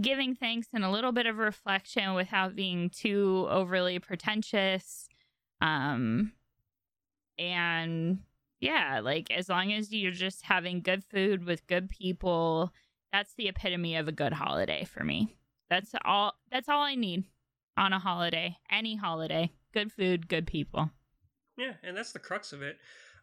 giving 0.01 0.35
thanks 0.35 0.69
and 0.73 0.85
a 0.85 0.91
little 0.91 1.13
bit 1.13 1.27
of 1.27 1.37
reflection 1.39 2.15
without 2.15 2.57
being 2.57 2.91
too 2.91 3.47
overly 3.49 3.99
pretentious. 4.01 5.09
Um, 5.61 6.33
and 7.39 8.19
yeah, 8.61 9.01
like 9.03 9.31
as 9.31 9.49
long 9.49 9.73
as 9.73 9.93
you're 9.93 10.11
just 10.13 10.43
having 10.43 10.81
good 10.81 11.05
food 11.05 11.45
with 11.45 11.67
good 11.67 11.89
people, 11.89 12.73
that's 13.13 13.35
the 13.35 13.49
epitome 13.49 13.97
of 13.97 14.09
a 14.09 14.13
good 14.13 14.33
holiday 14.33 14.85
for 14.85 15.05
me. 15.05 15.37
That's 15.69 15.95
all. 16.05 16.35
That's 16.51 16.69
all 16.69 16.83
I 16.83 16.95
need 16.95 17.25
on 17.77 17.93
a 17.93 17.99
holiday, 17.99 18.57
any 18.71 18.97
holiday. 18.97 19.53
Good 19.73 19.93
food, 19.93 20.29
good 20.29 20.47
people. 20.47 20.91
Yeah, 21.57 21.75
and 21.83 21.97
that's 21.97 22.13
the 22.13 22.19
crux 22.19 22.53
of 22.53 22.63
it. 22.63 22.79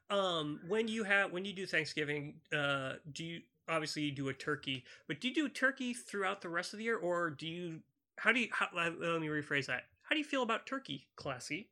Um, 0.10 0.60
when 0.68 0.88
you 0.88 1.04
have 1.04 1.32
when 1.32 1.46
you 1.46 1.54
do 1.54 1.66
Thanksgiving, 1.66 2.36
uh, 2.56 2.94
do 3.12 3.24
you 3.24 3.42
obviously 3.68 4.04
you 4.04 4.12
do 4.12 4.30
a 4.30 4.34
turkey, 4.34 4.84
but 5.08 5.22
do 5.22 5.28
you 5.28 5.34
do 5.34 5.50
turkey 5.50 5.94
throughout 5.94 6.42
the 6.42 6.50
rest 6.50 6.74
of 6.74 6.80
the 6.80 6.86
year, 6.86 6.98
or 6.98 7.30
do 7.30 7.48
you? 7.48 7.80
How 8.18 8.32
do 8.32 8.40
you? 8.40 8.50
How, 8.52 8.68
let 8.76 9.00
let 9.00 9.22
me 9.22 9.28
rephrase 9.28 9.68
that. 9.68 9.84
How 10.04 10.16
do 10.16 10.18
you 10.18 10.26
feel 10.26 10.42
about 10.42 10.66
turkey, 10.66 11.08
classy? 11.16 11.70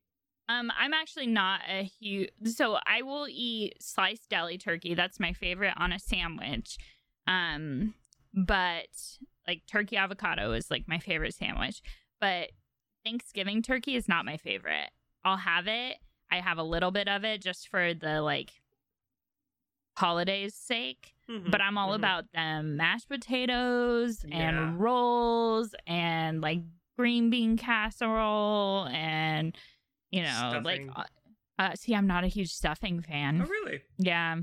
Um, 0.49 0.71
I'm 0.79 0.93
actually 0.93 1.27
not 1.27 1.61
a 1.67 1.83
huge. 1.83 2.29
So 2.45 2.77
I 2.85 3.01
will 3.01 3.27
eat 3.29 3.81
sliced 3.81 4.29
deli 4.29 4.57
turkey. 4.57 4.93
That's 4.93 5.19
my 5.19 5.33
favorite 5.33 5.73
on 5.77 5.91
a 5.91 5.99
sandwich. 5.99 6.77
Um, 7.25 7.95
but 8.33 8.87
like 9.47 9.63
turkey 9.67 9.97
avocado 9.97 10.51
is 10.53 10.69
like 10.71 10.85
my 10.87 10.99
favorite 10.99 11.33
sandwich. 11.35 11.81
But 12.19 12.49
Thanksgiving 13.05 13.61
turkey 13.61 13.95
is 13.95 14.07
not 14.07 14.25
my 14.25 14.37
favorite. 14.37 14.89
I'll 15.23 15.37
have 15.37 15.67
it. 15.67 15.97
I 16.31 16.39
have 16.41 16.57
a 16.57 16.63
little 16.63 16.91
bit 16.91 17.07
of 17.07 17.23
it 17.23 17.41
just 17.41 17.69
for 17.69 17.93
the 17.93 18.21
like 18.21 18.51
holidays 19.95 20.53
sake. 20.55 21.13
Mhm, 21.29 21.51
But 21.51 21.61
I'm 21.61 21.77
all 21.77 21.91
mhm. 21.91 21.95
about 21.95 22.31
them 22.33 22.77
mashed 22.77 23.09
potatoes 23.09 24.23
Yeah. 24.27 24.37
and 24.37 24.79
rolls 24.79 25.73
and 25.85 26.41
like 26.41 26.59
green 26.97 27.29
bean 27.29 27.57
casserole 27.57 28.87
and 28.87 29.55
you 30.11 30.23
know 30.23 30.61
like 30.63 30.81
Stuffing. 30.81 30.89
uh, 30.95 31.03
uh 31.59 31.75
see 31.75 31.93
I'm 31.95 32.07
not 32.07 32.23
a 32.23 32.27
huge 32.27 32.51
stuffing 32.51 33.01
fan. 33.01 33.41
Oh, 33.41 33.47
really? 33.49 33.81
Yeah. 33.97 34.37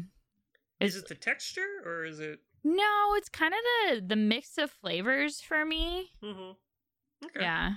Is 0.80 0.96
It's, 0.96 1.04
it 1.04 1.08
the 1.08 1.14
texture, 1.14 1.82
or 1.84 2.04
is 2.04 2.20
it? 2.20 2.40
No, 2.64 3.14
it's 3.16 3.28
kind 3.28 3.54
of 3.54 3.60
the 4.00 4.06
the 4.06 4.16
mix 4.16 4.58
of 4.58 4.70
flavors 4.70 5.40
for 5.40 5.64
me. 5.64 6.10
Mm-hmm. 6.22 6.52
Okay. 7.26 7.40
Yeah. 7.40 7.74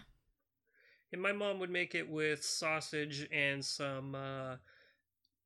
And 1.13 1.21
my 1.21 1.31
mom 1.31 1.59
would 1.59 1.69
make 1.69 1.95
it 1.95 2.09
with 2.09 2.43
sausage 2.43 3.27
and 3.31 3.63
some 3.63 4.13
uh, 4.13 4.55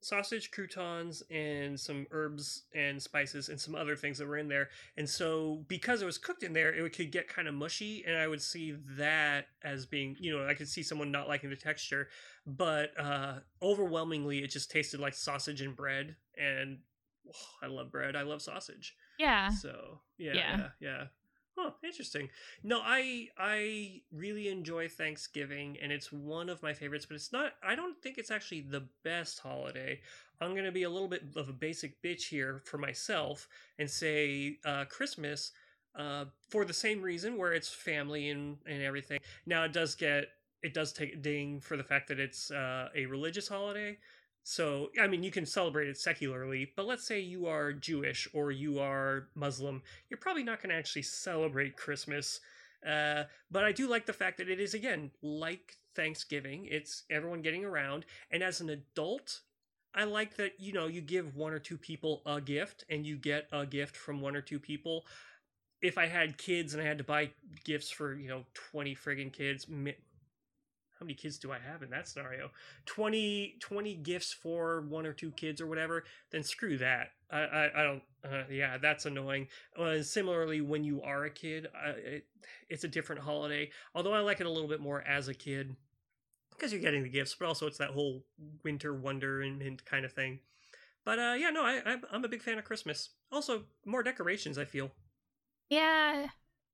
sausage 0.01 0.49
croutons 0.49 1.21
and 1.29 1.79
some 1.79 2.07
herbs 2.11 2.63
and 2.73 3.01
spices 3.01 3.49
and 3.49 3.59
some 3.59 3.75
other 3.75 3.95
things 3.95 4.17
that 4.17 4.27
were 4.27 4.37
in 4.37 4.47
there. 4.47 4.69
And 4.97 5.07
so 5.07 5.63
because 5.67 6.01
it 6.01 6.05
was 6.05 6.17
cooked 6.17 6.43
in 6.43 6.53
there, 6.53 6.73
it 6.73 6.95
could 6.95 7.11
get 7.11 7.27
kind 7.27 7.47
of 7.47 7.53
mushy, 7.53 8.03
and 8.05 8.17
I 8.17 8.27
would 8.27 8.41
see 8.41 8.75
that 8.97 9.45
as 9.63 9.85
being, 9.85 10.15
you 10.19 10.35
know, 10.35 10.47
I 10.47 10.55
could 10.55 10.67
see 10.67 10.83
someone 10.83 11.11
not 11.11 11.27
liking 11.27 11.51
the 11.51 11.55
texture, 11.55 12.09
but 12.45 12.99
uh, 12.99 13.35
overwhelmingly, 13.61 14.39
it 14.39 14.49
just 14.49 14.71
tasted 14.71 14.99
like 14.99 15.13
sausage 15.13 15.61
and 15.61 15.75
bread. 15.75 16.15
And 16.35 16.79
oh, 17.27 17.65
I 17.65 17.67
love 17.67 17.91
bread. 17.91 18.15
I 18.15 18.23
love 18.23 18.41
sausage. 18.41 18.95
Yeah. 19.21 19.49
So 19.49 19.99
yeah, 20.17 20.33
Yeah. 20.33 20.57
yeah, 20.57 20.67
yeah. 20.79 21.03
Oh, 21.57 21.75
interesting. 21.83 22.29
No, 22.63 22.81
I 22.83 23.27
I 23.37 24.01
really 24.11 24.47
enjoy 24.47 24.87
Thanksgiving 24.87 25.77
and 25.81 25.91
it's 25.91 26.11
one 26.11 26.49
of 26.49 26.63
my 26.63 26.73
favorites, 26.73 27.05
but 27.05 27.15
it's 27.15 27.31
not 27.31 27.53
I 27.63 27.75
don't 27.75 28.01
think 28.01 28.17
it's 28.17 28.31
actually 28.31 28.61
the 28.61 28.87
best 29.03 29.39
holiday. 29.39 30.01
I'm 30.39 30.51
going 30.53 30.65
to 30.65 30.71
be 30.71 30.83
a 30.83 30.89
little 30.89 31.07
bit 31.09 31.23
of 31.35 31.49
a 31.49 31.53
basic 31.53 32.01
bitch 32.01 32.29
here 32.29 32.61
for 32.65 32.77
myself 32.77 33.47
and 33.77 33.89
say 33.89 34.57
uh, 34.65 34.85
Christmas 34.85 35.51
uh, 35.95 36.25
for 36.49 36.65
the 36.65 36.73
same 36.73 37.01
reason 37.01 37.37
where 37.37 37.53
it's 37.53 37.69
family 37.69 38.29
and, 38.29 38.57
and 38.65 38.81
everything. 38.81 39.19
Now 39.45 39.63
it 39.65 39.73
does 39.73 39.93
get 39.95 40.25
it 40.63 40.73
does 40.73 40.93
take 40.93 41.13
a 41.13 41.17
ding 41.17 41.59
for 41.59 41.75
the 41.77 41.83
fact 41.83 42.07
that 42.09 42.19
it's 42.19 42.49
uh, 42.51 42.89
a 42.95 43.05
religious 43.05 43.47
holiday. 43.47 43.97
So, 44.43 44.89
I 44.99 45.07
mean, 45.07 45.23
you 45.23 45.31
can 45.31 45.45
celebrate 45.45 45.87
it 45.87 45.97
secularly, 45.97 46.71
but 46.75 46.87
let's 46.87 47.05
say 47.05 47.19
you 47.19 47.45
are 47.45 47.73
Jewish 47.73 48.27
or 48.33 48.51
you 48.51 48.79
are 48.79 49.27
Muslim, 49.35 49.83
you're 50.09 50.17
probably 50.17 50.43
not 50.43 50.61
going 50.61 50.71
to 50.71 50.75
actually 50.75 51.03
celebrate 51.03 51.77
Christmas. 51.77 52.39
Uh, 52.85 53.23
but 53.51 53.63
I 53.63 53.71
do 53.71 53.87
like 53.87 54.07
the 54.07 54.13
fact 54.13 54.39
that 54.39 54.49
it 54.49 54.59
is, 54.59 54.73
again, 54.73 55.11
like 55.21 55.77
Thanksgiving. 55.95 56.67
It's 56.69 57.03
everyone 57.11 57.41
getting 57.41 57.63
around. 57.63 58.05
And 58.31 58.41
as 58.41 58.61
an 58.61 58.69
adult, 58.69 59.41
I 59.93 60.05
like 60.05 60.37
that, 60.37 60.53
you 60.59 60.73
know, 60.73 60.87
you 60.87 61.01
give 61.01 61.35
one 61.35 61.53
or 61.53 61.59
two 61.59 61.77
people 61.77 62.21
a 62.25 62.39
gift 62.41 62.85
and 62.89 63.05
you 63.05 63.17
get 63.17 63.47
a 63.51 63.65
gift 63.65 63.95
from 63.95 64.21
one 64.21 64.35
or 64.35 64.41
two 64.41 64.59
people. 64.59 65.05
If 65.81 65.97
I 65.97 66.07
had 66.07 66.37
kids 66.37 66.73
and 66.73 66.81
I 66.81 66.85
had 66.85 66.97
to 66.99 67.03
buy 67.03 67.31
gifts 67.63 67.89
for, 67.89 68.15
you 68.15 68.29
know, 68.29 68.45
20 68.53 68.95
friggin' 68.95 69.33
kids, 69.33 69.67
how 71.01 71.05
many 71.05 71.15
kids 71.15 71.39
do 71.39 71.51
I 71.51 71.57
have 71.57 71.81
in 71.81 71.89
that 71.89 72.07
scenario? 72.07 72.51
20, 72.85 73.55
20 73.59 73.95
gifts 73.95 74.31
for 74.31 74.81
one 74.81 75.07
or 75.07 75.13
two 75.13 75.31
kids 75.31 75.59
or 75.59 75.65
whatever, 75.65 76.03
then 76.29 76.43
screw 76.43 76.77
that. 76.77 77.07
I, 77.31 77.39
I, 77.39 77.81
I 77.81 77.83
don't, 77.83 78.03
uh, 78.23 78.43
yeah, 78.51 78.77
that's 78.77 79.07
annoying. 79.07 79.47
Uh, 79.75 80.03
similarly, 80.03 80.61
when 80.61 80.83
you 80.83 81.01
are 81.01 81.25
a 81.25 81.31
kid, 81.31 81.67
uh, 81.73 81.93
it, 81.97 82.27
it's 82.69 82.83
a 82.83 82.87
different 82.87 83.23
holiday. 83.23 83.71
Although 83.95 84.13
I 84.13 84.19
like 84.19 84.41
it 84.41 84.45
a 84.45 84.49
little 84.49 84.67
bit 84.67 84.79
more 84.79 85.01
as 85.01 85.27
a 85.27 85.33
kid 85.33 85.75
because 86.51 86.71
you're 86.71 86.81
getting 86.81 87.01
the 87.01 87.09
gifts, 87.09 87.33
but 87.33 87.47
also 87.47 87.65
it's 87.65 87.79
that 87.79 87.89
whole 87.89 88.23
winter 88.63 88.93
wonderment 88.93 89.83
kind 89.85 90.05
of 90.05 90.13
thing. 90.13 90.37
But 91.03 91.17
uh, 91.17 91.33
yeah, 91.35 91.49
no, 91.49 91.63
I, 91.63 91.97
I'm 92.11 92.23
a 92.23 92.29
big 92.29 92.43
fan 92.43 92.59
of 92.59 92.63
Christmas. 92.63 93.09
Also, 93.31 93.63
more 93.85 94.03
decorations, 94.03 94.59
I 94.59 94.65
feel. 94.65 94.91
Yeah, 95.67 96.27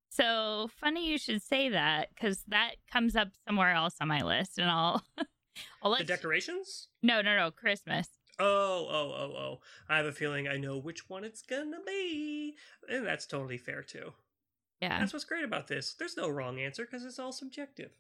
so 0.10 0.70
funny 0.80 1.10
you 1.10 1.18
should 1.18 1.41
say 1.41 1.70
that 1.70 2.10
because 2.14 2.43
that 2.47 2.76
comes 2.91 3.16
up 3.16 3.30
somewhere 3.47 3.74
else 3.74 3.95
on 4.01 4.08
my 4.08 4.22
list, 4.22 4.58
and 4.58 4.70
I'll 4.70 5.03
I'll 5.82 5.91
let 5.91 5.99
the 5.99 6.05
decorations. 6.05 6.88
You... 7.01 7.08
No, 7.08 7.22
no, 7.22 7.36
no, 7.36 7.51
Christmas. 7.51 8.08
Oh, 8.39 8.88
oh, 8.89 9.14
oh, 9.18 9.38
oh! 9.38 9.60
I 9.89 9.97
have 9.97 10.05
a 10.05 10.12
feeling 10.12 10.47
I 10.47 10.58
know 10.58 10.78
which 10.78 11.10
one 11.10 11.24
it's 11.24 11.41
gonna 11.41 11.80
be, 11.86 12.55
and 12.89 13.05
that's 13.05 13.26
totally 13.26 13.58
fair 13.58 13.82
too. 13.82 14.14
Yeah, 14.82 14.99
that's 14.99 15.14
what's 15.14 15.26
great 15.26 15.43
about 15.43 15.68
this. 15.68 15.93
There's 15.93 16.18
no 16.18 16.30
wrong 16.30 16.60
answer 16.60 16.86
because 16.86 17.03
it's 17.03 17.20
all 17.20 17.32
subjective. 17.32 17.91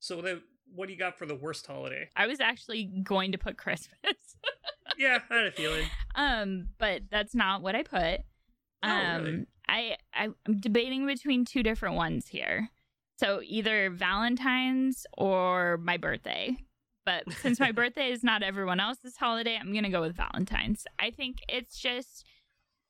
So, 0.00 0.20
the, 0.20 0.42
what 0.74 0.86
do 0.86 0.92
you 0.92 0.98
got 0.98 1.18
for 1.18 1.26
the 1.26 1.34
worst 1.34 1.66
holiday? 1.66 2.10
I 2.14 2.26
was 2.26 2.40
actually 2.40 2.84
going 2.84 3.32
to 3.32 3.38
put 3.38 3.56
Christmas. 3.56 3.96
yeah, 4.98 5.20
I 5.30 5.34
had 5.34 5.46
a 5.46 5.50
feeling. 5.52 5.86
Um, 6.14 6.68
but 6.78 7.02
that's 7.10 7.34
not 7.34 7.62
what 7.62 7.74
I 7.74 7.82
put. 7.82 8.20
Oh, 8.82 8.88
um, 8.88 9.24
really? 9.24 9.46
I 9.68 9.96
I'm 10.14 10.34
debating 10.58 11.06
between 11.06 11.44
two 11.44 11.62
different 11.62 11.96
ones 11.96 12.28
here. 12.28 12.70
So 13.18 13.40
either 13.44 13.90
Valentine's 13.90 15.06
or 15.16 15.78
my 15.78 15.96
birthday. 15.96 16.56
But 17.04 17.24
since 17.40 17.58
my 17.58 17.72
birthday 17.80 18.10
is 18.10 18.22
not 18.22 18.42
everyone 18.42 18.80
else's 18.80 19.16
holiday, 19.16 19.56
I'm 19.60 19.72
going 19.72 19.84
to 19.84 19.90
go 19.90 20.00
with 20.00 20.16
Valentine's. 20.16 20.86
I 20.98 21.10
think 21.10 21.38
it's 21.48 21.78
just 21.78 22.24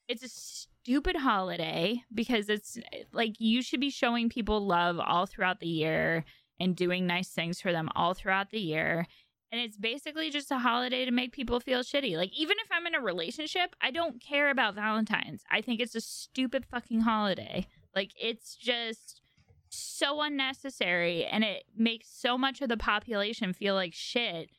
it's 0.09 0.23
a 0.23 0.29
stupid 0.29 1.17
holiday 1.17 2.03
because 2.15 2.49
it's 2.49 2.79
like 3.13 3.35
you 3.39 3.63
should 3.63 3.81
be 3.81 3.91
showing 3.91 4.29
people 4.29 4.67
love 4.67 4.99
all 4.99 5.27
throughout 5.27 5.61
the 5.61 5.69
year 5.69 6.25
and 6.61 6.75
doing 6.75 7.07
nice 7.07 7.29
things 7.29 7.61
for 7.61 7.73
them 7.73 7.89
all 7.95 8.15
throughout 8.15 8.51
the 8.51 8.61
year. 8.61 9.07
And 9.51 9.61
it's 9.61 9.79
basically 9.79 10.31
just 10.31 10.51
a 10.51 10.59
holiday 10.59 11.05
to 11.07 11.11
make 11.11 11.33
people 11.33 11.59
feel 11.59 11.81
shitty. 11.81 12.17
Like, 12.17 12.33
even 12.39 12.57
if 12.61 12.69
I'm 12.71 12.87
in 12.87 12.95
a 12.95 13.01
relationship, 13.01 13.75
I 13.81 13.91
don't 13.91 14.21
care 14.21 14.51
about 14.51 14.75
Valentine's. 14.75 15.43
I 15.51 15.63
think 15.63 15.81
it's 15.81 15.95
a 15.95 16.03
stupid 16.03 16.67
fucking 16.67 17.01
holiday. 17.01 17.67
Like, 17.95 18.13
it's 18.21 18.55
just 18.55 19.23
so 19.71 20.23
unnecessary 20.23 21.25
and 21.25 21.45
it 21.45 21.65
makes 21.77 22.09
so 22.11 22.39
much 22.39 22.61
of 22.61 22.69
the 22.69 22.77
population 22.77 23.53
feel 23.53 23.75
like 23.75 23.95
shit 23.95 24.51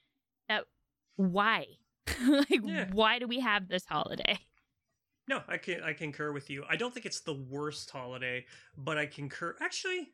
that 0.47 0.65
why? 1.15 1.65
like, 2.27 2.61
yeah. 2.63 2.87
why 2.91 3.19
do 3.19 3.27
we 3.27 3.39
have 3.39 3.67
this 3.67 3.85
holiday? 3.85 4.39
No, 5.27 5.43
I 5.47 5.57
can 5.57 5.83
I 5.83 5.93
concur 5.93 6.31
with 6.31 6.49
you. 6.49 6.63
I 6.67 6.75
don't 6.75 6.91
think 6.91 7.05
it's 7.05 7.21
the 7.21 7.35
worst 7.35 7.91
holiday, 7.91 8.45
but 8.75 8.97
I 8.97 9.05
concur. 9.05 9.55
Actually, 9.61 10.13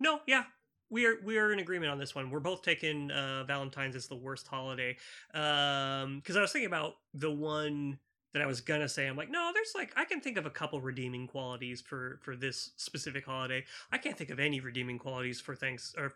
no, 0.00 0.20
yeah, 0.26 0.44
we 0.90 1.06
are 1.06 1.16
we 1.24 1.38
are 1.38 1.52
in 1.52 1.58
agreement 1.58 1.90
on 1.90 1.98
this 1.98 2.14
one. 2.14 2.30
We're 2.30 2.40
both 2.40 2.62
taking 2.62 3.10
uh, 3.10 3.44
Valentine's 3.44 3.96
as 3.96 4.06
the 4.06 4.16
worst 4.16 4.46
holiday. 4.46 4.96
Um, 5.34 6.20
because 6.20 6.36
I 6.36 6.40
was 6.40 6.52
thinking 6.52 6.66
about 6.66 6.94
the 7.14 7.30
one 7.30 7.98
that 8.32 8.42
I 8.42 8.46
was 8.46 8.60
gonna 8.60 8.88
say. 8.88 9.06
I'm 9.06 9.16
like, 9.16 9.30
no, 9.30 9.50
there's 9.54 9.72
like 9.74 9.92
I 9.96 10.04
can 10.04 10.20
think 10.20 10.36
of 10.36 10.46
a 10.46 10.50
couple 10.50 10.80
redeeming 10.80 11.26
qualities 11.26 11.80
for 11.80 12.18
for 12.22 12.36
this 12.36 12.72
specific 12.76 13.24
holiday. 13.24 13.64
I 13.90 13.98
can't 13.98 14.16
think 14.16 14.30
of 14.30 14.38
any 14.38 14.60
redeeming 14.60 14.98
qualities 14.98 15.40
for 15.40 15.54
thanks 15.54 15.94
or 15.96 16.14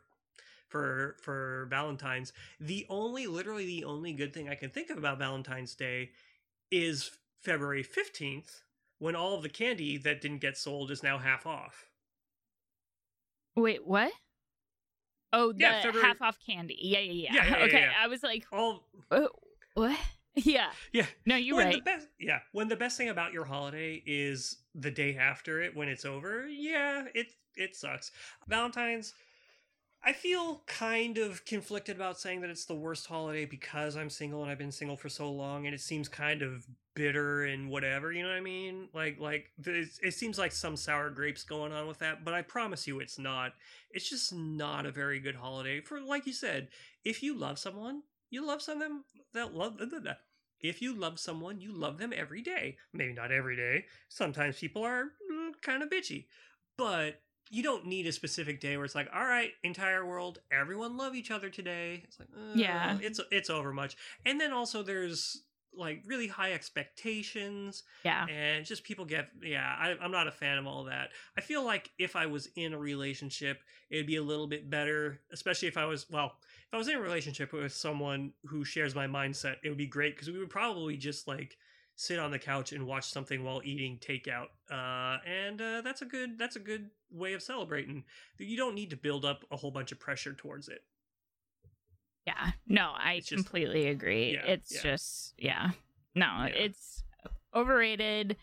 for 0.69 1.17
for 1.23 1.67
Valentine's. 1.71 2.33
The 2.61 2.87
only, 2.89 3.27
literally, 3.27 3.67
the 3.67 3.85
only 3.85 4.13
good 4.13 4.33
thing 4.33 4.49
I 4.49 4.55
can 4.55 4.71
think 4.71 4.91
of 4.91 4.99
about 4.99 5.19
Valentine's 5.19 5.75
Day 5.75 6.11
is 6.71 7.11
February 7.41 7.83
fifteenth, 7.83 8.63
when 8.99 9.17
all 9.17 9.35
of 9.35 9.43
the 9.43 9.49
candy 9.49 9.99
that 9.99 10.21
didn't 10.21 10.39
get 10.43 10.57
sold 10.57 10.91
is 10.91 11.03
now 11.03 11.19
half 11.19 11.47
off. 11.47 11.87
Wait, 13.57 13.85
what? 13.85 14.13
Oh, 15.33 15.53
the 15.53 15.61
yeah, 15.61 15.83
February... 15.83 16.07
half 16.07 16.23
off 16.23 16.39
candy. 16.45 16.77
Yeah, 16.81 16.99
yeah, 17.01 17.13
yeah. 17.13 17.31
yeah, 17.33 17.59
yeah 17.59 17.65
okay, 17.65 17.89
I 18.03 18.07
was 18.09 18.23
like, 18.23 18.45
all 18.53 18.85
what? 19.75 19.99
Yeah. 20.37 20.71
Yeah. 20.93 21.07
No, 21.27 21.35
you're 21.35 21.57
when 21.57 21.67
right. 21.67 21.85
The 21.85 21.91
best, 21.91 22.07
yeah. 22.21 22.39
When 22.53 22.69
the 22.69 22.77
best 22.77 22.97
thing 22.97 23.09
about 23.09 23.33
your 23.33 23.45
holiday 23.45 24.01
is 24.07 24.59
the 24.77 24.91
day 24.91 25.17
after 25.17 25.61
it 25.61 25.75
when 25.77 25.89
it's 25.89 26.05
over, 26.05 26.47
yeah, 26.47 27.05
it 27.17 27.33
it 27.57 27.75
sucks. 27.75 28.13
Valentine's 28.47 29.13
I 30.03 30.15
feel 30.15 30.63
kind 30.67 31.19
of 31.19 31.45
conflicted 31.45 31.97
about 31.97 32.19
saying 32.19 32.41
that 32.41 32.51
it's 32.51 32.65
the 32.65 32.75
worst 32.75 33.07
holiday 33.07 33.45
because 33.45 33.97
I'm 33.97 34.09
single 34.09 34.43
and 34.43 34.51
I've 34.51 34.59
been 34.59 34.73
single 34.73 34.97
for 34.97 35.11
so 35.11 35.31
long 35.31 35.67
and 35.67 35.75
it 35.75 35.81
seems 35.81 36.09
kind 36.09 36.41
of 36.41 36.67
bitter 36.95 37.45
and 37.45 37.69
whatever, 37.69 38.11
you 38.11 38.23
know 38.23 38.31
what 38.31 38.39
I 38.39 38.41
mean? 38.41 38.89
Like 38.95 39.21
like 39.21 39.51
it 39.67 40.15
seems 40.15 40.39
like 40.39 40.53
some 40.53 40.77
sour 40.77 41.11
grapes 41.11 41.45
going 41.45 41.73
on 41.73 41.87
with 41.87 41.99
that, 41.99 42.25
but 42.25 42.33
I 42.33 42.43
promise 42.43 42.87
you 42.87 43.01
it's 43.01 43.19
not. 43.19 43.53
It's 43.91 44.09
just 44.09 44.33
not 44.33 44.87
a 44.87 44.91
very 44.91 45.21
good 45.21 45.37
holiday 45.37 45.81
for 45.81 46.01
like 46.01 46.27
you 46.27 46.33
said, 46.33 46.69
if 47.05 47.23
you 47.23 47.37
love 47.37 47.59
someone, 47.59 48.03
you 48.31 48.47
love 48.47 48.63
someone 48.63 49.03
that 49.35 49.55
love 49.55 49.81
if 50.61 50.83
you 50.83 50.95
love 50.95 51.19
someone, 51.19 51.61
you 51.61 51.73
love 51.73 51.99
them 51.99 52.13
every 52.15 52.43
day. 52.43 52.77
Maybe 52.93 53.13
not 53.13 53.33
every 53.33 53.57
day. 53.57 53.87
Sometimes 54.09 54.59
people 54.59 54.85
are 54.85 55.05
mm, 55.05 55.53
kind 55.63 55.83
of 55.83 55.91
bitchy. 55.91 56.27
But 56.77 57.21
you 57.51 57.65
don't 57.65 57.85
need 57.85 58.07
a 58.07 58.13
specific 58.13 58.61
day 58.61 58.77
where 58.77 58.85
it's 58.85 58.95
like, 58.95 59.11
all 59.15 59.25
right, 59.25 59.51
entire 59.65 60.07
world, 60.07 60.39
everyone 60.53 60.97
love 60.97 61.17
each 61.17 61.33
other 61.33 61.51
today. 61.51 62.03
It's 62.05 62.19
like, 62.19 62.29
uh, 62.35 62.53
yeah, 62.55 62.97
it's 63.03 63.21
it's 63.31 63.51
over 63.51 63.73
much. 63.73 63.97
And 64.25 64.41
then 64.41 64.53
also 64.53 64.83
there's 64.83 65.43
like 65.75 66.03
really 66.07 66.29
high 66.29 66.53
expectations. 66.53 67.83
Yeah, 68.05 68.27
and 68.27 68.65
just 68.65 68.85
people 68.85 69.05
get 69.05 69.29
yeah. 69.43 69.75
I, 69.79 69.97
I'm 70.01 70.13
not 70.13 70.29
a 70.29 70.33
fan 70.33 70.59
of 70.59 70.67
all 70.67 70.85
that. 70.85 71.11
I 71.37 71.41
feel 71.41 71.65
like 71.65 71.91
if 71.99 72.15
I 72.15 72.27
was 72.27 72.49
in 72.55 72.73
a 72.73 72.79
relationship, 72.79 73.61
it'd 73.91 74.07
be 74.07 74.17
a 74.17 74.23
little 74.23 74.47
bit 74.47 74.71
better, 74.71 75.21
especially 75.33 75.69
if 75.69 75.77
I 75.77 75.87
was 75.87 76.07
well. 76.09 76.35
If 76.69 76.75
I 76.75 76.79
was 76.79 76.89
in 76.89 76.95
a 76.95 77.01
relationship 77.01 77.53
with 77.53 77.73
someone 77.73 78.33
who 78.45 78.65
shares 78.65 78.95
my 78.95 79.09
mindset, 79.09 79.57
it 79.65 79.71
would 79.71 79.79
be 79.79 79.89
great 79.89 80.15
because 80.15 80.31
we 80.31 80.39
would 80.39 80.51
probably 80.51 80.97
just 80.97 81.27
like 81.27 81.57
sit 82.01 82.19
on 82.19 82.31
the 82.31 82.39
couch 82.39 82.73
and 82.73 82.87
watch 82.87 83.13
something 83.13 83.45
while 83.45 83.61
eating 83.63 83.99
takeout. 83.99 84.47
Uh, 84.71 85.19
and 85.27 85.61
uh, 85.61 85.83
that's 85.83 86.01
a 86.01 86.07
good 86.07 86.39
that's 86.39 86.57
a 86.57 86.59
good 86.59 86.89
way 87.13 87.35
of 87.35 87.43
celebrating. 87.43 88.05
You 88.39 88.57
don't 88.57 88.75
need 88.75 88.89
to 88.91 88.97
build 88.97 89.27
up 89.27 89.45
a 89.51 89.57
whole 89.57 89.71
bunch 89.71 89.93
of 89.93 90.01
pressure 90.01 90.33
towards 90.33 90.69
it. 90.69 90.83
Yeah. 92.27 92.53
No, 92.67 92.93
I 92.97 93.15
it's 93.15 93.29
completely 93.29 93.89
agree. 93.89 94.33
Yeah, 94.33 94.47
it's 94.47 94.75
yeah. 94.75 94.81
just 94.83 95.35
yeah. 95.37 95.71
No, 96.15 96.25
yeah. 96.25 96.47
it's 96.47 97.05
overrated. 97.55 98.37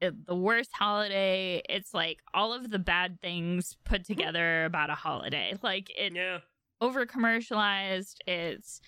It, 0.00 0.26
the 0.26 0.34
worst 0.34 0.70
holiday. 0.72 1.60
It's 1.68 1.92
like 1.92 2.20
all 2.32 2.54
of 2.54 2.70
the 2.70 2.78
bad 2.78 3.20
things 3.20 3.76
put 3.84 4.04
together 4.06 4.64
about 4.64 4.88
a 4.88 4.94
holiday. 4.94 5.52
Like 5.62 5.90
it 5.98 6.14
yeah. 6.14 6.38
over 6.80 7.04
commercialized. 7.04 8.22
It's 8.26 8.80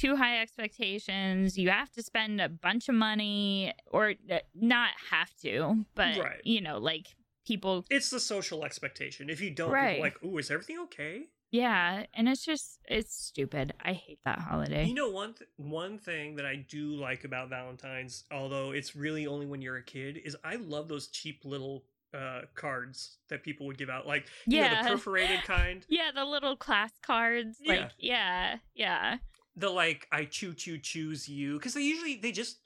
too 0.00 0.16
high 0.16 0.40
expectations. 0.40 1.58
You 1.58 1.70
have 1.70 1.90
to 1.92 2.02
spend 2.02 2.40
a 2.40 2.48
bunch 2.48 2.88
of 2.88 2.94
money, 2.94 3.74
or 3.86 4.14
uh, 4.30 4.38
not 4.54 4.90
have 5.10 5.34
to, 5.42 5.84
but 5.94 6.16
right. 6.18 6.40
you 6.44 6.60
know, 6.60 6.78
like 6.78 7.06
people. 7.46 7.84
It's 7.90 8.10
the 8.10 8.20
social 8.20 8.64
expectation. 8.64 9.28
If 9.28 9.40
you 9.40 9.50
don't, 9.50 9.70
right. 9.70 10.00
like, 10.00 10.22
"Ooh, 10.24 10.38
is 10.38 10.50
everything 10.50 10.78
okay?" 10.84 11.26
Yeah, 11.50 12.04
and 12.14 12.28
it's 12.28 12.44
just 12.44 12.78
it's 12.88 13.14
stupid. 13.14 13.74
I 13.84 13.92
hate 13.92 14.20
that 14.24 14.38
holiday. 14.38 14.84
You 14.86 14.94
know 14.94 15.10
one 15.10 15.34
th- 15.34 15.50
one 15.56 15.98
thing 15.98 16.36
that 16.36 16.46
I 16.46 16.56
do 16.56 16.94
like 16.94 17.24
about 17.24 17.50
Valentine's, 17.50 18.24
although 18.30 18.70
it's 18.70 18.94
really 18.94 19.26
only 19.26 19.46
when 19.46 19.60
you're 19.60 19.76
a 19.76 19.82
kid, 19.82 20.20
is 20.24 20.36
I 20.44 20.56
love 20.56 20.88
those 20.88 21.08
cheap 21.08 21.42
little 21.44 21.84
uh 22.14 22.42
cards 22.54 23.18
that 23.28 23.42
people 23.42 23.66
would 23.66 23.78
give 23.78 23.90
out, 23.90 24.06
like 24.06 24.26
you 24.46 24.58
know, 24.58 24.64
Yeah. 24.64 24.82
the 24.82 24.90
perforated 24.90 25.42
kind. 25.42 25.84
yeah, 25.88 26.10
the 26.14 26.24
little 26.24 26.56
class 26.56 26.92
cards. 27.02 27.58
Yeah. 27.60 27.74
Like, 27.74 27.90
yeah, 27.98 28.56
yeah. 28.74 29.18
The 29.60 29.70
like 29.70 30.08
I 30.10 30.24
choo 30.24 30.54
choo 30.54 30.78
choose 30.78 31.28
you 31.28 31.54
because 31.58 31.74
they 31.74 31.82
usually 31.82 32.16
they 32.16 32.32
just 32.32 32.58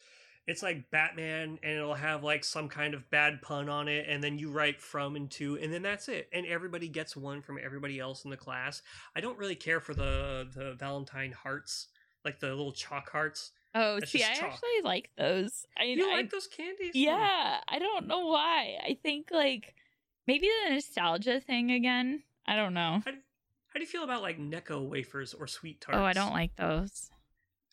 it's 0.46 0.62
like 0.62 0.90
Batman 0.90 1.58
and 1.62 1.72
it'll 1.72 1.94
have 1.94 2.22
like 2.22 2.44
some 2.44 2.68
kind 2.68 2.92
of 2.94 3.08
bad 3.10 3.40
pun 3.42 3.68
on 3.68 3.88
it 3.88 4.06
and 4.08 4.22
then 4.22 4.38
you 4.38 4.50
write 4.50 4.80
from 4.80 5.16
and 5.16 5.30
to 5.32 5.58
and 5.60 5.72
then 5.72 5.82
that's 5.82 6.08
it 6.08 6.28
and 6.32 6.46
everybody 6.46 6.88
gets 6.88 7.16
one 7.16 7.40
from 7.42 7.58
everybody 7.62 7.98
else 7.98 8.24
in 8.24 8.30
the 8.30 8.36
class. 8.36 8.82
I 9.16 9.20
don't 9.20 9.38
really 9.38 9.56
care 9.56 9.80
for 9.80 9.94
the 9.94 10.48
the 10.54 10.74
Valentine 10.74 11.32
hearts 11.32 11.88
like 12.24 12.40
the 12.40 12.48
little 12.48 12.72
chalk 12.72 13.10
hearts. 13.10 13.52
Oh, 13.74 13.98
That's 13.98 14.12
see, 14.12 14.22
I 14.22 14.34
chalk. 14.34 14.52
actually 14.52 14.80
like 14.84 15.10
those. 15.18 15.66
I, 15.78 15.84
You 15.84 16.08
I 16.10 16.16
like 16.16 16.30
those 16.30 16.46
candies? 16.46 16.92
yeah, 16.94 17.58
I 17.68 17.78
don't 17.78 18.06
know 18.06 18.26
why. 18.26 18.76
I 18.82 18.96
think 19.02 19.28
like 19.32 19.74
maybe 20.26 20.48
the 20.68 20.74
nostalgia 20.74 21.40
thing 21.40 21.70
again. 21.72 22.22
I 22.46 22.56
don't 22.56 22.74
know. 22.74 23.02
Do, 23.04 23.12
how 23.74 23.78
do 23.78 23.80
you 23.80 23.86
feel 23.86 24.04
about 24.04 24.22
like 24.22 24.38
Necco 24.38 24.88
wafers 24.88 25.34
or 25.34 25.46
sweet 25.46 25.80
tarts? 25.80 25.98
Oh, 25.98 26.04
I 26.04 26.12
don't 26.12 26.32
like 26.32 26.54
those. 26.56 27.10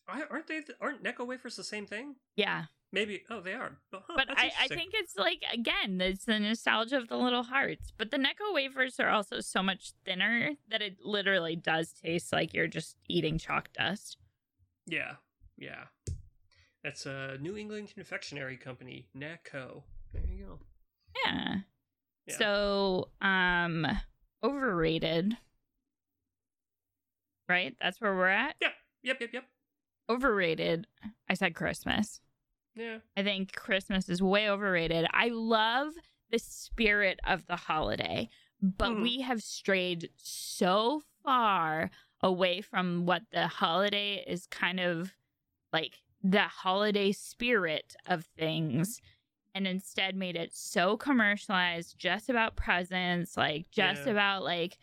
I- 0.07 0.23
Aren't 0.29 0.47
they? 0.47 0.61
Aren't 0.81 1.03
Necco 1.03 1.25
wafers 1.25 1.55
the 1.55 1.63
same 1.63 1.85
thing? 1.85 2.15
Yeah, 2.35 2.65
Maybe. 2.93 3.23
Oh, 3.29 3.39
they 3.39 3.53
are. 3.53 3.77
But, 3.89 4.03
huh, 4.05 4.13
but 4.17 4.37
I, 4.37 4.51
I 4.63 4.67
think 4.67 4.91
it's 4.93 5.15
like 5.15 5.43
again, 5.53 6.01
it's 6.01 6.25
the 6.25 6.39
nostalgia 6.39 6.97
of 6.97 7.07
the 7.07 7.15
little 7.15 7.43
hearts. 7.43 7.93
But 7.97 8.11
the 8.11 8.17
Necco 8.17 8.53
wafers 8.53 8.99
are 8.99 9.07
also 9.09 9.39
so 9.39 9.63
much 9.63 9.93
thinner 10.03 10.51
that 10.69 10.81
it 10.81 10.97
literally 11.01 11.55
does 11.55 11.93
taste 11.93 12.33
like 12.33 12.53
you're 12.53 12.67
just 12.67 12.97
eating 13.07 13.37
chalk 13.37 13.69
dust. 13.71 14.17
Yeah, 14.87 15.13
yeah. 15.57 15.85
That's 16.83 17.05
a 17.05 17.37
New 17.39 17.55
England 17.55 17.91
confectionery 17.93 18.57
company, 18.57 19.07
Necco. 19.15 19.83
There 20.11 20.23
you 20.27 20.45
go. 20.45 20.59
Yeah. 21.25 21.55
Yeah. 22.25 22.37
So, 22.37 23.09
um, 23.21 23.85
overrated. 24.43 25.37
Right? 27.51 27.75
That's 27.81 27.99
where 28.01 28.15
we're 28.15 28.27
at. 28.29 28.55
Yep, 28.61 28.71
yep, 29.03 29.17
yep. 29.21 29.29
Yep. 29.33 29.43
Overrated. 30.09 30.87
I 31.29 31.33
said 31.35 31.53
Christmas. 31.55 32.19
Yeah. 32.75 32.99
I 33.17 33.23
think 33.23 33.53
Christmas 33.53 34.09
is 34.09 34.21
way 34.21 34.49
overrated. 34.49 35.05
I 35.11 35.27
love 35.29 35.93
the 36.31 36.39
spirit 36.39 37.19
of 37.25 37.45
the 37.47 37.55
holiday, 37.57 38.29
but 38.61 38.91
Mhm. 38.91 39.01
we 39.01 39.21
have 39.21 39.43
strayed 39.43 40.09
so 40.17 41.03
far 41.23 41.91
away 42.21 42.61
from 42.61 43.05
what 43.05 43.23
the 43.31 43.47
holiday 43.47 44.23
is 44.27 44.47
kind 44.47 44.79
of 44.79 45.13
like 45.73 46.01
the 46.23 46.43
holiday 46.43 47.11
spirit 47.11 47.95
of 48.05 48.25
things 48.25 49.01
and 49.53 49.67
instead 49.67 50.15
made 50.15 50.35
it 50.35 50.53
so 50.53 50.95
commercialized 50.95 51.97
just 51.97 52.29
about 52.29 52.55
presents 52.55 53.35
like 53.35 53.69
just 53.71 54.05
Yeah. 54.05 54.11
about 54.11 54.43
like 54.43 54.77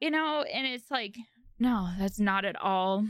you 0.00 0.10
know 0.10 0.42
and 0.42 0.66
it's 0.66 0.90
like 0.90 1.16
no 1.60 1.90
that's 1.98 2.18
not 2.18 2.44
at 2.44 2.60
all 2.60 3.06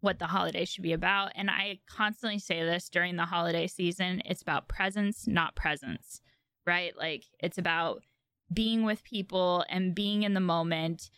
what 0.00 0.18
the 0.18 0.26
holiday 0.26 0.66
should 0.66 0.82
be 0.82 0.92
about. 0.92 1.32
And 1.34 1.48
I 1.48 1.78
constantly 1.88 2.38
say 2.38 2.62
this 2.62 2.90
during 2.90 3.16
the 3.16 3.24
holiday 3.24 3.66
season 3.66 4.20
it's 4.26 4.42
about 4.42 4.68
presence, 4.68 5.26
not 5.26 5.56
presents, 5.56 6.20
right? 6.66 6.94
Like 6.96 7.24
it's 7.40 7.56
about 7.56 8.02
being 8.52 8.84
with 8.84 9.02
people 9.02 9.64
and 9.70 9.94
being 9.94 10.22
in 10.22 10.34
the 10.34 10.40
moment. 10.40 11.08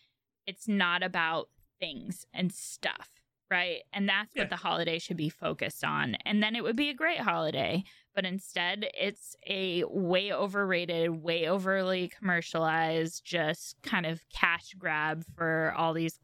It's 0.47 0.69
not 0.69 1.03
about 1.03 1.49
things 1.81 2.27
and 2.33 2.53
stuff, 2.53 3.11
right? 3.51 3.81
And 3.93 4.09
that's 4.09 4.31
Yeah. 4.37 4.43
what 4.43 4.51
the 4.51 4.57
holiday 4.57 5.01
should 5.01 5.17
be 5.17 5.31
focused 5.31 5.83
on. 5.83 6.15
And 6.25 6.41
then 6.41 6.55
it 6.55 6.63
would 6.63 6.77
be 6.77 6.89
a 6.89 6.95
great 6.95 7.19
holiday. 7.19 7.83
But 8.15 8.25
instead, 8.25 8.89
it's 8.95 9.35
a 9.47 9.83
way 9.89 10.33
overrated, 10.33 11.11
way 11.11 11.49
overly 11.49 12.09
commercialized, 12.09 13.25
just 13.25 13.83
kind 13.83 14.07
of 14.07 14.23
cash 14.31 14.73
grab 14.79 15.25
for 15.35 15.75
all 15.77 15.93
these 15.93 16.19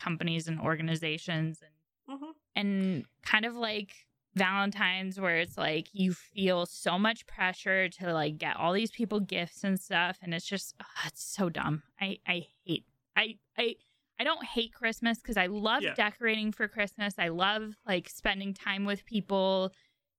companies 0.00 0.48
and 0.48 0.60
organizations 0.60 1.60
and 1.62 2.18
hmm 2.20 2.30
and 2.54 3.04
kind 3.22 3.44
of 3.44 3.54
like 3.54 3.92
Valentine's 4.34 5.18
where 5.18 5.38
it's 5.38 5.56
like 5.56 5.88
you 5.92 6.12
feel 6.12 6.66
so 6.66 6.98
much 6.98 7.26
pressure 7.26 7.88
to 7.88 8.12
like 8.12 8.36
get 8.38 8.56
all 8.56 8.72
these 8.72 8.90
people 8.90 9.18
gifts 9.20 9.64
and 9.64 9.80
stuff 9.80 10.18
and 10.22 10.34
it's 10.34 10.46
just 10.46 10.74
ugh, 10.80 10.86
it's 11.06 11.24
so 11.24 11.48
dumb. 11.48 11.82
I 12.00 12.18
I 12.26 12.46
hate 12.64 12.84
I 13.16 13.38
I 13.56 13.76
I 14.18 14.24
don't 14.24 14.44
hate 14.44 14.72
Christmas 14.74 15.20
cuz 15.22 15.36
I 15.36 15.46
love 15.46 15.82
Yeah. 15.82 15.94
decorating 15.94 16.52
for 16.52 16.68
Christmas. 16.68 17.14
I 17.18 17.28
love 17.28 17.76
like 17.86 18.08
spending 18.08 18.52
time 18.54 18.84
with 18.84 19.04
people 19.06 19.72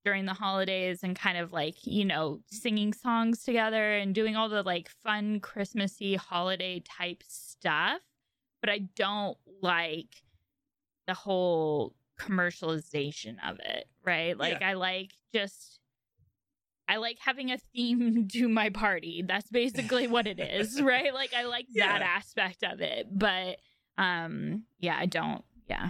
during 0.04 0.26
the 0.26 0.34
holidays 0.34 1.04
and 1.04 1.16
kind 1.16 1.38
of 1.38 1.52
like, 1.52 1.86
you 1.86 2.06
know, 2.06 2.40
singing 2.50 2.94
songs 2.94 3.44
together 3.44 3.94
and 3.98 4.16
doing 4.16 4.36
all 4.36 4.48
the 4.50 4.64
like 4.64 4.90
fun 4.90 5.40
Christmassy 5.42 6.16
holiday 6.16 6.80
type 6.80 7.24
stuff. 7.28 8.02
But 8.62 8.70
I 8.70 8.80
don't 8.96 9.38
like 9.62 10.24
the 11.08 11.14
whole 11.14 11.96
commercialization 12.20 13.36
of 13.48 13.60
it, 13.60 13.88
right? 14.04 14.38
Like 14.38 14.62
I 14.62 14.74
like 14.74 15.12
just 15.34 15.80
I 16.90 16.98
like 16.98 17.18
having 17.20 17.52
a 17.52 17.58
theme 17.58 18.28
to 18.34 18.50
my 18.50 18.70
party. 18.70 19.24
That's 19.26 19.50
basically 19.50 20.08
what 20.08 20.28
it 20.28 20.40
is, 20.40 20.82
right? 20.82 21.14
Like 21.14 21.34
I 21.34 21.44
like 21.44 21.68
that 21.76 22.02
aspect 22.02 22.64
of 22.64 22.82
it, 22.82 23.08
but 23.12 23.58
um 23.98 24.64
yeah, 24.80 24.98
I 24.98 25.06
don't. 25.06 25.44
Yeah. 25.70 25.90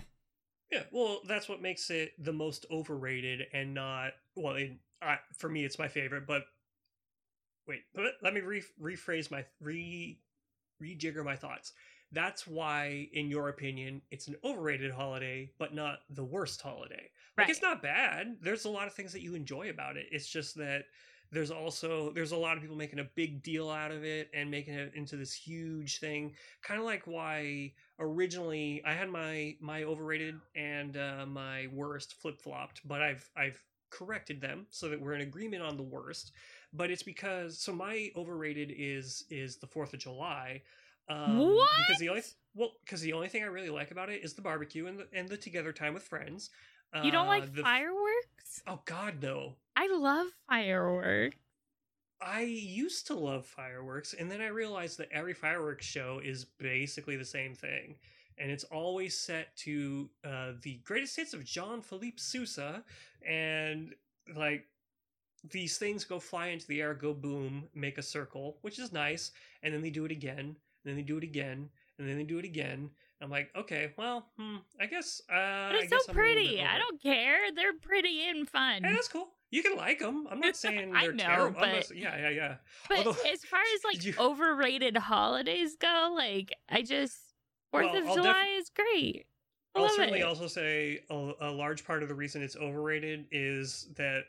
Yeah. 0.71 0.83
Well, 0.91 1.21
that's 1.27 1.47
what 1.47 1.61
makes 1.61 1.89
it 1.89 2.11
the 2.19 2.33
most 2.33 2.65
overrated 2.71 3.47
and 3.53 3.73
not 3.73 4.11
well. 4.35 4.55
It, 4.55 4.73
I, 5.01 5.19
for 5.37 5.49
me, 5.49 5.63
it's 5.63 5.79
my 5.79 5.87
favorite. 5.87 6.25
But 6.27 6.43
wait, 7.67 7.83
let, 7.95 8.13
let 8.21 8.33
me 8.33 8.41
re- 8.41 8.63
rephrase 8.81 9.31
my 9.31 9.45
re 9.61 10.19
rejigger 10.81 11.23
my 11.23 11.35
thoughts. 11.35 11.73
That's 12.11 12.47
why, 12.47 13.09
in 13.13 13.29
your 13.29 13.49
opinion, 13.49 14.01
it's 14.11 14.27
an 14.27 14.35
overrated 14.43 14.91
holiday, 14.91 15.51
but 15.59 15.73
not 15.73 15.99
the 16.09 16.23
worst 16.23 16.61
holiday. 16.61 17.09
Like 17.37 17.49
it's 17.49 17.61
not 17.61 17.81
bad. 17.81 18.37
There's 18.41 18.65
a 18.65 18.69
lot 18.69 18.87
of 18.87 18.93
things 18.93 19.13
that 19.13 19.21
you 19.21 19.35
enjoy 19.35 19.69
about 19.69 19.97
it. 19.97 20.07
It's 20.11 20.27
just 20.27 20.55
that 20.55 20.85
there's 21.31 21.51
also 21.51 22.11
there's 22.11 22.31
a 22.31 22.37
lot 22.37 22.55
of 22.55 22.61
people 22.61 22.77
making 22.77 22.99
a 22.99 23.09
big 23.15 23.43
deal 23.43 23.69
out 23.69 23.91
of 23.91 24.03
it 24.03 24.29
and 24.33 24.49
making 24.49 24.73
it 24.73 24.93
into 24.95 25.17
this 25.17 25.33
huge 25.33 25.99
thing. 25.99 26.33
Kind 26.63 26.79
of 26.79 26.85
like 26.85 27.03
why 27.05 27.73
originally 27.99 28.81
I 28.85 28.93
had 28.93 29.09
my 29.09 29.55
my 29.59 29.83
overrated 29.83 30.35
and 30.55 30.95
uh, 30.95 31.25
my 31.27 31.67
worst 31.73 32.15
flip 32.21 32.41
flopped, 32.41 32.81
but 32.87 33.01
I've 33.01 33.29
I've 33.35 33.61
corrected 33.89 34.41
them 34.41 34.65
so 34.69 34.89
that 34.89 34.99
we're 34.99 35.13
in 35.13 35.21
agreement 35.21 35.63
on 35.63 35.77
the 35.77 35.83
worst. 35.83 36.31
But 36.73 36.91
it's 36.91 37.03
because 37.03 37.59
so 37.59 37.73
my 37.73 38.11
overrated 38.15 38.73
is 38.75 39.25
is 39.29 39.57
the 39.57 39.67
Fourth 39.67 39.93
of 39.93 39.99
July. 39.99 40.61
Um, 41.09 41.57
Because 41.77 41.99
the 41.99 42.09
only 42.09 42.21
well, 42.53 42.71
because 42.83 43.01
the 43.01 43.13
only 43.13 43.29
thing 43.29 43.43
I 43.43 43.47
really 43.47 43.69
like 43.69 43.91
about 43.91 44.09
it 44.09 44.23
is 44.23 44.33
the 44.33 44.41
barbecue 44.41 44.87
and 44.87 44.99
the 44.99 45.07
and 45.13 45.27
the 45.29 45.37
together 45.37 45.71
time 45.71 45.93
with 45.93 46.03
friends. 46.03 46.49
You 47.03 47.11
don't 47.11 47.25
Uh, 47.27 47.29
like 47.29 47.53
the- 47.53 47.61
fireworks? 47.63 48.63
Oh 48.65 48.81
God, 48.85 49.21
no! 49.21 49.55
I 49.75 49.87
love 49.87 50.27
fireworks. 50.49 51.37
I 52.19 52.41
used 52.41 53.05
to 53.07 53.13
love 53.13 53.45
fireworks, 53.45 54.13
and 54.13 54.31
then 54.31 54.41
I 54.41 54.47
realized 54.47 54.97
that 54.97 55.11
every 55.11 55.33
fireworks 55.33 55.85
show 55.85 56.19
is 56.23 56.45
basically 56.45 57.15
the 57.15 57.25
same 57.25 57.53
thing, 57.53 57.95
and 58.39 58.49
it's 58.49 58.63
always 58.65 59.15
set 59.19 59.55
to 59.57 60.09
uh, 60.23 60.53
the 60.61 60.77
greatest 60.83 61.15
hits 61.15 61.33
of 61.33 61.43
John 61.45 61.81
Philippe 61.81 62.17
Sousa, 62.17 62.83
and 63.23 63.93
like 64.35 64.65
these 65.43 65.77
things 65.77 66.03
go 66.05 66.19
fly 66.19 66.47
into 66.47 66.65
the 66.67 66.81
air, 66.81 66.93
go 66.95 67.13
boom, 67.13 67.69
make 67.75 67.97
a 67.99 68.03
circle, 68.03 68.57
which 68.61 68.79
is 68.79 68.91
nice, 68.91 69.31
and 69.61 69.71
then 69.73 69.81
they 69.81 69.91
do 69.91 70.03
it 70.05 70.11
again, 70.11 70.55
then 70.87 70.95
they 70.95 71.03
do 71.03 71.17
it 71.17 71.23
again, 71.23 71.69
and 71.99 72.07
then 72.07 72.17
they 72.17 72.23
do 72.23 72.39
it 72.39 72.45
again. 72.45 72.89
I'm 73.21 73.29
like, 73.31 73.49
okay, 73.57 73.93
well, 73.97 74.27
hmm, 74.37 74.57
I 74.79 74.85
guess. 74.85 75.21
Uh, 75.29 75.33
But 75.33 75.35
I 75.37 75.79
it's 75.81 75.89
guess 75.89 76.05
so 76.05 76.11
I'm 76.11 76.17
a 76.17 76.21
little 76.21 76.35
bit 76.35 76.45
pretty. 76.45 76.61
I 76.63 76.77
don't 76.77 77.01
care. 77.01 77.37
They're 77.55 77.73
pretty 77.73 78.29
and 78.29 78.47
fun. 78.47 78.83
Hey, 78.83 78.93
that's 78.93 79.07
cool. 79.07 79.29
You 79.49 79.63
can 79.63 79.75
like 79.75 79.99
them. 79.99 80.27
I'm 80.29 80.39
not 80.39 80.55
saying 80.65 80.91
they're 80.93 81.13
know, 81.13 81.23
terrible. 81.23 81.59
But- 81.59 81.71
not, 81.73 81.95
yeah, 81.95 82.15
yeah, 82.17 82.29
yeah. 82.29 82.55
But 82.89 82.99
Although- 82.99 83.17
as 83.31 83.43
far 83.45 83.61
as 83.61 83.83
like 83.85 84.05
you- 84.05 84.13
overrated 84.19 84.97
holidays 84.97 85.75
go, 85.79 86.13
like 86.15 86.53
I 86.69 86.81
just 86.83 87.17
Fourth 87.71 87.85
Well, 87.91 87.97
of 88.03 88.07
I'll 88.07 88.15
July 88.15 88.53
def- 88.55 88.61
is 88.61 88.69
great. 88.69 89.25
I 89.75 89.79
I'll 89.81 89.89
certainly 89.89 90.19
it. 90.19 90.23
also 90.25 90.47
say 90.47 90.99
a, 91.09 91.31
a 91.41 91.51
large 91.51 91.85
part 91.85 92.01
of 92.03 92.09
the 92.09 92.15
reason 92.15 92.41
it's 92.43 92.55
overrated 92.55 93.25
is 93.31 93.89
that 93.97 94.23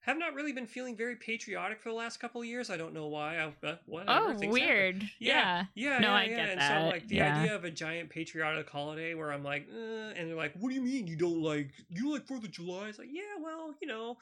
have 0.00 0.18
not 0.18 0.34
really 0.34 0.52
been 0.52 0.66
feeling 0.66 0.96
very 0.96 1.16
patriotic 1.16 1.80
for 1.80 1.88
the 1.90 1.94
last 1.94 2.18
couple 2.20 2.40
of 2.40 2.46
years. 2.46 2.70
I 2.70 2.76
don't 2.76 2.94
know 2.94 3.08
why. 3.08 3.36
I, 3.36 3.66
uh, 3.66 3.76
whatever. 3.86 4.36
oh, 4.42 4.48
weird. 4.48 5.02
Yeah. 5.18 5.64
Yeah, 5.74 5.96
yeah. 5.96 5.98
No, 5.98 6.08
yeah, 6.08 6.14
I 6.14 6.24
yeah. 6.24 6.36
get 6.36 6.48
and 6.50 6.60
that. 6.60 6.82
so 6.82 6.88
like 6.88 7.08
the 7.08 7.16
Yeah. 7.16 7.40
idea 7.40 7.54
of 7.54 7.64
a 7.64 7.70
giant 7.70 8.10
patriotic 8.10 8.70
holiday 8.70 9.14
where 9.14 9.32
I'm 9.32 9.44
like, 9.44 9.66
uh, 9.72 10.12
and 10.16 10.28
they're 10.28 10.36
like, 10.36 10.54
"What 10.54 10.70
do 10.70 10.74
you 10.74 10.82
mean 10.82 11.06
you 11.06 11.16
don't 11.16 11.42
like 11.42 11.72
you 11.90 12.12
like 12.12 12.26
Fourth 12.26 12.44
of 12.44 12.50
July?" 12.50 12.88
It's 12.88 12.98
like, 12.98 13.08
yeah, 13.10 13.42
well, 13.42 13.74
you 13.82 13.88
know, 13.88 14.16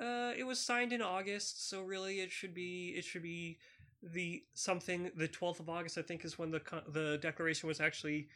uh, 0.00 0.32
it 0.36 0.44
was 0.44 0.58
signed 0.58 0.92
in 0.92 1.02
August, 1.02 1.68
so 1.68 1.82
really 1.82 2.20
it 2.20 2.32
should 2.32 2.54
be 2.54 2.94
it 2.96 3.04
should 3.04 3.22
be 3.22 3.58
the 4.02 4.44
something 4.54 5.10
the 5.16 5.26
12th 5.28 5.58
of 5.60 5.68
August 5.68 5.98
I 5.98 6.02
think 6.02 6.24
is 6.24 6.38
when 6.38 6.50
the 6.52 6.62
the 6.88 7.18
declaration 7.20 7.66
was 7.68 7.80
actually 7.80 8.28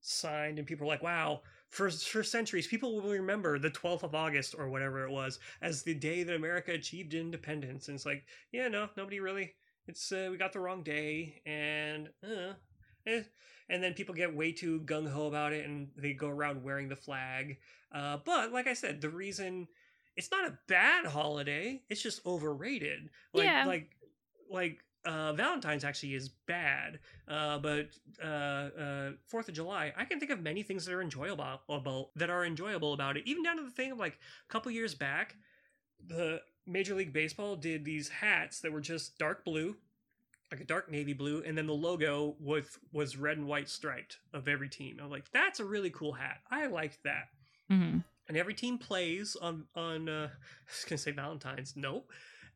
signed 0.00 0.58
and 0.58 0.66
people 0.66 0.86
were 0.86 0.92
like 0.92 1.02
wow 1.02 1.42
for 1.70 1.88
for 1.90 2.22
centuries 2.22 2.66
people 2.66 3.00
will 3.00 3.10
remember 3.10 3.58
the 3.58 3.70
12th 3.70 4.02
of 4.02 4.14
August 4.14 4.54
or 4.58 4.68
whatever 4.68 5.04
it 5.06 5.10
was 5.10 5.38
as 5.62 5.82
the 5.82 5.94
day 5.94 6.22
that 6.24 6.34
America 6.34 6.72
achieved 6.72 7.14
independence 7.14 7.88
and 7.88 7.94
it's 7.94 8.06
like 8.06 8.24
yeah 8.52 8.68
no 8.68 8.88
nobody 8.96 9.20
really 9.20 9.54
it's 9.86 10.12
uh, 10.12 10.28
we 10.30 10.36
got 10.36 10.52
the 10.52 10.60
wrong 10.60 10.82
day 10.82 11.40
and 11.46 12.08
uh, 12.24 12.52
eh. 13.06 13.22
and 13.68 13.82
then 13.82 13.94
people 13.94 14.14
get 14.14 14.34
way 14.34 14.52
too 14.52 14.80
gung 14.80 15.08
ho 15.08 15.26
about 15.26 15.52
it 15.52 15.64
and 15.64 15.88
they 15.96 16.12
go 16.12 16.28
around 16.28 16.62
wearing 16.62 16.88
the 16.88 16.96
flag 16.96 17.56
uh, 17.92 18.18
but 18.24 18.52
like 18.52 18.66
I 18.66 18.74
said 18.74 19.00
the 19.00 19.08
reason 19.08 19.68
it's 20.16 20.30
not 20.30 20.48
a 20.48 20.58
bad 20.68 21.06
holiday 21.06 21.82
it's 21.88 22.02
just 22.02 22.24
overrated 22.26 23.10
like 23.32 23.44
Yeah. 23.44 23.64
like 23.64 23.90
like 24.50 24.78
uh, 25.04 25.32
Valentine's 25.32 25.84
actually 25.84 26.14
is 26.14 26.28
bad, 26.28 26.98
uh, 27.28 27.58
but 27.58 27.88
uh, 28.22 28.26
uh, 28.26 29.10
Fourth 29.26 29.48
of 29.48 29.54
July, 29.54 29.92
I 29.96 30.04
can 30.04 30.18
think 30.18 30.30
of 30.30 30.40
many 30.40 30.62
things 30.62 30.84
that 30.84 30.94
are 30.94 31.02
enjoyable 31.02 31.60
about, 31.68 32.10
that 32.16 32.30
are 32.30 32.44
enjoyable 32.44 32.92
about 32.92 33.16
it. 33.16 33.24
Even 33.26 33.42
down 33.42 33.56
to 33.56 33.62
the 33.62 33.70
thing 33.70 33.92
of 33.92 33.98
like 33.98 34.14
a 34.48 34.52
couple 34.52 34.70
years 34.72 34.94
back, 34.94 35.36
the 36.06 36.40
Major 36.66 36.94
League 36.94 37.12
Baseball 37.12 37.56
did 37.56 37.84
these 37.84 38.08
hats 38.08 38.60
that 38.60 38.72
were 38.72 38.80
just 38.80 39.18
dark 39.18 39.44
blue, 39.44 39.76
like 40.50 40.60
a 40.60 40.64
dark 40.64 40.90
navy 40.90 41.12
blue, 41.12 41.42
and 41.46 41.56
then 41.56 41.66
the 41.66 41.72
logo 41.72 42.36
was 42.40 42.78
was 42.92 43.16
red 43.16 43.38
and 43.38 43.46
white 43.46 43.68
striped 43.68 44.18
of 44.32 44.48
every 44.48 44.68
team. 44.68 44.98
I'm 45.02 45.10
like, 45.10 45.30
that's 45.32 45.60
a 45.60 45.64
really 45.64 45.90
cool 45.90 46.12
hat. 46.12 46.38
I 46.50 46.66
liked 46.66 47.02
that 47.04 47.28
hmm 47.68 47.98
and 48.30 48.36
every 48.36 48.54
team 48.54 48.78
plays 48.78 49.36
on 49.42 49.64
on 49.74 50.08
uh, 50.08 50.28
I 50.30 50.70
was 50.70 50.84
gonna 50.88 50.98
say 50.98 51.10
Valentine's. 51.10 51.74
Nope. 51.76 52.10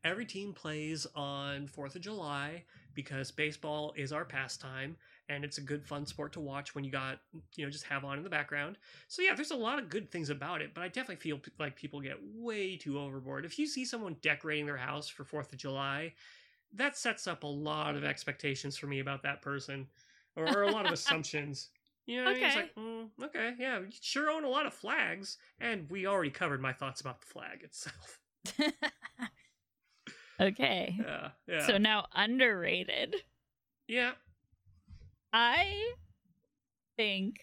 Every 0.05 0.25
team 0.25 0.53
plays 0.53 1.07
on 1.15 1.67
Fourth 1.67 1.95
of 1.95 2.01
July 2.01 2.63
because 2.93 3.31
baseball 3.31 3.93
is 3.97 4.13
our 4.13 4.23
pastime 4.23 4.95
and 5.29 5.43
it's 5.43 5.57
a 5.57 5.61
good 5.61 5.83
fun 5.83 6.05
sport 6.05 6.31
to 6.33 6.39
watch 6.39 6.75
when 6.75 6.83
you 6.85 6.91
got 6.91 7.19
you 7.55 7.65
know 7.65 7.71
just 7.71 7.85
have 7.85 8.05
on 8.05 8.17
in 8.19 8.23
the 8.23 8.29
background. 8.29 8.77
So 9.07 9.23
yeah, 9.23 9.33
there's 9.35 9.51
a 9.51 9.55
lot 9.55 9.79
of 9.79 9.89
good 9.89 10.11
things 10.11 10.29
about 10.29 10.61
it, 10.61 10.75
but 10.75 10.83
I 10.83 10.89
definitely 10.89 11.17
feel 11.17 11.39
like 11.59 11.75
people 11.75 12.01
get 12.01 12.17
way 12.21 12.77
too 12.77 12.99
overboard. 12.99 13.45
If 13.45 13.59
you 13.59 13.67
see 13.67 13.83
someone 13.83 14.15
decorating 14.21 14.67
their 14.67 14.77
house 14.77 15.09
for 15.09 15.25
Fourth 15.25 15.51
of 15.51 15.59
July, 15.59 16.13
that 16.73 16.97
sets 16.97 17.27
up 17.27 17.43
a 17.43 17.47
lot 17.47 17.95
of 17.95 18.03
expectations 18.03 18.77
for 18.77 18.87
me 18.87 18.99
about 18.99 19.23
that 19.23 19.41
person, 19.41 19.87
or, 20.35 20.45
or 20.45 20.63
a 20.63 20.69
lot 20.69 20.85
of 20.85 20.91
assumptions. 20.93 21.69
You 22.05 22.23
know, 22.23 22.29
I 22.29 22.33
mean? 22.35 22.43
it's 22.43 22.55
Okay. 22.55 22.61
like, 22.61 22.75
mm, 22.75 23.09
okay, 23.23 23.53
yeah, 23.59 23.79
we 23.79 23.87
sure 24.01 24.29
own 24.29 24.43
a 24.43 24.49
lot 24.49 24.67
of 24.67 24.73
flags, 24.73 25.37
and 25.59 25.89
we 25.89 26.05
already 26.05 26.29
covered 26.29 26.61
my 26.61 26.73
thoughts 26.73 27.01
about 27.01 27.21
the 27.21 27.25
flag 27.27 27.63
itself. 27.63 28.19
okay. 30.39 30.97
Yeah, 30.99 31.29
yeah, 31.47 31.65
So 31.67 31.77
now 31.77 32.05
underrated. 32.13 33.15
yeah. 33.87 34.11
I 35.33 35.91
think 36.97 37.41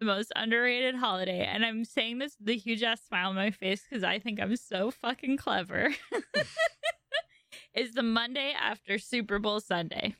the 0.00 0.06
most 0.06 0.32
underrated 0.34 0.94
holiday, 0.96 1.44
and 1.44 1.64
I'm 1.64 1.84
saying 1.84 2.18
this 2.18 2.36
with 2.40 2.48
a 2.48 2.56
huge 2.56 2.82
ass 2.82 3.00
smile 3.06 3.30
on 3.30 3.34
my 3.36 3.50
face 3.50 3.82
because 3.88 4.02
I 4.04 4.18
think 4.18 4.40
I'm 4.40 4.56
so 4.56 4.90
fucking 4.90 5.36
clever, 5.36 5.94
is 7.74 7.92
the 7.94 8.02
Monday 8.02 8.52
after 8.58 8.98
Super 8.98 9.38
Bowl 9.38 9.60
Sunday. 9.60 10.14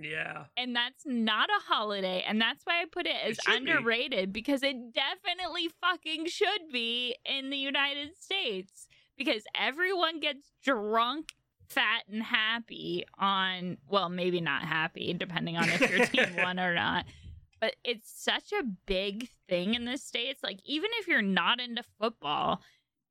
Yeah, 0.00 0.44
And 0.56 0.76
that's 0.76 1.02
not 1.04 1.48
a 1.50 1.62
holiday. 1.72 2.24
And 2.26 2.40
that's 2.40 2.62
why 2.64 2.80
I 2.82 2.84
put 2.90 3.06
it 3.06 3.16
as 3.24 3.32
It 3.38 3.42
should 3.42 3.64
be. 3.64 3.70
underrated 3.72 4.32
because 4.32 4.62
it 4.62 4.76
definitely 4.94 5.70
fucking 5.80 6.26
should 6.26 6.70
be 6.72 7.16
in 7.24 7.50
the 7.50 7.56
United 7.56 8.16
States 8.16 8.86
because 9.18 9.42
everyone 9.54 10.20
gets 10.20 10.52
drunk, 10.62 11.32
fat, 11.68 12.04
and 12.10 12.22
happy 12.22 13.04
on, 13.18 13.76
well, 13.88 14.08
maybe 14.08 14.40
not 14.40 14.62
happy, 14.62 15.12
depending 15.12 15.56
on 15.56 15.68
if 15.68 15.80
you're 15.90 16.06
team 16.06 16.36
one 16.42 16.58
or 16.58 16.74
not. 16.74 17.04
But 17.60 17.74
it's 17.84 18.10
such 18.10 18.52
a 18.52 18.62
big 18.86 19.28
thing 19.48 19.74
in 19.74 19.84
the 19.84 19.98
States. 19.98 20.42
Like, 20.42 20.60
even 20.64 20.90
if 21.00 21.08
you're 21.08 21.20
not 21.20 21.60
into 21.60 21.82
football, 22.00 22.62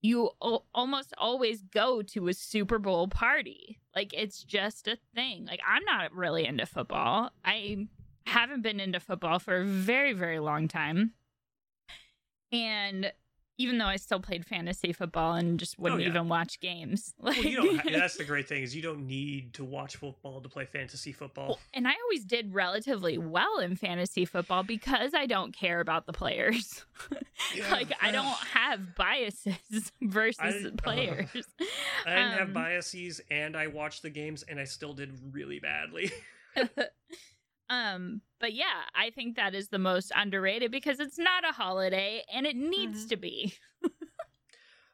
you 0.01 0.29
al- 0.41 0.65
almost 0.73 1.13
always 1.17 1.61
go 1.63 2.01
to 2.01 2.27
a 2.27 2.33
Super 2.33 2.79
Bowl 2.79 3.07
party. 3.07 3.79
Like 3.95 4.13
it's 4.13 4.43
just 4.43 4.87
a 4.87 4.97
thing. 5.15 5.45
Like 5.45 5.59
I'm 5.67 5.83
not 5.83 6.13
really 6.13 6.45
into 6.45 6.65
football. 6.65 7.31
I 7.43 7.87
haven't 8.25 8.61
been 8.61 8.79
into 8.79 8.99
football 8.99 9.39
for 9.39 9.57
a 9.57 9.65
very 9.65 10.13
very 10.13 10.39
long 10.39 10.67
time. 10.67 11.13
And 12.51 13.11
even 13.57 13.77
though 13.77 13.85
I 13.85 13.95
still 13.97 14.19
played 14.19 14.45
fantasy 14.45 14.93
football 14.93 15.33
and 15.33 15.59
just 15.59 15.77
wouldn't 15.79 15.99
Oh, 15.99 16.03
yeah. 16.03 16.09
even 16.09 16.29
watch 16.29 16.59
games. 16.59 17.13
Like 17.19 17.37
well, 17.43 17.45
you 17.45 17.55
don't. 17.57 17.91
That's 17.91 18.17
the 18.17 18.23
great 18.23 18.47
thing 18.47 18.63
is 18.63 18.75
you 18.75 18.81
don't 18.81 19.07
need 19.07 19.53
to 19.55 19.63
watch 19.63 19.95
football 19.97 20.41
to 20.41 20.49
play 20.49 20.65
fantasy 20.65 21.11
football. 21.11 21.47
Well, 21.47 21.59
and 21.73 21.87
I 21.87 21.93
always 22.03 22.23
did 22.25 22.53
relatively 22.53 23.17
well 23.17 23.59
in 23.59 23.75
fantasy 23.75 24.25
football 24.25 24.63
because 24.63 25.13
I 25.13 25.25
don't 25.25 25.53
care 25.55 25.79
about 25.79 26.05
the 26.05 26.13
players. 26.13 26.85
Yeah. 27.55 27.71
like 27.71 27.91
I 28.01 28.09
don't 28.11 28.25
have 28.25 28.95
biases 28.95 29.55
versus 30.01 30.39
I- 30.41 30.71
players. 30.75 31.29
I 32.05 32.09
didn't 32.15 32.31
have 32.31 32.41
Um, 32.47 32.53
biases, 32.53 33.21
and 33.29 33.55
I 33.55 33.67
watched 33.67 34.01
the 34.01 34.09
games, 34.09 34.43
and 34.43 34.59
I 34.59 34.63
still 34.63 34.93
did 34.93 35.17
really 35.31 35.59
badly. 35.59 36.11
Um, 37.69 38.21
but 38.39 38.53
yeah, 38.53 38.83
I 38.95 39.09
think 39.09 39.35
that 39.35 39.53
is 39.55 39.69
the 39.69 39.79
most 39.79 40.11
underrated 40.15 40.71
because 40.71 40.99
it's 40.99 41.17
not 41.17 41.43
a 41.47 41.51
holiday 41.53 42.23
and 42.33 42.45
it 42.45 42.55
needs 42.55 43.05
Mhm. 43.05 43.09
to 43.09 43.17
be. 43.17 43.53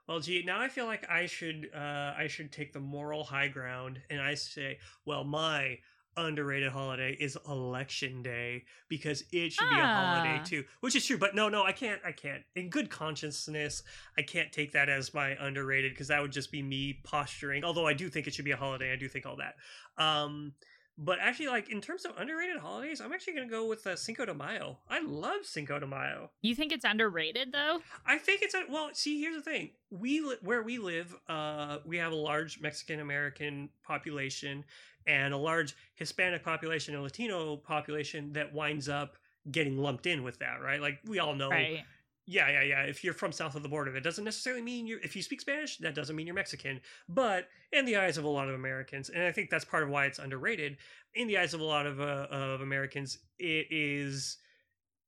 Well, 0.05 0.19
gee, 0.19 0.43
now 0.45 0.59
I 0.59 0.67
feel 0.67 0.85
like 0.85 1.09
I 1.09 1.27
should 1.27 1.69
uh, 1.73 2.13
I 2.17 2.27
should 2.27 2.51
take 2.51 2.73
the 2.73 2.79
moral 2.81 3.23
high 3.23 3.47
ground, 3.47 4.01
and 4.09 4.21
I 4.21 4.33
say, 4.33 4.79
well, 5.05 5.23
my 5.23 5.79
underrated 6.17 6.71
holiday 6.73 7.13
is 7.19 7.37
Election 7.47 8.21
Day 8.21 8.65
because 8.89 9.23
it 9.31 9.53
should 9.53 9.69
be 9.69 9.79
a 9.79 9.87
holiday 9.87 10.39
Ah. 10.41 10.43
too, 10.43 10.63
which 10.81 10.95
is 10.97 11.05
true. 11.05 11.17
But 11.17 11.35
no, 11.35 11.47
no, 11.47 11.63
I 11.63 11.71
can't. 11.71 12.01
I 12.05 12.11
can't. 12.11 12.43
In 12.55 12.69
good 12.69 12.89
consciousness, 12.89 13.81
I 14.17 14.23
can't 14.23 14.51
take 14.51 14.73
that 14.73 14.89
as 14.89 15.13
my 15.13 15.37
underrated 15.39 15.93
because 15.93 16.09
that 16.09 16.21
would 16.21 16.33
just 16.33 16.51
be 16.51 16.61
me 16.61 16.99
posturing. 17.05 17.63
Although 17.63 17.87
I 17.87 17.93
do 17.93 18.09
think 18.09 18.27
it 18.27 18.33
should 18.33 18.45
be 18.45 18.51
a 18.51 18.57
holiday, 18.57 18.91
I 18.91 18.97
do 18.97 19.07
think 19.07 19.25
all 19.25 19.37
that. 19.37 19.55
Um, 19.97 20.53
but 20.97 21.17
actually, 21.19 21.47
like 21.47 21.69
in 21.69 21.81
terms 21.81 22.05
of 22.05 22.11
underrated 22.17 22.57
holidays, 22.57 23.01
I'm 23.01 23.11
actually 23.13 23.33
gonna 23.33 23.47
go 23.49 23.67
with 23.67 23.85
uh, 23.87 23.95
Cinco 23.95 24.25
de 24.25 24.33
Mayo. 24.33 24.77
I 24.89 25.01
love 25.01 25.45
Cinco 25.45 25.79
de 25.79 25.87
Mayo. 25.87 26.31
You 26.41 26.55
think 26.55 26.71
it's 26.71 26.85
underrated 26.85 27.51
though? 27.51 27.79
I 28.05 28.17
think 28.17 28.41
it's 28.41 28.53
a 28.53 28.63
well. 28.69 28.89
See, 28.93 29.21
here's 29.21 29.35
the 29.35 29.41
thing: 29.41 29.71
we 29.89 30.21
li- 30.21 30.37
where 30.41 30.61
we 30.61 30.77
live, 30.77 31.15
uh, 31.27 31.79
we 31.85 31.97
have 31.97 32.11
a 32.11 32.15
large 32.15 32.61
Mexican 32.61 32.99
American 32.99 33.69
population 33.83 34.63
and 35.07 35.33
a 35.33 35.37
large 35.37 35.75
Hispanic 35.95 36.43
population 36.43 36.93
and 36.93 37.03
Latino 37.03 37.57
population 37.57 38.33
that 38.33 38.53
winds 38.53 38.87
up 38.87 39.17
getting 39.51 39.77
lumped 39.77 40.05
in 40.05 40.23
with 40.23 40.39
that, 40.39 40.61
right? 40.61 40.79
Like 40.79 40.99
we 41.05 41.19
all 41.19 41.35
know, 41.35 41.49
Right. 41.49 41.83
Yeah, 42.25 42.49
yeah, 42.49 42.63
yeah. 42.63 42.81
If 42.83 43.03
you're 43.03 43.13
from 43.13 43.31
south 43.31 43.55
of 43.55 43.63
the 43.63 43.69
border, 43.69 43.91
that 43.91 44.03
doesn't 44.03 44.23
necessarily 44.23 44.61
mean 44.61 44.87
you're. 44.87 44.99
If 44.99 45.15
you 45.15 45.21
speak 45.21 45.41
Spanish, 45.41 45.77
that 45.79 45.95
doesn't 45.95 46.15
mean 46.15 46.25
you're 46.25 46.35
Mexican. 46.35 46.79
But 47.09 47.49
in 47.71 47.85
the 47.85 47.97
eyes 47.97 48.17
of 48.17 48.23
a 48.23 48.29
lot 48.29 48.47
of 48.47 48.55
Americans, 48.55 49.09
and 49.09 49.23
I 49.23 49.31
think 49.31 49.49
that's 49.49 49.65
part 49.65 49.83
of 49.83 49.89
why 49.89 50.05
it's 50.05 50.19
underrated. 50.19 50.77
In 51.15 51.27
the 51.27 51.37
eyes 51.37 51.53
of 51.53 51.59
a 51.59 51.65
lot 51.65 51.85
of 51.85 51.99
uh, 51.99 52.27
of 52.29 52.61
Americans, 52.61 53.19
it 53.39 53.67
is 53.69 54.37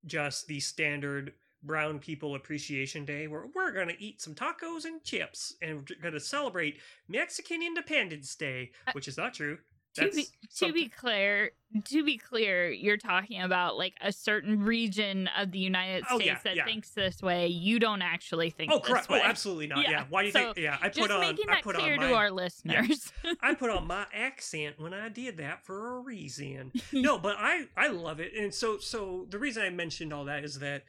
just 0.05 0.47
the 0.47 0.59
standard 0.59 1.33
brown 1.63 1.99
people 1.99 2.35
appreciation 2.35 3.05
day 3.05 3.27
where 3.27 3.45
we're 3.55 3.71
going 3.71 3.87
to 3.87 4.03
eat 4.03 4.21
some 4.21 4.35
tacos 4.35 4.85
and 4.85 5.03
chips 5.03 5.55
and 5.61 5.77
we're 5.77 6.01
going 6.01 6.13
to 6.13 6.19
celebrate 6.19 6.79
Mexican 7.07 7.63
Independence 7.63 8.35
Day, 8.35 8.71
which 8.91 9.07
is 9.07 9.17
not 9.17 9.33
true. 9.33 9.57
To 9.95 10.11
be 10.11 10.27
to 10.57 10.73
be 10.73 10.89
clear, 10.89 11.51
to 11.85 12.03
be 12.03 12.17
clear, 12.17 12.69
you're 12.69 12.97
talking 12.97 13.41
about 13.41 13.77
like 13.77 13.93
a 14.01 14.11
certain 14.11 14.63
region 14.63 15.29
of 15.37 15.51
the 15.51 15.59
United 15.59 16.03
Oh, 16.09 16.17
States 16.17 16.27
yeah, 16.27 16.37
that 16.43 16.55
yeah. 16.57 16.65
thinks 16.65 16.91
this 16.91 17.21
way. 17.21 17.47
You 17.47 17.79
don't 17.79 18.01
actually 18.01 18.49
think 18.49 18.71
Oh, 18.71 18.79
this 18.79 18.87
correct. 18.89 19.07
Oh, 19.09 19.15
absolutely 19.15 19.67
not. 19.67 19.83
Yeah, 19.83 19.89
Yeah. 19.91 20.05
Why 20.09 20.21
do 20.21 20.25
you 20.27 20.31
so 20.33 20.39
think? 20.53 20.57
Yeah, 20.57 20.77
I 20.81 20.89
put 20.89 21.11
on. 21.11 21.19
making 21.21 21.49
I 21.49 21.55
that 21.55 21.63
put 21.63 21.75
clear 21.77 21.93
on 21.93 21.99
to 22.09 22.13
our 22.13 22.29
listeners. 22.31 23.11
I 23.41 23.53
put 23.53 23.69
on 23.69 23.87
my 23.87 24.05
accent 24.13 24.79
when 24.79 24.93
I 24.93 25.09
did 25.09 25.37
that 25.37 25.65
for 25.65 25.95
a 25.97 25.99
reason. 26.01 26.71
No, 26.93 27.17
but 27.17 27.35
I 27.37 27.67
I 27.77 27.87
love 27.87 28.19
it, 28.19 28.33
and 28.37 28.53
so 28.53 28.77
so 28.79 29.27
the 29.29 29.39
reason 29.39 29.63
I 29.63 29.69
mentioned 29.69 30.11
all 30.13 30.25
that 30.25 30.43
is 30.43 30.59
that 30.59 30.83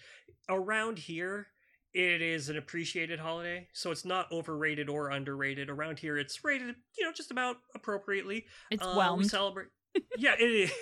around 0.48 0.98
here 1.00 1.48
it 1.97 2.20
is 2.20 2.51
an 2.51 2.59
appreciated 2.59 3.18
holiday, 3.18 3.66
so 3.72 3.90
it's 3.90 4.05
not 4.05 4.30
overrated 4.30 4.90
or 4.90 5.09
underrated. 5.09 5.70
Around 5.70 5.99
here, 5.99 6.18
it's 6.18 6.44
rated, 6.44 6.74
you 6.99 7.05
know, 7.05 7.12
just 7.12 7.30
about 7.30 7.57
appropriately. 7.74 8.44
it's 8.70 8.84
Uh, 8.84 9.14
we 9.16 9.24
celebrate. 9.24 9.68
yeah, 10.18 10.34
it 10.38 10.44
is. 10.44 10.72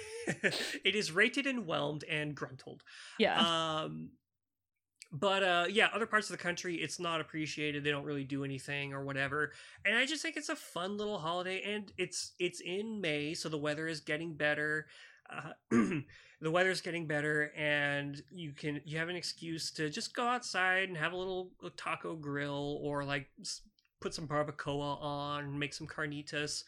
it 0.84 0.96
is 0.96 1.12
rated 1.12 1.46
and 1.46 1.66
whelmed 1.66 2.02
and 2.10 2.34
gruntled. 2.34 2.82
yeah. 3.20 3.38
Um, 3.84 4.10
but 5.12 5.44
uh, 5.44 5.66
yeah, 5.70 5.88
other 5.94 6.06
parts 6.06 6.28
of 6.28 6.36
the 6.36 6.42
country, 6.42 6.74
it's 6.74 6.98
not 6.98 7.20
appreciated. 7.20 7.84
They 7.84 7.92
don't 7.92 8.04
really 8.04 8.24
do 8.24 8.42
anything 8.42 8.92
or 8.92 9.04
whatever. 9.04 9.52
And 9.84 9.96
I 9.96 10.06
just 10.06 10.20
think 10.20 10.36
it's 10.36 10.48
a 10.48 10.56
fun 10.56 10.96
little 10.96 11.18
holiday, 11.18 11.62
and 11.62 11.92
it's 11.96 12.32
it's 12.40 12.60
in 12.60 13.00
May, 13.00 13.34
so 13.34 13.48
the 13.48 13.56
weather 13.56 13.86
is 13.86 14.00
getting 14.00 14.34
better. 14.34 14.86
Uh, 15.30 15.52
the 16.44 16.50
weather's 16.50 16.82
getting 16.82 17.06
better, 17.06 17.50
and 17.56 18.22
you 18.30 18.52
can 18.52 18.82
you 18.84 18.98
have 18.98 19.08
an 19.08 19.16
excuse 19.16 19.70
to 19.70 19.88
just 19.88 20.14
go 20.14 20.26
outside 20.26 20.88
and 20.88 20.96
have 20.98 21.14
a 21.14 21.16
little 21.16 21.50
taco 21.78 22.14
grill 22.14 22.78
or 22.82 23.02
like 23.02 23.30
put 23.98 24.12
some 24.12 24.28
barbacoa 24.28 25.00
on, 25.02 25.58
make 25.58 25.72
some 25.72 25.86
carnitas. 25.86 26.64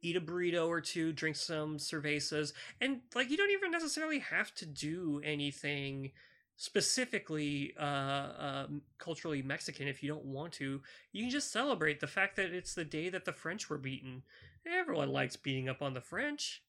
eat 0.00 0.14
a 0.14 0.20
burrito 0.20 0.68
or 0.68 0.80
two, 0.80 1.12
drink 1.12 1.34
some 1.34 1.76
cervezas, 1.76 2.52
and 2.80 3.00
like 3.16 3.28
you 3.28 3.36
don't 3.36 3.50
even 3.50 3.72
necessarily 3.72 4.20
have 4.20 4.54
to 4.54 4.64
do 4.64 5.20
anything 5.24 6.12
specifically 6.56 7.74
uh, 7.80 8.28
um, 8.38 8.82
culturally 8.98 9.42
Mexican 9.42 9.88
if 9.88 10.04
you 10.04 10.08
don't 10.08 10.24
want 10.24 10.52
to. 10.52 10.80
You 11.10 11.24
can 11.24 11.30
just 11.30 11.50
celebrate 11.50 11.98
the 11.98 12.06
fact 12.06 12.36
that 12.36 12.54
it's 12.54 12.74
the 12.74 12.84
day 12.84 13.08
that 13.08 13.24
the 13.24 13.32
French 13.32 13.68
were 13.68 13.76
beaten. 13.78 14.22
Everyone 14.64 15.10
likes 15.10 15.34
beating 15.34 15.68
up 15.68 15.82
on 15.82 15.94
the 15.94 16.00
French. 16.00 16.62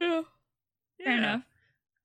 Yeah. 0.00 0.22
Fair 0.98 1.16
enough. 1.16 1.42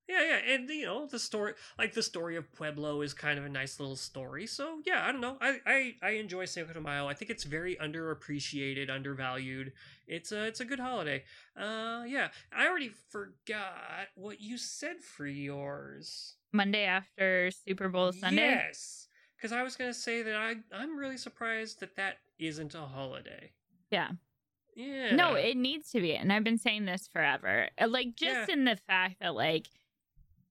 Yeah, 0.08 0.22
yeah, 0.22 0.54
and 0.54 0.68
you 0.70 0.86
know 0.86 1.06
the 1.06 1.18
story, 1.18 1.52
like 1.78 1.92
the 1.92 2.02
story 2.02 2.36
of 2.36 2.50
Puebla, 2.54 2.98
is 3.00 3.12
kind 3.12 3.38
of 3.38 3.44
a 3.44 3.48
nice 3.48 3.78
little 3.78 3.94
story. 3.96 4.46
So 4.46 4.80
yeah, 4.86 5.04
I 5.06 5.12
don't 5.12 5.20
know. 5.20 5.36
I 5.40 5.58
I, 5.66 5.94
I 6.02 6.10
enjoy 6.12 6.46
Cinco 6.46 6.72
de 6.72 6.80
Mayo. 6.80 7.06
I 7.06 7.12
think 7.14 7.30
it's 7.30 7.44
very 7.44 7.76
underappreciated, 7.76 8.88
undervalued. 8.90 9.72
It's 10.06 10.32
a 10.32 10.44
it's 10.46 10.60
a 10.60 10.64
good 10.64 10.80
holiday. 10.80 11.24
Uh, 11.54 12.04
yeah, 12.06 12.28
I 12.50 12.66
already 12.68 12.90
forgot 13.10 14.08
what 14.14 14.40
you 14.40 14.56
said 14.56 15.02
for 15.02 15.26
yours. 15.26 16.36
Monday 16.52 16.84
after 16.84 17.50
Super 17.50 17.90
Bowl 17.90 18.12
Sunday. 18.12 18.42
Yes, 18.42 19.08
because 19.36 19.52
I 19.52 19.62
was 19.62 19.76
gonna 19.76 19.92
say 19.92 20.22
that 20.22 20.34
I 20.34 20.54
I'm 20.72 20.96
really 20.96 21.18
surprised 21.18 21.80
that 21.80 21.96
that 21.96 22.16
isn't 22.38 22.74
a 22.74 22.80
holiday. 22.80 23.52
Yeah. 23.90 24.12
Yeah. 24.74 25.14
No, 25.16 25.34
it 25.34 25.56
needs 25.56 25.90
to 25.90 26.00
be. 26.00 26.14
And 26.14 26.32
I've 26.32 26.44
been 26.44 26.56
saying 26.56 26.84
this 26.84 27.08
forever. 27.12 27.68
Like, 27.84 28.14
just 28.14 28.48
Yeah. 28.48 28.54
in 28.54 28.64
the 28.64 28.76
fact 28.76 29.16
that, 29.20 29.34
like, 29.34 29.66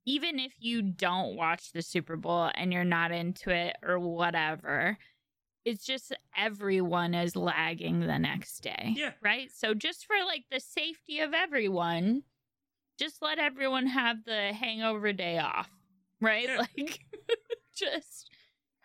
even 0.08 0.40
if 0.40 0.54
you 0.58 0.82
don't 0.82 1.36
watch 1.36 1.74
the 1.74 1.82
Super 1.82 2.16
Bowl 2.16 2.50
and 2.56 2.72
you're 2.72 2.86
not 2.86 3.12
into 3.12 3.50
it 3.50 3.76
or 3.84 4.00
whatever, 4.00 4.98
it's 5.66 5.86
just 5.86 6.16
everyone 6.36 7.14
is 7.14 7.36
lagging 7.36 8.00
the 8.00 8.18
next 8.18 8.62
day. 8.62 8.94
Yeah. 8.96 9.12
Right? 9.22 9.50
So, 9.54 9.74
just 9.74 10.06
for 10.06 10.16
like 10.26 10.46
the 10.50 10.62
safety 10.62 11.20
of 11.20 11.34
everyone, 11.34 12.24
just 12.98 13.22
let 13.22 13.38
everyone 13.38 13.86
have 13.86 14.24
the 14.24 14.54
hangover 14.54 15.12
day 15.12 15.40
off. 15.40 15.70
Right? 16.22 16.48
Yeah. 16.48 16.58
Like, 16.78 17.00
just, 17.76 18.30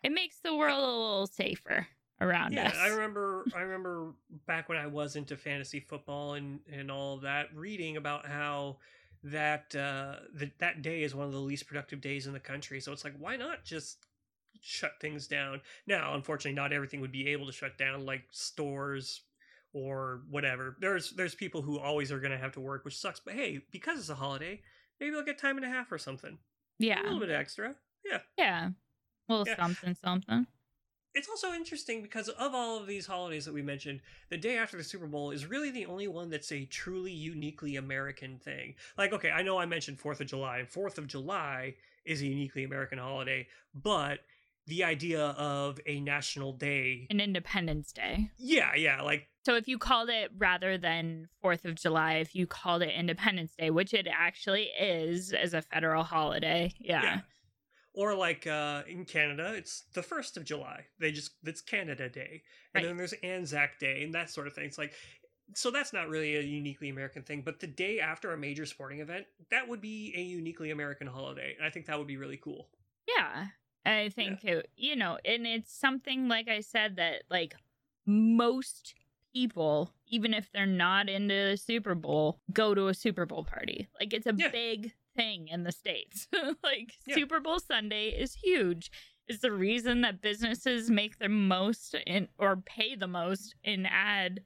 it 0.03 0.11
makes 0.11 0.41
the 0.43 0.57
world 0.57 0.79
a 0.79 0.83
little 0.83 1.27
safer 1.29 1.87
around 2.21 2.53
yeah, 2.53 2.69
us. 2.69 2.77
I 2.77 2.89
remember. 2.89 3.45
I 3.55 3.61
remember 3.61 4.15
back 4.49 4.69
when 4.69 4.77
I 4.77 4.89
was 4.89 5.15
into 5.15 5.37
fantasy 5.37 5.79
football 5.79 6.35
and 6.35 6.59
and 6.71 6.91
all 6.91 7.19
that, 7.19 7.47
reading 7.55 7.97
about 7.97 8.27
how 8.27 8.79
that 9.25 9.75
uh, 9.75 10.17
that 10.35 10.59
that 10.59 10.83
day 10.83 11.03
is 11.03 11.15
one 11.15 11.27
of 11.27 11.33
the 11.33 11.39
least 11.39 11.67
productive 11.67 12.01
days 12.01 12.27
in 12.27 12.33
the 12.33 12.41
country. 12.41 12.81
So 12.81 12.93
it's 12.93 13.05
like, 13.05 13.15
why 13.19 13.37
not 13.37 13.65
just 13.65 14.07
shut 14.61 14.93
things 15.01 15.27
down? 15.27 15.61
Now, 15.87 16.15
unfortunately, 16.15 16.55
not 16.55 16.73
everything 16.73 17.01
would 17.01 17.13
be 17.13 17.29
able 17.29 17.47
to 17.47 17.53
shut 17.53 17.79
down, 17.79 18.05
like 18.05 18.25
stores 18.31 19.23
or 19.73 20.23
whatever. 20.29 20.77
There's 20.81 21.13
there's 21.13 21.35
people 21.35 21.63
who 21.63 21.79
always 21.79 22.11
are 22.13 22.21
going 22.21 22.33
to 22.33 22.39
have 22.39 22.53
to 22.53 22.61
work, 22.61 22.85
which 22.85 22.99
sucks. 22.99 23.21
But 23.21 23.35
hey, 23.35 23.61
because 23.71 23.99
it's 23.99 24.09
a 24.09 24.15
holiday, 24.15 24.61
maybe 25.01 25.13
they'll 25.13 25.23
get 25.25 25.39
time 25.39 25.57
and 25.57 25.65
a 25.67 25.69
half 25.69 25.93
or 25.93 25.99
something. 25.99 26.39
Yeah, 26.79 27.01
a 27.01 27.05
little 27.05 27.21
bit 27.21 27.31
extra. 27.31 27.77
Yeah. 28.05 28.19
Yeah. 28.37 28.71
A 29.29 29.33
little 29.33 29.47
Yeah. 29.47 29.57
something, 29.57 29.95
something. 29.95 30.47
It's 31.15 31.29
also 31.29 31.53
interesting 31.53 32.03
because 32.03 32.29
of 32.29 32.55
all 32.55 32.79
of 32.79 32.87
these 32.87 33.07
holidays 33.07 33.45
that 33.45 33.55
we 33.55 33.63
mentioned, 33.63 34.01
the 34.31 34.37
day 34.37 34.57
after 34.57 34.77
the 34.77 34.85
Super 34.85 35.07
Bowl 35.07 35.31
is 35.31 35.47
really 35.47 35.71
the 35.71 35.87
only 35.87 36.09
one 36.09 36.31
that's 36.31 36.53
a 36.53 36.65
truly 36.65 37.13
uniquely 37.13 37.77
American 37.77 38.39
thing. 38.39 38.75
Like, 38.97 39.13
okay, 39.13 39.31
I 39.31 39.43
know 39.43 39.59
I 39.59 39.67
mentioned 39.67 39.99
Fourth 39.99 40.21
of 40.21 40.27
July, 40.27 40.59
and 40.59 40.69
Fourth 40.69 40.99
of 40.99 41.07
July 41.07 41.75
is 42.05 42.23
a 42.23 42.27
uniquely 42.27 42.65
American 42.65 42.99
holiday, 42.99 43.47
but 43.75 44.21
the 44.67 44.85
idea 44.85 45.21
of 45.21 45.81
a 45.87 46.01
national 46.01 46.53
day, 46.53 47.07
An 47.11 47.21
Independence 47.21 47.93
Day. 47.93 48.31
yeah, 48.39 48.75
yeah, 48.77 49.03
like 49.03 49.29
So 49.45 49.57
if 49.57 49.67
you 49.67 49.77
called 49.77 50.09
it 50.09 50.31
rather 50.39 50.79
than 50.79 51.29
4th 51.45 51.65
of 51.65 51.75
July, 51.75 52.15
if 52.15 52.35
you 52.35 52.47
called 52.47 52.83
it 52.83 52.91
Independence 52.95 53.55
Day, 53.59 53.71
which 53.71 53.93
it 53.93 54.07
actually 54.11 54.71
is 54.81 55.33
as 55.33 55.53
a 55.53 55.63
federal 55.63 56.05
holiday. 56.05 56.73
Yeah. 56.79 57.03
yeah. 57.03 57.21
Or 57.95 58.15
like 58.15 58.47
uh, 58.47 58.83
in 58.89 59.05
Canada, 59.05 59.53
it's 59.55 59.83
the 59.93 60.03
first 60.03 60.37
of 60.39 60.45
July. 60.45 60.87
They 60.99 61.13
just 61.13 61.33
it's 61.45 61.61
Canada 61.61 62.09
Day, 62.09 62.43
and 62.75 62.83
Right. 62.83 62.89
then 62.89 62.97
there's 62.97 63.13
Anzac 63.23 63.79
Day 63.79 64.03
and 64.03 64.15
that 64.15 64.31
sort 64.31 64.47
of 64.47 64.55
thing. 64.55 64.65
It's 64.65 64.79
like 64.79 64.95
so 65.55 65.71
that's 65.71 65.93
not 65.93 66.09
really 66.09 66.37
a 66.37 66.41
uniquely 66.41 66.89
American 66.89 67.23
thing, 67.23 67.43
but 67.45 67.61
the 67.61 67.67
day 67.67 68.01
after 68.01 68.33
a 68.33 68.39
major 68.39 68.65
sporting 68.65 69.01
event, 69.01 69.27
that 69.51 69.69
would 69.69 69.83
be 69.83 70.15
a 70.17 70.21
uniquely 70.23 70.71
American 70.71 71.07
holiday, 71.07 71.55
and 71.59 71.67
I 71.67 71.71
think 71.71 71.85
that 71.87 71.99
would 71.99 72.07
be 72.07 72.17
really 72.17 72.39
cool. 72.39 72.69
Yeah. 73.07 73.49
I 73.85 74.09
think 74.11 74.45
it, 74.45 74.71
you 74.77 74.95
know, 74.97 75.19
and 75.25 75.45
it's 75.47 75.75
something 75.77 76.29
like 76.29 76.49
I 76.49 76.61
said 76.61 76.97
that 76.97 77.25
like 77.29 77.55
most 78.07 78.95
people, 79.35 79.91
even 80.07 80.33
if 80.33 80.51
they're 80.53 80.67
not 80.67 81.09
into 81.09 81.51
the 81.51 81.57
Super 81.57 81.95
Bowl, 81.95 82.39
go 82.53 82.75
to 82.75 82.89
a 82.89 82.95
Super 82.95 83.27
Bowl 83.27 83.45
party. 83.45 83.89
Like 83.99 84.13
it's 84.15 84.27
a 84.27 84.35
Yeah. 84.37 84.49
big 84.49 84.93
thing 85.17 85.49
in 85.49 85.65
the 85.65 85.73
states. 85.73 86.29
like 86.63 86.95
Yeah. 87.07 87.15
Super 87.15 87.41
Bowl 87.41 87.59
Sunday 87.61 88.09
is 88.09 88.35
huge. 88.35 88.91
It's 89.29 89.41
the 89.41 89.53
reason 89.53 90.01
that 90.03 90.21
businesses 90.21 90.91
make 90.91 91.19
the 91.19 91.29
most 91.29 91.95
in 92.07 92.29
or 92.39 92.57
pay 92.57 92.97
the 92.97 93.07
most 93.07 93.55
in 93.63 93.87
ad 93.87 94.41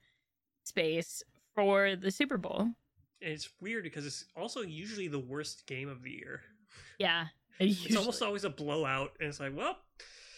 space 0.64 1.22
for 1.54 1.96
the 1.96 2.10
Super 2.10 2.36
Bowl. 2.36 2.68
And 3.22 3.32
it's 3.32 3.48
weird 3.60 3.84
because 3.84 4.04
it's 4.06 4.26
also 4.36 4.60
usually 4.60 5.08
the 5.08 5.18
worst 5.18 5.66
game 5.66 5.88
of 5.88 6.02
the 6.02 6.10
year. 6.10 6.42
Yeah. 6.98 7.26
It's 7.58 7.96
almost 7.96 8.20
always 8.20 8.44
a 8.44 8.50
blowout, 8.50 9.12
and 9.18 9.30
it's 9.30 9.40
like, 9.40 9.56
well, 9.56 9.78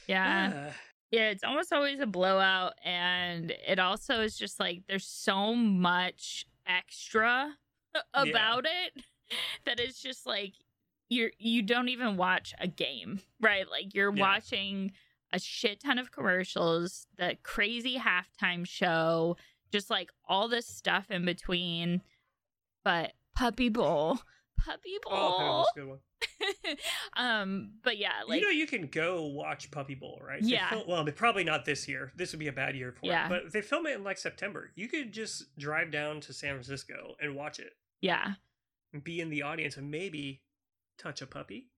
yeah. 0.06 0.68
ah, 0.70 0.76
Yeah, 1.10 1.30
it's 1.30 1.42
almost 1.42 1.72
always 1.72 1.98
a 1.98 2.06
blowout, 2.06 2.74
and 2.84 3.50
it 3.66 3.80
also 3.80 4.20
is 4.20 4.38
just 4.38 4.60
like 4.60 4.82
there's 4.86 5.04
so 5.04 5.52
much 5.52 6.46
extra 6.64 7.52
about 8.14 8.66
it 8.66 9.02
that 9.64 9.80
it's 9.80 10.00
just 10.02 10.26
like 10.26 10.54
you're 11.08 11.30
you 11.38 11.62
don't 11.62 11.88
even 11.88 12.16
watch 12.16 12.54
a 12.60 12.66
game, 12.68 13.20
right? 13.40 13.68
Like 13.70 13.94
you're 13.94 14.14
Yeah. 14.14 14.20
watching 14.22 14.92
a 15.32 15.38
shit 15.38 15.80
ton 15.80 15.98
of 15.98 16.10
commercials, 16.10 17.06
the 17.16 17.36
crazy 17.42 17.98
halftime 17.98 18.66
show, 18.66 19.36
just 19.72 19.90
like 19.90 20.10
all 20.28 20.48
this 20.48 20.66
stuff 20.66 21.10
in 21.10 21.24
between. 21.24 22.02
But 22.84 23.12
Puppy 23.34 23.68
Bowl, 23.68 24.18
Puppy 24.64 24.96
oh, 25.06 25.64
Bowl. 25.74 25.86
one. 25.88 25.98
um, 27.16 27.70
but 27.82 27.98
yeah, 27.98 28.22
like 28.26 28.40
you 28.40 28.46
know, 28.46 28.50
you 28.52 28.66
can 28.66 28.86
go 28.86 29.26
watch 29.26 29.70
Puppy 29.70 29.94
Bowl, 29.94 30.20
right? 30.26 30.42
They 30.42 30.48
Yeah. 30.50 30.82
well, 30.86 31.04
probably 31.14 31.44
not 31.44 31.64
this 31.64 31.86
year. 31.88 32.12
This 32.16 32.32
would 32.32 32.38
be 32.40 32.48
a 32.48 32.52
bad 32.52 32.74
year 32.76 32.92
for 32.92 33.06
Yeah. 33.06 33.26
it. 33.26 33.28
But 33.28 33.52
they 33.52 33.60
film 33.62 33.86
it 33.86 33.94
in 33.94 34.04
like 34.04 34.18
September, 34.18 34.70
you 34.74 34.88
could 34.88 35.12
just 35.12 35.56
drive 35.58 35.90
down 35.90 36.20
to 36.22 36.32
San 36.32 36.54
Francisco 36.54 37.14
and 37.20 37.34
watch 37.36 37.58
it, 37.58 37.74
yeah, 38.00 38.34
be 39.02 39.20
in 39.20 39.30
the 39.30 39.42
audience, 39.42 39.76
and 39.76 39.90
maybe 39.90 40.42
touch 40.98 41.22
a 41.22 41.26
puppy. 41.26 41.68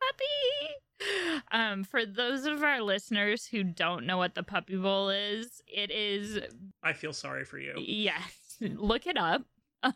puppy. 0.00 1.42
Um, 1.52 1.84
for 1.84 2.04
those 2.06 2.44
of 2.46 2.62
our 2.62 2.80
listeners 2.80 3.46
who 3.46 3.62
don't 3.62 4.06
know 4.06 4.16
what 4.16 4.34
the 4.34 4.42
Puppy 4.42 4.76
Bowl 4.76 5.10
is, 5.10 5.60
it 5.66 5.90
is 5.90 6.38
I 6.82 6.92
feel 6.94 7.12
sorry 7.12 7.44
for 7.44 7.58
you. 7.58 7.74
yes, 7.76 8.56
look 8.60 9.06
it 9.06 9.16
up. 9.16 9.42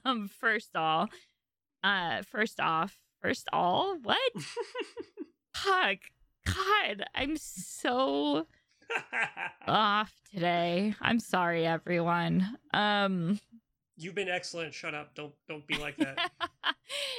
Um, 0.05 0.29
first 0.29 0.77
all, 0.77 1.09
uh, 1.83 2.23
first 2.31 2.61
off, 2.61 2.99
first 3.21 3.49
all, 3.53 3.97
what? 4.03 4.21
Fuck, 5.57 5.99
God, 6.47 7.05
I'm 7.15 7.37
so 7.37 8.47
off 9.67 10.13
today. 10.33 10.95
I'm 11.01 11.19
sorry, 11.19 11.67
everyone. 11.67 12.57
Um, 12.73 13.41
You've 14.01 14.15
been 14.15 14.29
excellent. 14.29 14.73
Shut 14.75 14.95
up. 14.95 15.15
Don't 15.15 15.33
don't 15.49 15.67
be 15.67 15.77
like 15.77 15.97
that. 15.99 16.17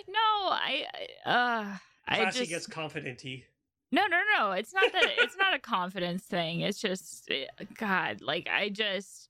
no, 0.08 0.50
I, 0.50 0.86
uh, 1.26 1.78
I 2.08 2.16
Classy 2.16 2.40
just 2.40 2.52
gets 2.52 2.68
confident-y. 2.68 3.44
No, 3.92 4.08
no, 4.08 4.20
no. 4.38 4.52
It's 4.52 4.74
not 4.74 4.92
that. 4.92 5.12
it's 5.18 5.38
not 5.38 5.54
a 5.54 5.60
confidence 5.60 6.24
thing. 6.24 6.62
It's 6.62 6.80
just, 6.80 7.30
eh, 7.30 7.46
God, 7.78 8.22
like 8.22 8.48
I 8.52 8.70
just, 8.70 9.30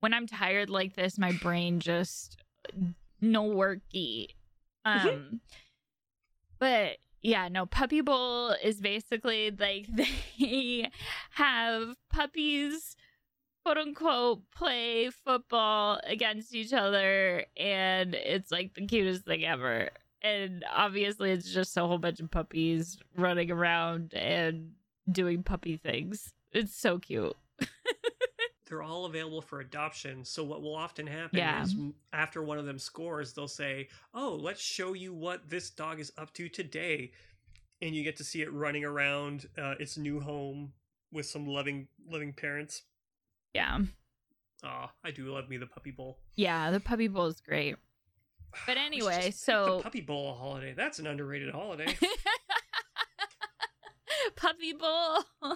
when 0.00 0.14
I'm 0.14 0.26
tired 0.26 0.70
like 0.70 0.96
this, 0.96 1.18
my 1.18 1.32
brain 1.32 1.78
just 1.80 2.38
no 3.20 3.44
worky. 3.44 4.28
Um, 4.84 5.40
but 6.58 6.96
yeah, 7.22 7.48
no. 7.48 7.66
Puppy 7.66 8.00
Bowl 8.00 8.54
is 8.62 8.80
basically 8.80 9.50
like 9.50 9.86
they 10.38 10.90
have 11.32 11.96
puppies, 12.10 12.96
quote 13.74 13.86
unquote, 13.86 14.50
play 14.50 15.10
football 15.10 16.00
against 16.06 16.54
each 16.54 16.72
other, 16.72 17.44
and 17.56 18.14
it's 18.14 18.50
like 18.50 18.74
the 18.74 18.86
cutest 18.86 19.24
thing 19.24 19.44
ever 19.44 19.90
and 20.22 20.64
obviously 20.74 21.30
it's 21.30 21.52
just 21.52 21.76
a 21.76 21.80
whole 21.80 21.98
bunch 21.98 22.18
of 22.18 22.28
puppies 22.30 22.98
running 23.16 23.50
around 23.50 24.12
and 24.14 24.72
doing 25.12 25.42
puppy 25.42 25.76
things. 25.76 26.32
It's 26.52 26.74
so 26.74 26.98
cute. 26.98 27.36
They're 28.68 28.82
all 28.82 29.04
available 29.04 29.40
for 29.40 29.60
adoption. 29.60 30.24
So 30.24 30.42
what 30.44 30.60
will 30.60 30.74
often 30.74 31.06
happen 31.06 31.38
Yeah. 31.38 31.62
is 31.62 31.74
after 32.12 32.42
one 32.42 32.58
of 32.58 32.66
them 32.66 32.78
scores, 32.78 33.32
they'll 33.32 33.48
say, 33.48 33.88
"Oh, 34.12 34.34
let's 34.34 34.60
show 34.60 34.92
you 34.92 35.14
what 35.14 35.48
this 35.48 35.70
dog 35.70 36.00
is 36.00 36.12
up 36.18 36.32
to 36.34 36.48
today," 36.48 37.12
and 37.80 37.94
you 37.94 38.02
get 38.02 38.16
to 38.16 38.24
see 38.24 38.42
it 38.42 38.52
running 38.52 38.84
around 38.84 39.48
uh, 39.56 39.74
its 39.78 39.96
new 39.96 40.20
home 40.20 40.72
with 41.12 41.26
some 41.26 41.46
loving, 41.46 41.88
loving 42.10 42.32
parents. 42.32 42.82
Yeah. 43.54 43.78
Oh, 44.64 44.86
I 45.04 45.10
do 45.10 45.32
love 45.32 45.48
me 45.48 45.56
the 45.56 45.66
Puppy 45.66 45.90
Bowl. 45.90 46.18
Yeah, 46.36 46.70
the 46.70 46.80
Puppy 46.80 47.08
Bowl 47.08 47.26
is 47.26 47.40
great. 47.40 47.76
But 48.66 48.78
anyway, 48.78 49.30
so- 49.30 49.76
the 49.76 49.82
Puppy 49.82 50.00
Bowl 50.00 50.30
a 50.30 50.34
holiday. 50.34 50.72
That's 50.74 50.98
an 50.98 51.06
underrated 51.06 51.52
holiday. 51.52 51.94
Puppy 54.36 54.72
Bowl. 54.72 55.18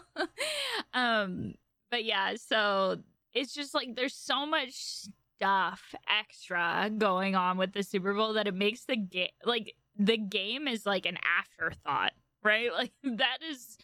um, 0.94 1.54
but 1.90 2.04
yeah, 2.04 2.34
so 2.36 2.98
it's 3.32 3.54
just 3.54 3.74
like 3.74 3.94
there's 3.96 4.14
so 4.14 4.46
much 4.46 4.72
stuff 4.74 5.94
extra 6.08 6.90
going 6.96 7.34
on 7.34 7.58
with 7.58 7.72
the 7.72 7.82
Super 7.82 8.14
Bowl 8.14 8.34
that 8.34 8.46
it 8.46 8.54
makes 8.54 8.84
the 8.84 8.96
game 8.96 9.28
like 9.44 9.74
the 9.98 10.16
game 10.16 10.68
is 10.68 10.86
like 10.86 11.06
an 11.06 11.18
afterthought, 11.38 12.12
right? 12.42 12.70
Like 12.76 12.92
that 13.02 13.38
is 13.48 13.76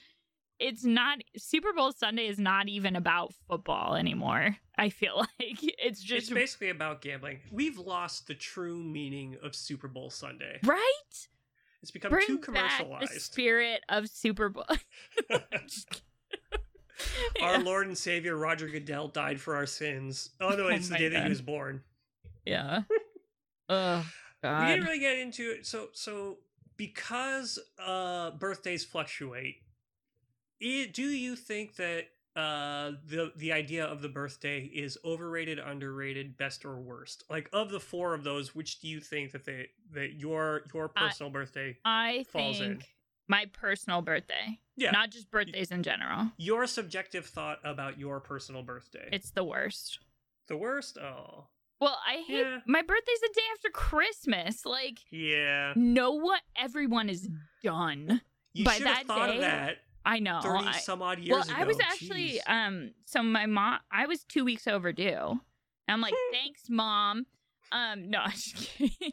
it's 0.61 0.85
not 0.85 1.19
Super 1.37 1.73
Bowl 1.73 1.93
Sunday 1.93 2.27
is 2.27 2.39
not 2.39 2.69
even 2.69 2.97
about 2.97 3.33
football 3.49 3.95
anymore. 3.95 4.57
I 4.77 4.89
feel 4.91 5.17
like 5.41 5.59
it's 5.63 6.01
just 6.03 6.29
it's 6.29 6.35
basically 6.35 6.71
about 6.71 7.01
gambling. 7.03 7.41
We've 7.51 7.79
lost 7.79 8.27
the 8.27 8.35
true 8.35 8.83
meaning 8.83 9.37
of 9.43 9.55
Super 9.55 9.89
Bowl 9.89 10.11
Sunday. 10.11 10.59
right. 10.65 11.29
It's 11.81 11.93
become 11.93 12.11
Bring 12.11 12.27
too 12.27 12.39
back 12.39 12.79
the 12.79 12.85
commercialized. 12.85 13.21
spirit 13.23 13.83
of 13.89 14.09
Super 14.09 14.49
Bowl. 14.49 14.65
Our 17.41 17.53
Yeah. 17.59 17.59
Lord 17.59 17.87
and 17.87 17.97
Savior 17.97 18.37
Roger 18.37 18.69
Goodell 18.69 19.09
died 19.09 19.41
for 19.41 19.55
our 19.55 19.67
sins. 19.67 20.31
Oh 20.41 20.51
no, 20.51 20.65
Oh 20.65 20.69
it's 20.69 20.89
the 20.89 20.95
my 20.95 20.99
day 20.99 21.09
that 21.11 21.23
he 21.23 21.29
was 21.29 21.41
born. 21.41 21.83
Yeah. 22.45 22.83
oh 23.69 24.05
We 24.43 24.49
didn't 24.49 24.85
really 24.85 24.99
get 24.99 25.19
into 25.19 25.51
it. 25.53 25.67
So 25.67 25.89
so 25.93 26.39
because 26.77 27.59
uh 27.85 28.33
birthdays 28.33 28.85
fluctuate, 28.85 29.57
i 30.63 30.91
do 30.93 31.03
you 31.03 31.37
think 31.37 31.77
that 31.77 32.07
uh 32.37 32.93
the 33.07 33.33
the 33.37 33.53
idea 33.53 33.85
of 33.85 34.01
the 34.03 34.09
birthday 34.09 34.61
is 34.61 34.97
overrated, 35.05 35.59
underrated, 35.59 36.37
best 36.37 36.65
or 36.65 36.79
worst? 36.81 37.25
Like 37.29 37.49
of 37.53 37.71
the 37.71 37.81
four 37.81 38.15
of 38.15 38.23
those, 38.25 38.55
which 38.55 38.81
do 38.81 38.89
you 38.89 39.01
think 39.01 39.33
that 39.33 39.45
they 39.45 39.69
that 39.93 40.15
your 40.15 40.63
your 40.75 40.91
I- 40.97 41.07
personal 41.09 41.31
birthday 41.31 41.79
I 41.85 42.25
falls 42.31 42.61
in. 42.61 42.79
think 42.79 42.89
my 43.31 43.45
personal 43.53 44.01
birthday, 44.03 44.59
Yeah. 44.77 44.91
not 44.93 45.11
just 45.11 45.31
birthdays 45.31 45.71
in 45.71 45.83
general. 45.83 46.33
your 46.39 46.67
subjective 46.67 47.27
thought 47.27 47.59
about 47.65 47.99
your 47.99 48.21
personal 48.21 48.63
birthday. 48.63 49.09
It's 49.13 49.31
the 49.33 49.45
worst. 49.45 49.99
the 50.47 50.57
worst? 50.57 50.97
Oh. 50.97 51.49
Well, 51.81 51.99
I 52.07 52.25
hate 52.27 52.41
Yeah. 52.41 52.61
my 52.67 52.81
birthday's 52.83 53.21
the 53.21 53.31
day 53.35 53.43
after 53.53 53.69
Christmas. 53.71 54.65
Like, 54.65 55.01
Yeah. 55.11 55.75
no 55.77 56.13
what 56.13 56.41
everyone 56.57 57.11
is 57.11 57.29
done. 57.63 58.23
You 58.55 58.65
By 58.65 58.75
should 58.79 58.87
have 58.87 58.97
that 58.97 59.07
thought 59.07 59.27
day, 59.27 59.35
of 59.37 59.41
that 59.43 59.77
I 60.05 60.19
know. 60.21 60.41
30 60.43 60.65
I- 60.67 60.73
some 60.79 61.03
odd 61.03 61.19
years 61.19 61.31
well, 61.31 61.43
ago. 61.43 61.55
I 61.57 61.65
was 61.65 61.79
actually, 61.81 62.41
Jeez. 62.47 62.51
um, 62.51 62.91
so 63.05 63.23
my 63.23 63.47
mom, 63.47 63.81
I 63.91 64.07
was 64.07 64.25
two 64.25 64.45
weeks 64.45 64.67
overdue. 64.67 65.31
And 65.31 65.39
I'm 65.89 66.01
like, 66.01 66.15
thanks, 66.33 66.65
mom. 66.69 67.27
Um, 67.73 68.09
no, 68.11 68.19
I'm 68.25 68.31
just 68.31 68.57
kidding. 68.57 69.13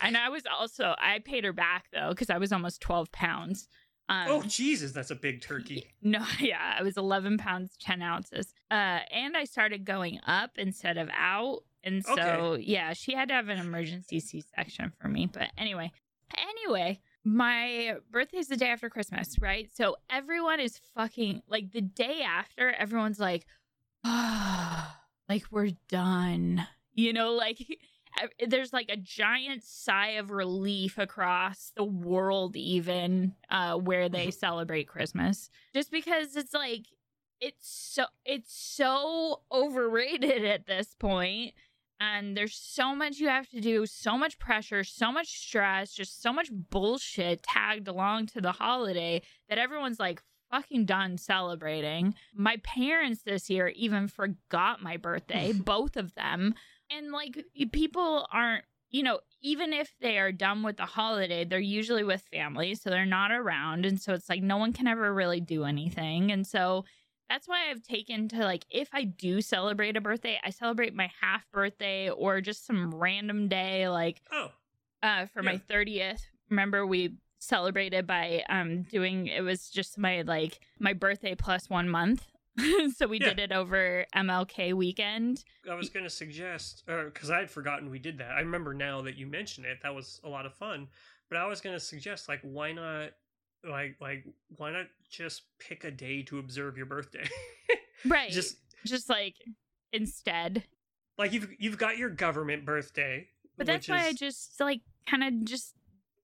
And 0.00 0.16
I 0.16 0.28
was 0.28 0.42
also, 0.46 0.94
I 0.98 1.18
paid 1.18 1.44
her 1.44 1.52
back 1.52 1.86
though, 1.92 2.10
because 2.10 2.30
I 2.30 2.38
was 2.38 2.52
almost 2.52 2.80
12 2.80 3.10
pounds. 3.12 3.68
Um, 4.08 4.26
oh 4.28 4.42
Jesus, 4.42 4.92
that's 4.92 5.10
a 5.10 5.16
big 5.16 5.42
turkey. 5.42 5.84
No, 6.00 6.24
yeah, 6.38 6.76
I 6.78 6.82
was 6.84 6.96
11 6.96 7.38
pounds, 7.38 7.76
10 7.80 8.02
ounces. 8.02 8.54
Uh, 8.70 9.00
and 9.10 9.36
I 9.36 9.44
started 9.44 9.84
going 9.84 10.20
up 10.26 10.50
instead 10.56 10.96
of 10.96 11.08
out. 11.16 11.62
And 11.82 12.04
so, 12.04 12.12
Okay. 12.12 12.62
yeah, 12.62 12.92
she 12.92 13.14
had 13.14 13.28
to 13.28 13.34
have 13.34 13.48
an 13.48 13.58
emergency 13.58 14.20
C 14.20 14.44
section 14.54 14.92
for 15.00 15.08
me. 15.08 15.26
But 15.32 15.48
anyway, 15.58 15.90
anyway, 16.36 17.00
my 17.26 17.96
birthday's 18.12 18.46
the 18.46 18.56
day 18.56 18.68
after 18.68 18.88
Christmas, 18.88 19.36
right? 19.40 19.68
So 19.74 19.96
everyone 20.08 20.60
is 20.60 20.78
fucking 20.94 21.42
like 21.48 21.72
the 21.72 21.80
day 21.80 22.22
after, 22.22 22.70
everyone's 22.70 23.18
like, 23.18 23.44
ah, 24.04 25.00
like 25.28 25.42
we're 25.50 25.72
done. 25.88 26.66
You 26.94 27.12
know, 27.12 27.32
like 27.32 27.58
there's 28.46 28.72
like 28.72 28.88
a 28.88 28.96
giant 28.96 29.64
sigh 29.64 30.10
of 30.10 30.30
relief 30.30 30.98
across 30.98 31.72
the 31.76 31.84
world 31.84 32.56
even 32.56 33.34
uh 33.50 33.74
where 33.74 34.08
they 34.08 34.30
celebrate 34.30 34.88
christmas 34.88 35.50
just 35.74 35.90
because 35.90 36.34
it's 36.34 36.54
like 36.54 36.86
it's 37.42 37.68
so 37.68 38.06
it's 38.24 38.54
so 38.54 39.42
overrated 39.52 40.46
at 40.46 40.66
this 40.66 40.94
point 40.98 41.52
and 42.00 42.36
there's 42.36 42.54
so 42.54 42.94
much 42.94 43.18
you 43.18 43.28
have 43.28 43.48
to 43.48 43.60
do 43.60 43.86
so 43.86 44.18
much 44.18 44.38
pressure 44.38 44.84
so 44.84 45.10
much 45.10 45.28
stress 45.28 45.92
just 45.92 46.22
so 46.22 46.32
much 46.32 46.50
bullshit 46.70 47.42
tagged 47.42 47.88
along 47.88 48.26
to 48.26 48.40
the 48.40 48.52
holiday 48.52 49.20
that 49.48 49.58
everyone's 49.58 49.98
like 49.98 50.22
fucking 50.50 50.84
done 50.84 51.18
celebrating. 51.18 52.14
My 52.34 52.56
parents 52.62 53.22
this 53.22 53.50
year 53.50 53.68
even 53.68 54.08
forgot 54.08 54.82
my 54.82 54.96
birthday 54.96 55.52
both 55.64 55.96
of 55.96 56.14
them 56.14 56.54
and 56.90 57.12
like 57.12 57.44
people 57.72 58.26
aren't 58.32 58.64
you 58.90 59.02
know 59.02 59.20
even 59.42 59.72
if 59.72 59.92
they 60.00 60.18
are 60.18 60.32
done 60.32 60.62
with 60.62 60.76
the 60.76 60.86
holiday 60.86 61.44
they're 61.44 61.58
usually 61.58 62.04
with 62.04 62.22
family 62.32 62.74
so 62.74 62.88
they're 62.88 63.04
not 63.04 63.32
around 63.32 63.84
and 63.84 64.00
so 64.00 64.14
it's 64.14 64.28
like 64.28 64.42
no 64.42 64.56
one 64.56 64.72
can 64.72 64.86
ever 64.86 65.12
really 65.12 65.40
do 65.40 65.64
anything 65.64 66.30
and 66.30 66.46
so 66.46 66.84
that's 67.28 67.48
why 67.48 67.70
i've 67.70 67.82
taken 67.82 68.28
to 68.28 68.38
like 68.38 68.64
if 68.70 68.88
i 68.92 69.04
do 69.04 69.40
celebrate 69.40 69.96
a 69.96 70.00
birthday 70.00 70.38
i 70.44 70.50
celebrate 70.50 70.94
my 70.94 71.10
half 71.20 71.50
birthday 71.52 72.08
or 72.10 72.40
just 72.40 72.66
some 72.66 72.94
random 72.94 73.48
day 73.48 73.88
like 73.88 74.20
Oh, 74.32 74.50
uh 75.02 75.26
for 75.26 75.42
my 75.42 75.58
30th 75.70 76.22
remember 76.50 76.86
we 76.86 77.14
celebrated 77.38 78.06
by 78.06 78.42
um 78.48 78.82
doing 78.84 79.26
it 79.26 79.42
was 79.42 79.68
just 79.68 79.98
my 79.98 80.22
like 80.22 80.58
my 80.78 80.92
birthday 80.92 81.34
plus 81.34 81.68
one 81.68 81.88
month 81.88 82.26
so 82.96 83.06
we 83.06 83.18
Yeah. 83.18 83.28
did 83.34 83.38
it 83.38 83.52
over 83.52 84.06
mlk 84.14 84.74
weekend 84.74 85.44
I 85.68 85.74
was 85.74 85.90
going 85.90 86.04
to 86.04 86.10
suggest, 86.10 86.84
because 86.86 87.28
I 87.28 87.40
had 87.40 87.50
forgotten 87.50 87.90
we 87.90 87.98
did 87.98 88.18
that. 88.18 88.30
I 88.30 88.38
remember 88.38 88.72
now 88.72 89.02
that 89.02 89.16
you 89.16 89.26
mentioned 89.26 89.66
it. 89.66 89.78
That 89.82 89.96
was 89.96 90.20
a 90.22 90.28
lot 90.28 90.46
of 90.46 90.54
fun. 90.54 90.86
But 91.28 91.38
I 91.38 91.46
was 91.46 91.60
going 91.60 91.74
to 91.74 91.80
suggest, 91.80 92.28
like, 92.28 92.38
why 92.42 92.70
not, 92.70 93.10
like, 93.68 93.96
like, 94.00 94.24
why 94.56 94.72
not 94.72 94.86
just 95.10 95.42
pick 95.58 95.84
a 95.84 95.90
day 95.90 96.22
to 96.24 96.38
observe 96.38 96.76
your 96.76 96.86
birthday? 96.86 97.28
right. 98.06 98.30
Just 98.30 98.56
just 98.84 99.08
like 99.08 99.34
instead. 99.92 100.64
Like 101.18 101.32
you've 101.32 101.48
you've 101.58 101.78
got 101.78 101.96
your 101.96 102.10
government 102.10 102.64
birthday, 102.64 103.28
but 103.56 103.66
that's 103.66 103.88
why 103.88 104.06
i 104.06 104.12
just 104.12 104.60
like 104.60 104.82
kind 105.08 105.24
of 105.24 105.44
just 105.44 105.74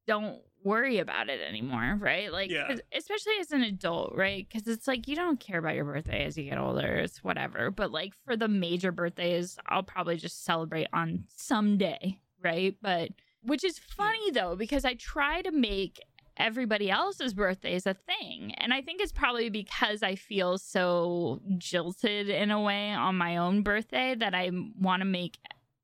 don't 0.07 0.41
worry 0.65 0.99
about 0.99 1.29
it 1.29 1.41
anymore 1.41 1.97
right? 1.99 2.31
Like 2.33 2.51
Yeah. 2.51 2.77
especially 2.93 3.33
as 3.41 3.53
an 3.53 3.63
adult 3.63 4.15
right? 4.15 4.47
Because 4.49 4.69
it's 4.69 4.87
like 4.87 5.09
you 5.09 5.17
don't 5.17 5.41
care 5.41 5.59
about 5.59 5.75
your 5.75 5.85
birthday 5.85 6.25
as 6.25 6.37
you 6.37 6.45
get 6.45 6.59
older 6.59 6.97
it's 6.97 7.25
whatever. 7.25 7.71
But 7.71 7.91
like 7.91 8.13
for 8.25 8.37
the 8.37 8.49
major 8.49 8.93
birthdays 8.93 9.59
i'll 9.67 9.83
probably 9.83 10.17
just 10.17 10.45
celebrate 10.45 10.89
on 10.93 11.25
some 11.29 11.79
day 11.79 12.19
right? 12.43 12.77
But 12.83 13.11
which 13.45 13.65
is 13.65 13.79
funny 13.79 14.31
though 14.31 14.55
because 14.57 14.85
i 14.85 14.95
try 14.95 15.43
to 15.43 15.51
make 15.51 16.01
everybody 16.37 16.91
else's 16.91 17.35
birthday 17.35 17.75
is 17.75 17.87
a 17.87 17.95
thing. 17.95 18.55
And 18.57 18.73
I 18.73 18.83
think 18.83 19.01
it's 19.01 19.13
probably 19.13 19.51
because 19.51 20.03
I 20.03 20.15
feel 20.15 20.59
so 20.59 21.41
jilted 21.59 22.29
in 22.29 22.51
a 22.51 22.61
way 22.61 22.91
on 22.91 23.17
my 23.17 23.37
own 23.37 23.63
birthday 23.63 24.15
that 24.15 24.35
I 24.35 24.51
want 24.79 25.01
to 25.01 25.07
make 25.07 25.39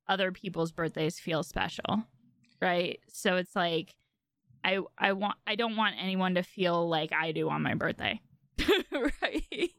other 0.09 0.33
people's 0.33 0.73
birthdays 0.73 1.19
feel 1.19 1.43
special. 1.43 2.05
Right? 2.61 3.01
So 3.09 3.37
it's 3.37 3.55
like 3.55 3.95
I 4.65 4.81
I 4.97 5.13
want 5.13 5.37
I 5.47 5.55
don't 5.55 5.77
want 5.77 5.97
anyone 6.01 6.35
to 6.35 6.43
feel 6.43 6.89
like 6.89 7.13
I 7.13 7.33
do 7.33 7.49
on 7.49 7.63
my 7.63 7.75
birthday. 7.75 8.21
right? 8.93 9.71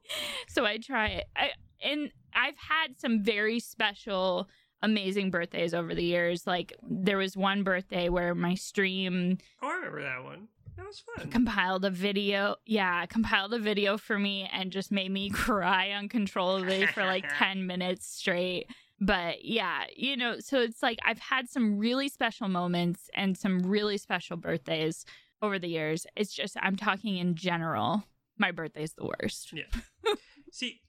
So 0.47 0.65
I 0.65 0.78
try 0.78 1.24
I 1.36 1.51
and 1.84 2.11
I've 2.34 2.57
had 2.57 2.99
some 2.99 3.24
very 3.24 3.59
special 3.59 4.49
amazing 4.82 5.30
birthdays 5.30 5.74
over 5.74 5.93
the 5.93 6.03
years. 6.03 6.47
Like 6.47 6.74
there 6.82 7.17
was 7.17 7.36
one 7.36 7.63
birthday 7.63 8.09
where 8.09 8.34
my 8.34 8.55
stream 8.55 9.38
Oh, 9.61 9.67
I 9.67 9.76
remember 9.76 10.01
that 10.03 10.24
one. 10.24 10.47
That 10.80 10.88
was 10.88 11.03
fun. 11.17 11.30
compiled 11.30 11.84
a 11.84 11.89
video 11.89 12.55
yeah 12.65 13.05
compiled 13.05 13.53
a 13.53 13.59
video 13.59 13.97
for 13.97 14.17
me 14.17 14.49
and 14.51 14.71
just 14.71 14.91
made 14.91 15.11
me 15.11 15.30
cry 15.45 15.91
uncontrollably 15.91 16.88
for 16.88 17.03
like 17.03 17.25
10 17.38 17.67
minutes 17.67 18.07
straight 18.07 18.65
but 18.99 19.43
yeah 19.43 19.84
you 19.95 20.15
know 20.15 20.39
so 20.39 20.59
it's 20.61 20.82
like 20.82 20.99
i've 21.05 21.19
had 21.19 21.49
some 21.49 21.77
really 21.77 22.07
special 22.07 22.47
moments 22.47 23.09
and 23.13 23.38
some 23.38 23.59
really 23.59 23.97
special 23.97 24.38
birthdays 24.38 25.05
over 25.41 25.59
the 25.59 25.67
years 25.67 26.07
it's 26.15 26.34
just 26.34 26.55
i'm 26.61 26.75
talking 26.77 27.17
in 27.17 27.36
general 27.36 28.03
my 28.38 28.51
birthday's 28.51 28.93
the 28.93 29.05
worst 29.05 29.51
Yeah. 29.53 29.63
See, 30.51 30.82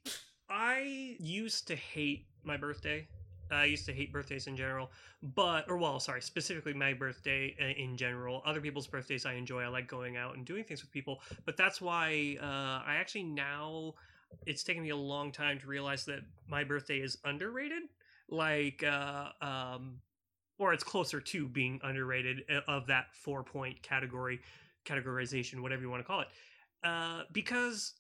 I 0.49 1.16
used 1.20 1.66
to 1.68 1.76
hate 1.76 2.26
my 2.45 2.57
birthday. 2.57 3.07
I 3.51 3.64
used 3.64 3.86
to 3.86 3.92
hate 3.92 4.12
birthdays 4.12 4.46
in 4.46 4.57
general, 4.57 4.90
but 5.22 5.68
or 5.68 5.76
well, 5.76 6.01
sorry, 6.01 6.22
specifically 6.22 6.74
my 6.74 6.92
birthday 6.92 7.57
uh, 7.61 7.80
in 7.80 7.96
general. 7.96 8.42
Other 8.44 8.61
people's 8.61 8.86
birthdays 8.86 9.26
I 9.26 9.34
enjoy. 9.34 9.62
I 9.62 9.68
like 9.68 9.88
going 9.88 10.16
out 10.16 10.36
and 10.36 10.44
doing 10.44 10.64
things 10.64 10.82
with 10.82 10.90
people, 10.90 11.20
but 11.44 11.57
that's 11.57 11.80
why 11.80 12.36
uh, 12.40 12.88
I 12.88 12.96
actually 12.96 13.24
now 13.24 13.94
it's 14.46 14.62
taken 14.62 14.82
me 14.82 14.90
a 14.90 14.96
long 14.96 15.32
time 15.32 15.59
to 15.61 15.66
realize 15.66 16.05
that 16.07 16.20
my 16.48 16.64
birthday 16.64 16.98
is 16.98 17.18
underrated. 17.24 17.82
Like, 18.28 18.84
uh, 18.84 19.30
um, 19.42 19.98
or 20.59 20.72
it's 20.72 20.84
closer 20.84 21.20
to 21.20 21.48
being 21.48 21.80
underrated 21.82 22.44
uh, 22.48 22.61
of 22.68 22.86
that 22.86 23.07
four 23.12 23.42
point 23.42 23.82
category, 23.82 24.40
categorization, 24.84 25.61
whatever 25.61 25.82
you 25.82 25.90
want 25.90 26.01
to 26.01 26.07
call 26.07 26.20
it. 26.20 26.28
Uh, 26.84 27.22
because 27.32 27.94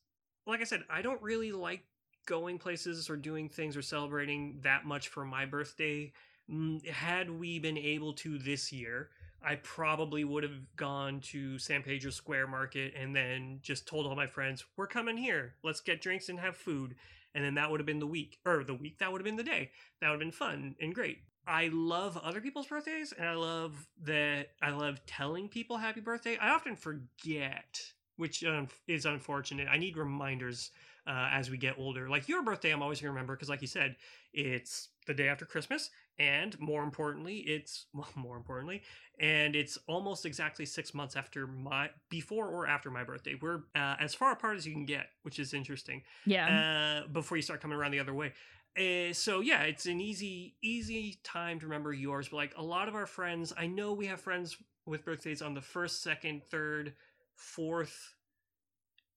like 0.46 0.60
I 0.60 0.64
said, 0.64 0.82
I 0.90 1.02
don't 1.02 1.20
really 1.22 1.52
like 1.52 1.82
going 2.30 2.58
places 2.58 3.10
or 3.10 3.16
doing 3.16 3.48
things 3.48 3.76
or 3.76 3.82
celebrating 3.82 4.60
that 4.62 4.86
much 4.86 5.08
for 5.08 5.24
my 5.24 5.44
birthday. 5.44 6.12
Mm, 6.48 6.86
Had 6.86 7.28
we 7.28 7.58
been 7.58 7.76
able 7.76 8.12
to 8.14 8.38
this 8.38 8.72
year, 8.72 9.10
I 9.42 9.56
probably 9.56 10.22
would 10.22 10.44
have 10.44 10.76
gone 10.76 11.18
to 11.32 11.58
San 11.58 11.82
Pedro 11.82 12.12
Square 12.12 12.46
Market 12.46 12.94
and 12.96 13.16
then 13.16 13.58
just 13.62 13.88
told 13.88 14.06
all 14.06 14.14
my 14.14 14.28
friends, 14.28 14.64
"We're 14.76 14.86
coming 14.86 15.16
here. 15.16 15.56
Let's 15.64 15.80
get 15.80 16.00
drinks 16.00 16.28
and 16.28 16.38
have 16.38 16.56
food." 16.56 16.94
And 17.34 17.44
then 17.44 17.54
that 17.54 17.68
would 17.68 17.80
have 17.80 17.86
been 17.86 17.98
the 17.98 18.06
week, 18.06 18.38
or 18.44 18.62
the 18.62 18.74
week 18.74 18.98
that 18.98 19.10
would 19.10 19.20
have 19.20 19.24
been 19.24 19.36
the 19.36 19.42
day. 19.42 19.72
That 20.00 20.08
would 20.10 20.14
have 20.14 20.20
been 20.20 20.30
fun 20.30 20.76
and 20.80 20.94
great. 20.94 21.18
I 21.48 21.68
love 21.72 22.16
other 22.16 22.40
people's 22.40 22.68
birthdays, 22.68 23.12
and 23.12 23.26
I 23.26 23.34
love 23.34 23.88
that 24.02 24.50
I 24.62 24.70
love 24.70 25.04
telling 25.06 25.48
people 25.48 25.78
happy 25.78 26.00
birthday. 26.00 26.36
I 26.36 26.50
often 26.50 26.76
forget, 26.76 27.80
which 28.16 28.44
um, 28.44 28.68
is 28.86 29.04
unfortunate. 29.04 29.66
I 29.68 29.78
need 29.78 29.96
reminders 29.96 30.70
uh, 31.10 31.28
as 31.32 31.50
we 31.50 31.58
get 31.58 31.74
older. 31.76 32.08
Like 32.08 32.28
your 32.28 32.42
birthday, 32.42 32.70
I'm 32.70 32.82
always 32.82 33.00
going 33.00 33.08
to 33.08 33.12
remember 33.12 33.34
because, 33.34 33.48
like 33.48 33.60
you 33.60 33.66
said, 33.66 33.96
it's 34.32 34.88
the 35.06 35.14
day 35.14 35.26
after 35.26 35.44
Christmas, 35.44 35.90
and 36.20 36.58
more 36.60 36.84
importantly, 36.84 37.38
it's 37.38 37.86
well, 37.94 38.08
more 38.14 38.36
importantly, 38.36 38.82
and 39.18 39.56
it's 39.56 39.76
almost 39.88 40.24
exactly 40.24 40.64
six 40.64 40.94
months 40.94 41.16
after 41.16 41.48
my 41.48 41.90
before 42.10 42.48
or 42.48 42.68
after 42.68 42.90
my 42.90 43.02
birthday. 43.02 43.34
We're 43.40 43.62
uh, 43.74 43.96
as 43.98 44.14
far 44.14 44.30
apart 44.30 44.56
as 44.56 44.66
you 44.66 44.72
can 44.72 44.86
get, 44.86 45.06
which 45.22 45.40
is 45.40 45.52
interesting. 45.52 46.02
Yeah. 46.26 47.02
Uh, 47.04 47.08
before 47.08 47.36
you 47.36 47.42
start 47.42 47.60
coming 47.60 47.76
around 47.76 47.90
the 47.90 48.00
other 48.00 48.14
way. 48.14 48.32
Uh, 48.78 49.12
so 49.12 49.40
yeah, 49.40 49.62
it's 49.62 49.86
an 49.86 50.00
easy, 50.00 50.54
easy 50.62 51.18
time 51.24 51.58
to 51.58 51.66
remember 51.66 51.92
yours. 51.92 52.28
But 52.28 52.36
like 52.36 52.54
a 52.56 52.62
lot 52.62 52.86
of 52.86 52.94
our 52.94 53.06
friends, 53.06 53.52
I 53.58 53.66
know 53.66 53.92
we 53.92 54.06
have 54.06 54.20
friends 54.20 54.56
with 54.86 55.04
birthdays 55.04 55.42
on 55.42 55.54
the 55.54 55.60
first, 55.60 56.04
second, 56.04 56.44
third, 56.44 56.94
fourth, 57.34 58.14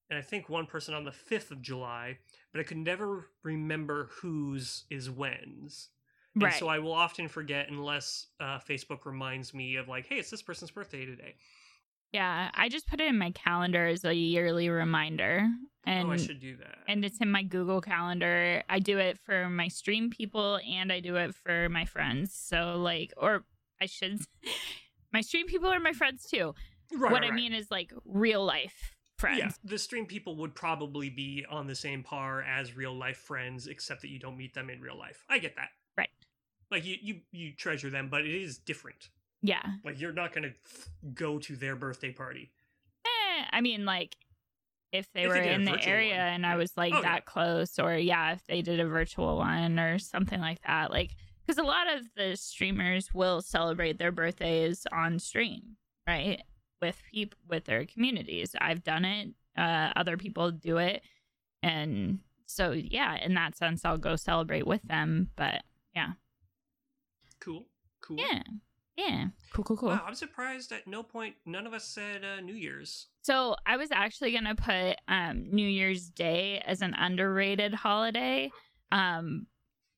and 0.09 0.19
I 0.19 0.21
think 0.21 0.49
one 0.49 0.65
person 0.65 0.93
on 0.93 1.05
the 1.05 1.11
fifth 1.11 1.51
of 1.51 1.61
July. 1.61 2.17
But 2.51 2.59
I 2.59 2.63
could 2.63 2.77
never 2.77 3.29
remember 3.41 4.09
whose 4.21 4.83
is 4.89 5.09
when's. 5.09 5.89
And 6.39 6.53
so 6.53 6.67
I 6.67 6.79
will 6.79 6.93
often 6.93 7.27
forget 7.27 7.69
unless 7.69 8.27
uh, 8.39 8.59
Facebook 8.59 9.05
reminds 9.05 9.53
me 9.53 9.75
of 9.75 9.87
like, 9.87 10.07
hey, 10.07 10.15
it's 10.15 10.31
this 10.31 10.41
person's 10.41 10.71
birthday 10.71 11.05
today. 11.05 11.35
yeah. 12.11 12.49
I 12.53 12.69
just 12.69 12.87
put 12.87 13.01
it 13.01 13.07
in 13.07 13.17
my 13.17 13.31
calendar 13.31 13.87
as 13.87 14.03
a 14.03 14.13
yearly 14.13 14.69
reminder. 14.69 15.47
And 15.85 16.07
oh, 16.07 16.11
I 16.13 16.17
should 16.17 16.39
do 16.39 16.55
that. 16.57 16.77
and 16.87 17.03
it's 17.03 17.19
in 17.19 17.29
my 17.29 17.43
Google 17.43 17.81
Calendar. 17.81 18.63
I 18.69 18.79
do 18.79 18.97
it 18.97 19.19
for 19.19 19.49
my 19.49 19.67
stream 19.67 20.09
people 20.09 20.59
and 20.67 20.91
I 20.91 21.01
do 21.01 21.17
it 21.17 21.35
for 21.35 21.69
my 21.69 21.85
friends. 21.85 22.33
So 22.33 22.77
like 22.77 23.13
or 23.17 23.43
I 23.81 23.85
should 23.85 24.21
my 25.13 25.21
stream 25.21 25.45
people 25.45 25.69
are 25.69 25.79
my 25.79 25.93
friends 25.93 26.25
too. 26.25 26.55
right, 26.93 27.11
what 27.11 27.21
right, 27.21 27.31
I 27.31 27.35
mean 27.35 27.53
is 27.53 27.69
like 27.69 27.91
real 28.05 28.45
life 28.45 28.92
friends. 29.23 29.39
Yeah, 29.39 29.51
the 29.63 29.77
stream 29.77 30.05
people 30.05 30.35
would 30.37 30.53
probably 30.55 31.09
be 31.09 31.45
on 31.49 31.67
the 31.67 31.75
same 31.75 32.03
par 32.03 32.41
as 32.43 32.75
real 32.75 32.93
life 32.95 33.17
friends, 33.17 33.67
except 33.67 34.01
that 34.01 34.09
you 34.09 34.19
don't 34.19 34.37
meet 34.37 34.53
them 34.53 34.69
in 34.69 34.81
real 34.81 34.97
life. 34.97 35.23
I 35.29 35.39
get 35.39 35.55
that. 35.55 35.69
Right. 35.97 36.09
Like 36.71 36.85
you, 36.85 36.97
you, 37.01 37.15
you 37.31 37.53
treasure 37.53 37.89
them, 37.89 38.09
but 38.09 38.21
it 38.21 38.35
is 38.35 38.57
different. 38.57 39.09
Yeah. 39.41 39.61
Like 39.83 39.99
you're 39.99 40.13
not 40.13 40.33
gonna 40.33 40.53
f- 40.65 40.89
go 41.13 41.37
to 41.39 41.55
their 41.55 41.75
birthday 41.75 42.11
party. 42.11 42.51
Eh, 43.05 43.43
I 43.51 43.61
mean 43.61 43.85
like 43.85 44.15
if 44.91 45.11
they 45.13 45.23
If 45.23 45.29
were 45.29 45.33
they 45.35 45.53
in 45.53 45.65
the 45.65 45.83
area 45.85 46.15
one, 46.17 46.21
and. 46.21 46.45
I 46.45 46.55
was 46.55 46.77
like 46.77 46.93
Oh, 46.95 47.01
that 47.01 47.23
yeah. 47.25 47.31
close 47.31 47.79
or 47.79 47.95
yeah, 47.95 48.33
if 48.33 48.45
they 48.47 48.61
did 48.61 48.79
a 48.79 48.87
virtual 48.87 49.37
one 49.37 49.79
or 49.79 49.99
something 49.99 50.39
like 50.39 50.61
that. 50.67 50.91
Like 50.91 51.15
cuz 51.47 51.57
a 51.57 51.63
lot 51.63 51.91
of 51.93 52.01
the 52.15 52.35
streamers 52.35 53.13
will 53.13 53.41
celebrate 53.41 53.97
their 53.97 54.11
birthdays 54.11 54.85
on 54.91 55.19
stream, 55.19 55.77
right? 56.07 56.41
With 56.83 57.01
people 57.11 57.39
with 57.47 57.63
their 57.65 57.85
communities. 57.85 58.55
I've 58.59 58.83
done 58.83 59.05
it. 59.05 59.29
Uh 59.57 59.91
other 59.95 60.17
people 60.17 60.51
do 60.51 60.77
it. 60.77 61.01
And 61.61 62.19
so 62.45 62.71
yeah, 62.71 63.15
in 63.25 63.33
that 63.35 63.55
sense 63.55 63.85
I'll 63.85 63.97
go 64.09 64.15
celebrate 64.17 64.67
with 64.67 64.83
them, 64.83 65.29
but 65.37 65.63
yeah, 65.95 66.11
Cool, 67.39 67.65
cool. 68.01 68.17
yeah. 68.19 68.41
Yeah. 68.95 69.27
Cool, 69.53 69.63
cool, 69.63 69.77
cool. 69.77 69.89
Wow, 69.89 70.03
I'm 70.07 70.13
surprised 70.15 70.71
at 70.71 70.85
no 70.87 71.01
point 71.03 71.35
none 71.45 71.65
of 71.65 71.73
us 71.73 71.83
said 71.85 72.23
uh, 72.23 72.41
New 72.41 72.53
Year's. 72.53 73.07
So 73.23 73.55
I 73.65 73.77
was 73.77 73.89
actually 73.91 74.33
gonna 74.33 74.55
put 74.55 74.97
um, 75.07 75.45
New 75.51 75.67
Year's 75.67 76.09
Day 76.09 76.61
as 76.65 76.81
an 76.81 76.93
underrated 76.93 77.73
holiday, 77.73 78.51
um, 78.91 79.47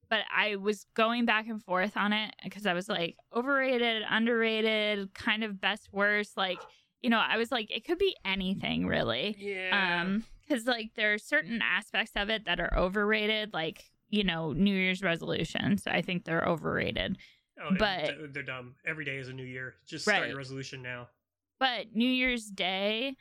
but 0.09 0.19
I 0.35 0.55
was 0.57 0.85
going 0.95 1.25
back 1.25 1.47
and 1.47 1.63
forth 1.63 1.95
on 1.97 2.13
it 2.13 2.33
because 2.43 2.65
I 2.65 2.73
was 2.73 2.87
like 2.89 3.15
overrated, 3.35 4.03
underrated, 4.09 5.13
kind 5.13 5.43
of 5.43 5.59
best, 5.61 5.89
worst. 5.91 6.37
Like 6.37 6.59
you 7.01 7.09
know, 7.09 7.19
I 7.19 7.37
was 7.37 7.51
like 7.51 7.69
it 7.69 7.85
could 7.85 7.97
be 7.99 8.15
anything 8.25 8.87
really, 8.87 9.35
Yeah. 9.39 10.01
um, 10.01 10.23
because 10.47 10.65
like 10.65 10.91
there 10.95 11.13
are 11.13 11.17
certain 11.19 11.61
aspects 11.61 12.13
of 12.15 12.29
it 12.29 12.45
that 12.45 12.59
are 12.59 12.75
overrated, 12.77 13.53
like 13.53 13.83
you 14.09 14.23
know 14.23 14.53
New 14.53 14.73
Year's 14.75 15.01
resolutions. 15.03 15.83
I 15.87 16.01
think 16.01 16.23
they're 16.25 16.45
overrated. 16.45 17.17
oh, 17.61 17.75
but- 17.77 18.33
they're 18.33 18.43
dumb. 18.43 18.75
Every 18.85 19.05
day 19.05 19.17
is 19.17 19.29
a 19.29 19.33
new 19.33 19.43
year. 19.45 19.75
Just 19.87 20.05
start 20.05 20.21
Right. 20.21 20.27
your 20.29 20.37
resolution 20.37 20.81
now. 20.81 21.07
but 21.59 21.95
New 21.95 22.09
Year's 22.09 22.45
Day, 22.47 23.15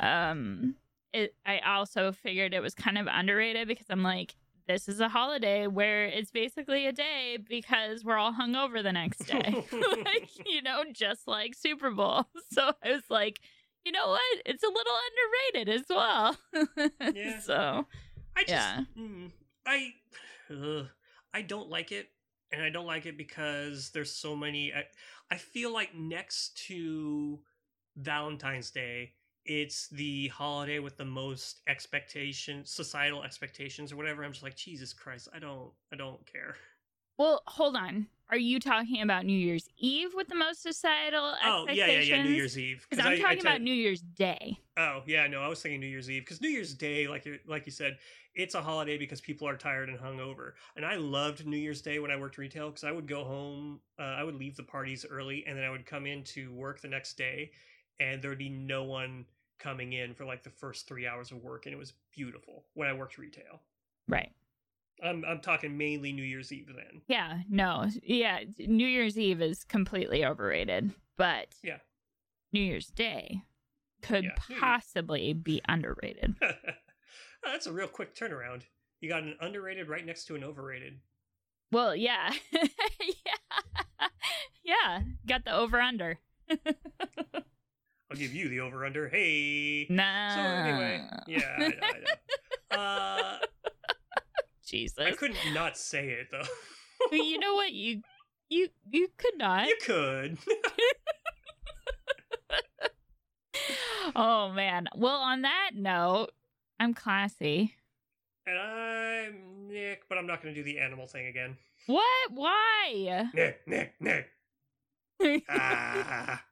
um, 0.00 0.74
it 1.12 1.34
I 1.46 1.60
also 1.60 2.12
figured 2.12 2.54
it 2.54 2.60
was 2.60 2.74
kind 2.74 2.98
of 2.98 3.06
underrated 3.10 3.68
because 3.68 3.86
I'm 3.90 4.02
like, 4.02 4.34
this 4.66 4.88
is 4.88 5.00
a 5.00 5.08
holiday 5.08 5.66
where 5.66 6.04
it's 6.06 6.30
basically 6.30 6.86
a 6.86 6.92
day 6.92 7.38
because 7.48 8.04
we're 8.04 8.16
all 8.18 8.32
hungover 8.32 8.82
the 8.82 8.92
next 8.92 9.26
day, 9.26 9.64
like 10.04 10.28
you 10.46 10.62
know, 10.62 10.84
just 10.92 11.26
like 11.28 11.54
Super 11.54 11.90
Bowl. 11.90 12.26
So 12.52 12.72
I 12.82 12.90
was 12.92 13.02
like, 13.10 13.40
you 13.84 13.92
know 13.92 14.08
what? 14.08 14.42
It's 14.46 14.62
a 14.62 14.66
little 14.66 14.92
underrated 15.52 15.80
as 15.80 15.86
well. 15.90 16.36
Yeah. 17.14 17.38
So 17.40 17.86
I 18.36 18.40
just, 18.40 18.50
Yeah. 18.50 18.84
mm, 18.98 19.30
I, 19.66 19.92
ugh, 20.50 20.86
I 21.34 21.42
don't 21.42 21.68
like 21.68 21.92
it, 21.92 22.08
and 22.52 22.62
I 22.62 22.70
don't 22.70 22.86
like 22.86 23.06
it 23.06 23.16
because 23.18 23.90
there's 23.90 24.12
so 24.12 24.34
many. 24.36 24.72
I, 24.72 24.84
I 25.30 25.36
feel 25.36 25.72
like 25.72 25.94
next 25.94 26.56
to 26.68 27.40
Valentine's 27.96 28.70
Day, 28.70 29.12
it's 29.46 29.88
the 29.88 30.28
holiday 30.28 30.78
with 30.78 30.96
the 30.96 31.04
most 31.04 31.60
expectation, 31.68 32.64
societal 32.64 33.22
expectations, 33.22 33.92
or 33.92 33.96
whatever. 33.96 34.24
I'm 34.24 34.32
just 34.32 34.42
like, 34.42 34.56
Jesus 34.56 34.92
Christ, 34.92 35.28
I 35.34 35.38
don't, 35.38 35.70
I 35.92 35.96
don't 35.96 36.24
care. 36.30 36.56
well, 37.18 37.42
hold 37.46 37.76
on. 37.76 38.06
Are 38.28 38.36
you 38.36 38.58
talking 38.58 39.02
about 39.02 39.24
New 39.24 39.38
Year's 39.38 39.68
Eve 39.78 40.08
with 40.14 40.26
the 40.26 40.34
most 40.34 40.60
societal 40.60 41.34
Oh 41.44 41.66
yeah, 41.70 41.86
yeah, 41.86 42.00
yeah. 42.00 42.22
New 42.24 42.30
Year's 42.30 42.58
Eve. 42.58 42.84
Because 42.90 43.04
I'm 43.06 43.12
I- 43.12 43.18
talking 43.18 43.40
about 43.40 43.60
New 43.60 43.72
Year's 43.72 44.00
Day. 44.00 44.58
Oh 44.76 45.02
yeah, 45.06 45.28
no, 45.28 45.40
I 45.40 45.46
was 45.48 45.62
thinking 45.62 45.78
New 45.80 45.86
Year's 45.86 46.10
Eve 46.10 46.22
because 46.24 46.40
New 46.40 46.48
Year's 46.48 46.74
Day, 46.74 47.06
like 47.06 47.24
you, 47.24 47.38
like 47.46 47.66
you 47.66 47.72
said, 47.72 47.98
it's 48.34 48.56
a 48.56 48.60
holiday 48.60 48.98
because 48.98 49.20
people 49.20 49.48
are 49.48 49.56
tired 49.56 49.88
and 49.88 49.98
hungover. 49.98 50.52
And 50.74 50.84
I 50.84 50.96
loved 50.96 51.46
New 51.46 51.56
Year's 51.56 51.80
Day 51.80 52.00
when 52.00 52.10
I 52.10 52.16
worked 52.16 52.36
retail 52.36 52.68
because 52.70 52.82
I 52.84 52.90
would 52.90 53.06
go 53.06 53.22
home, 53.24 53.80
uh, 53.98 54.02
I 54.02 54.24
would 54.24 54.34
leave 54.34 54.56
the 54.56 54.64
parties 54.64 55.06
early, 55.08 55.44
and 55.46 55.56
then 55.56 55.64
I 55.64 55.70
would 55.70 55.86
come 55.86 56.04
in 56.04 56.24
to 56.24 56.52
work 56.52 56.80
the 56.80 56.88
next 56.88 57.16
day, 57.16 57.52
and 58.00 58.20
there 58.20 58.28
would 58.30 58.38
be 58.38 58.48
no 58.50 58.82
one 58.82 59.24
coming 59.58 59.92
in 59.92 60.14
for 60.14 60.24
like 60.24 60.42
the 60.42 60.50
first 60.50 60.86
three 60.86 61.06
hours 61.06 61.30
of 61.32 61.42
work, 61.42 61.66
and 61.66 61.74
it 61.74 61.78
was 61.78 61.92
beautiful 62.14 62.64
when 62.74 62.88
I 62.88 62.92
worked 62.92 63.18
retail. 63.18 63.60
Right. 64.08 64.32
I'm 65.02 65.24
I'm 65.26 65.40
talking 65.40 65.76
mainly 65.76 66.12
New 66.12 66.22
Year's 66.22 66.52
Eve 66.52 66.68
then. 66.74 67.02
Yeah, 67.06 67.40
no. 67.50 67.86
Yeah, 68.02 68.40
New 68.58 68.86
Year's 68.86 69.18
Eve 69.18 69.42
is 69.42 69.64
completely 69.64 70.24
overrated, 70.24 70.92
but 71.16 71.54
Yeah. 71.62 71.78
New 72.52 72.60
Year's 72.62 72.86
Day 72.88 73.42
could 74.02 74.24
Yeah, 74.24 74.34
possibly 74.58 75.32
be 75.32 75.60
underrated. 75.68 76.36
Oh, 77.44 77.52
That's 77.52 77.66
a 77.66 77.72
real 77.72 77.86
quick 77.86 78.16
turnaround. 78.16 78.62
You 79.00 79.08
got 79.08 79.22
an 79.22 79.36
underrated 79.40 79.88
right 79.88 80.04
next 80.04 80.24
to 80.24 80.34
an 80.34 80.42
overrated. 80.42 80.98
Well, 81.70 81.94
yeah. 81.94 82.32
yeah. 82.52 82.60
Yeah, 84.64 85.02
got 85.28 85.44
the 85.44 85.54
over 85.54 85.80
under. 85.80 86.18
I'll 88.10 88.16
give 88.16 88.34
you 88.34 88.48
the 88.48 88.60
over 88.60 88.84
under. 88.86 89.08
Hey. 89.08 89.86
Nah. 89.90 90.34
So 90.34 90.40
anyway, 90.40 91.08
yeah, 91.26 91.54
I 91.58 91.64
I 91.64 91.68
know. 91.68 92.82
Uh, 92.82 93.38
Jesus. 94.66 94.98
I 94.98 95.12
couldn't 95.12 95.38
not 95.54 95.76
say 95.76 96.08
it 96.10 96.28
though. 96.30 96.42
you 97.16 97.38
know 97.38 97.54
what? 97.54 97.72
You 97.72 98.02
you 98.48 98.68
you 98.90 99.08
could 99.16 99.36
not. 99.38 99.66
you 99.68 99.76
could. 99.82 100.38
Oh 104.14 104.50
man. 104.52 104.86
Well, 104.94 105.16
on 105.16 105.42
that 105.42 105.72
note, 105.74 106.28
I'm 106.78 106.94
classy. 106.94 107.74
and 108.46 108.56
I'm 108.58 109.68
Nick, 109.68 110.02
but 110.08 110.16
I'm 110.16 110.26
not 110.26 110.42
going 110.42 110.54
to 110.54 110.60
do 110.60 110.64
the 110.64 110.78
animal 110.78 111.06
thing 111.06 111.26
again. 111.26 111.56
What? 111.86 112.30
Why? 112.32 113.28
Nick, 113.34 113.66
Nick, 113.66 113.94
Nick. 114.00 114.28
Ah, 115.48 116.42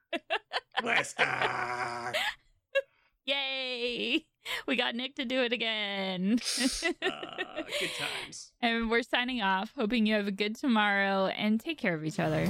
Lester. 0.83 2.13
Yay! 3.25 4.25
We 4.67 4.75
got 4.75 4.93
Nick 4.95 5.15
to 5.15 5.25
do 5.25 5.41
it 5.41 5.51
again. 5.51 6.39
Uh, 6.59 7.01
good 7.79 7.89
times. 7.97 8.51
and 8.61 8.89
we're 8.91 9.01
signing 9.01 9.41
off, 9.41 9.73
hoping 9.75 10.05
you 10.05 10.13
have 10.13 10.27
a 10.27 10.31
good 10.31 10.55
tomorrow 10.55 11.27
and 11.27 11.59
take 11.59 11.79
care 11.79 11.95
of 11.95 12.05
each 12.05 12.19
other. 12.19 12.45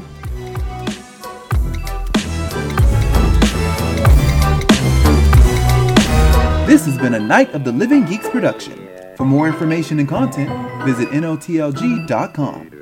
This 6.67 6.85
has 6.87 6.97
been 6.97 7.13
a 7.13 7.19
Night 7.19 7.53
of 7.53 7.63
the 7.63 7.71
Living 7.71 8.05
Geeks 8.05 8.27
production. 8.29 8.89
For 9.15 9.23
more 9.23 9.47
information 9.47 9.99
and 9.99 10.09
content, 10.09 10.49
visit 10.83 11.09
notlg.com. 11.09 12.74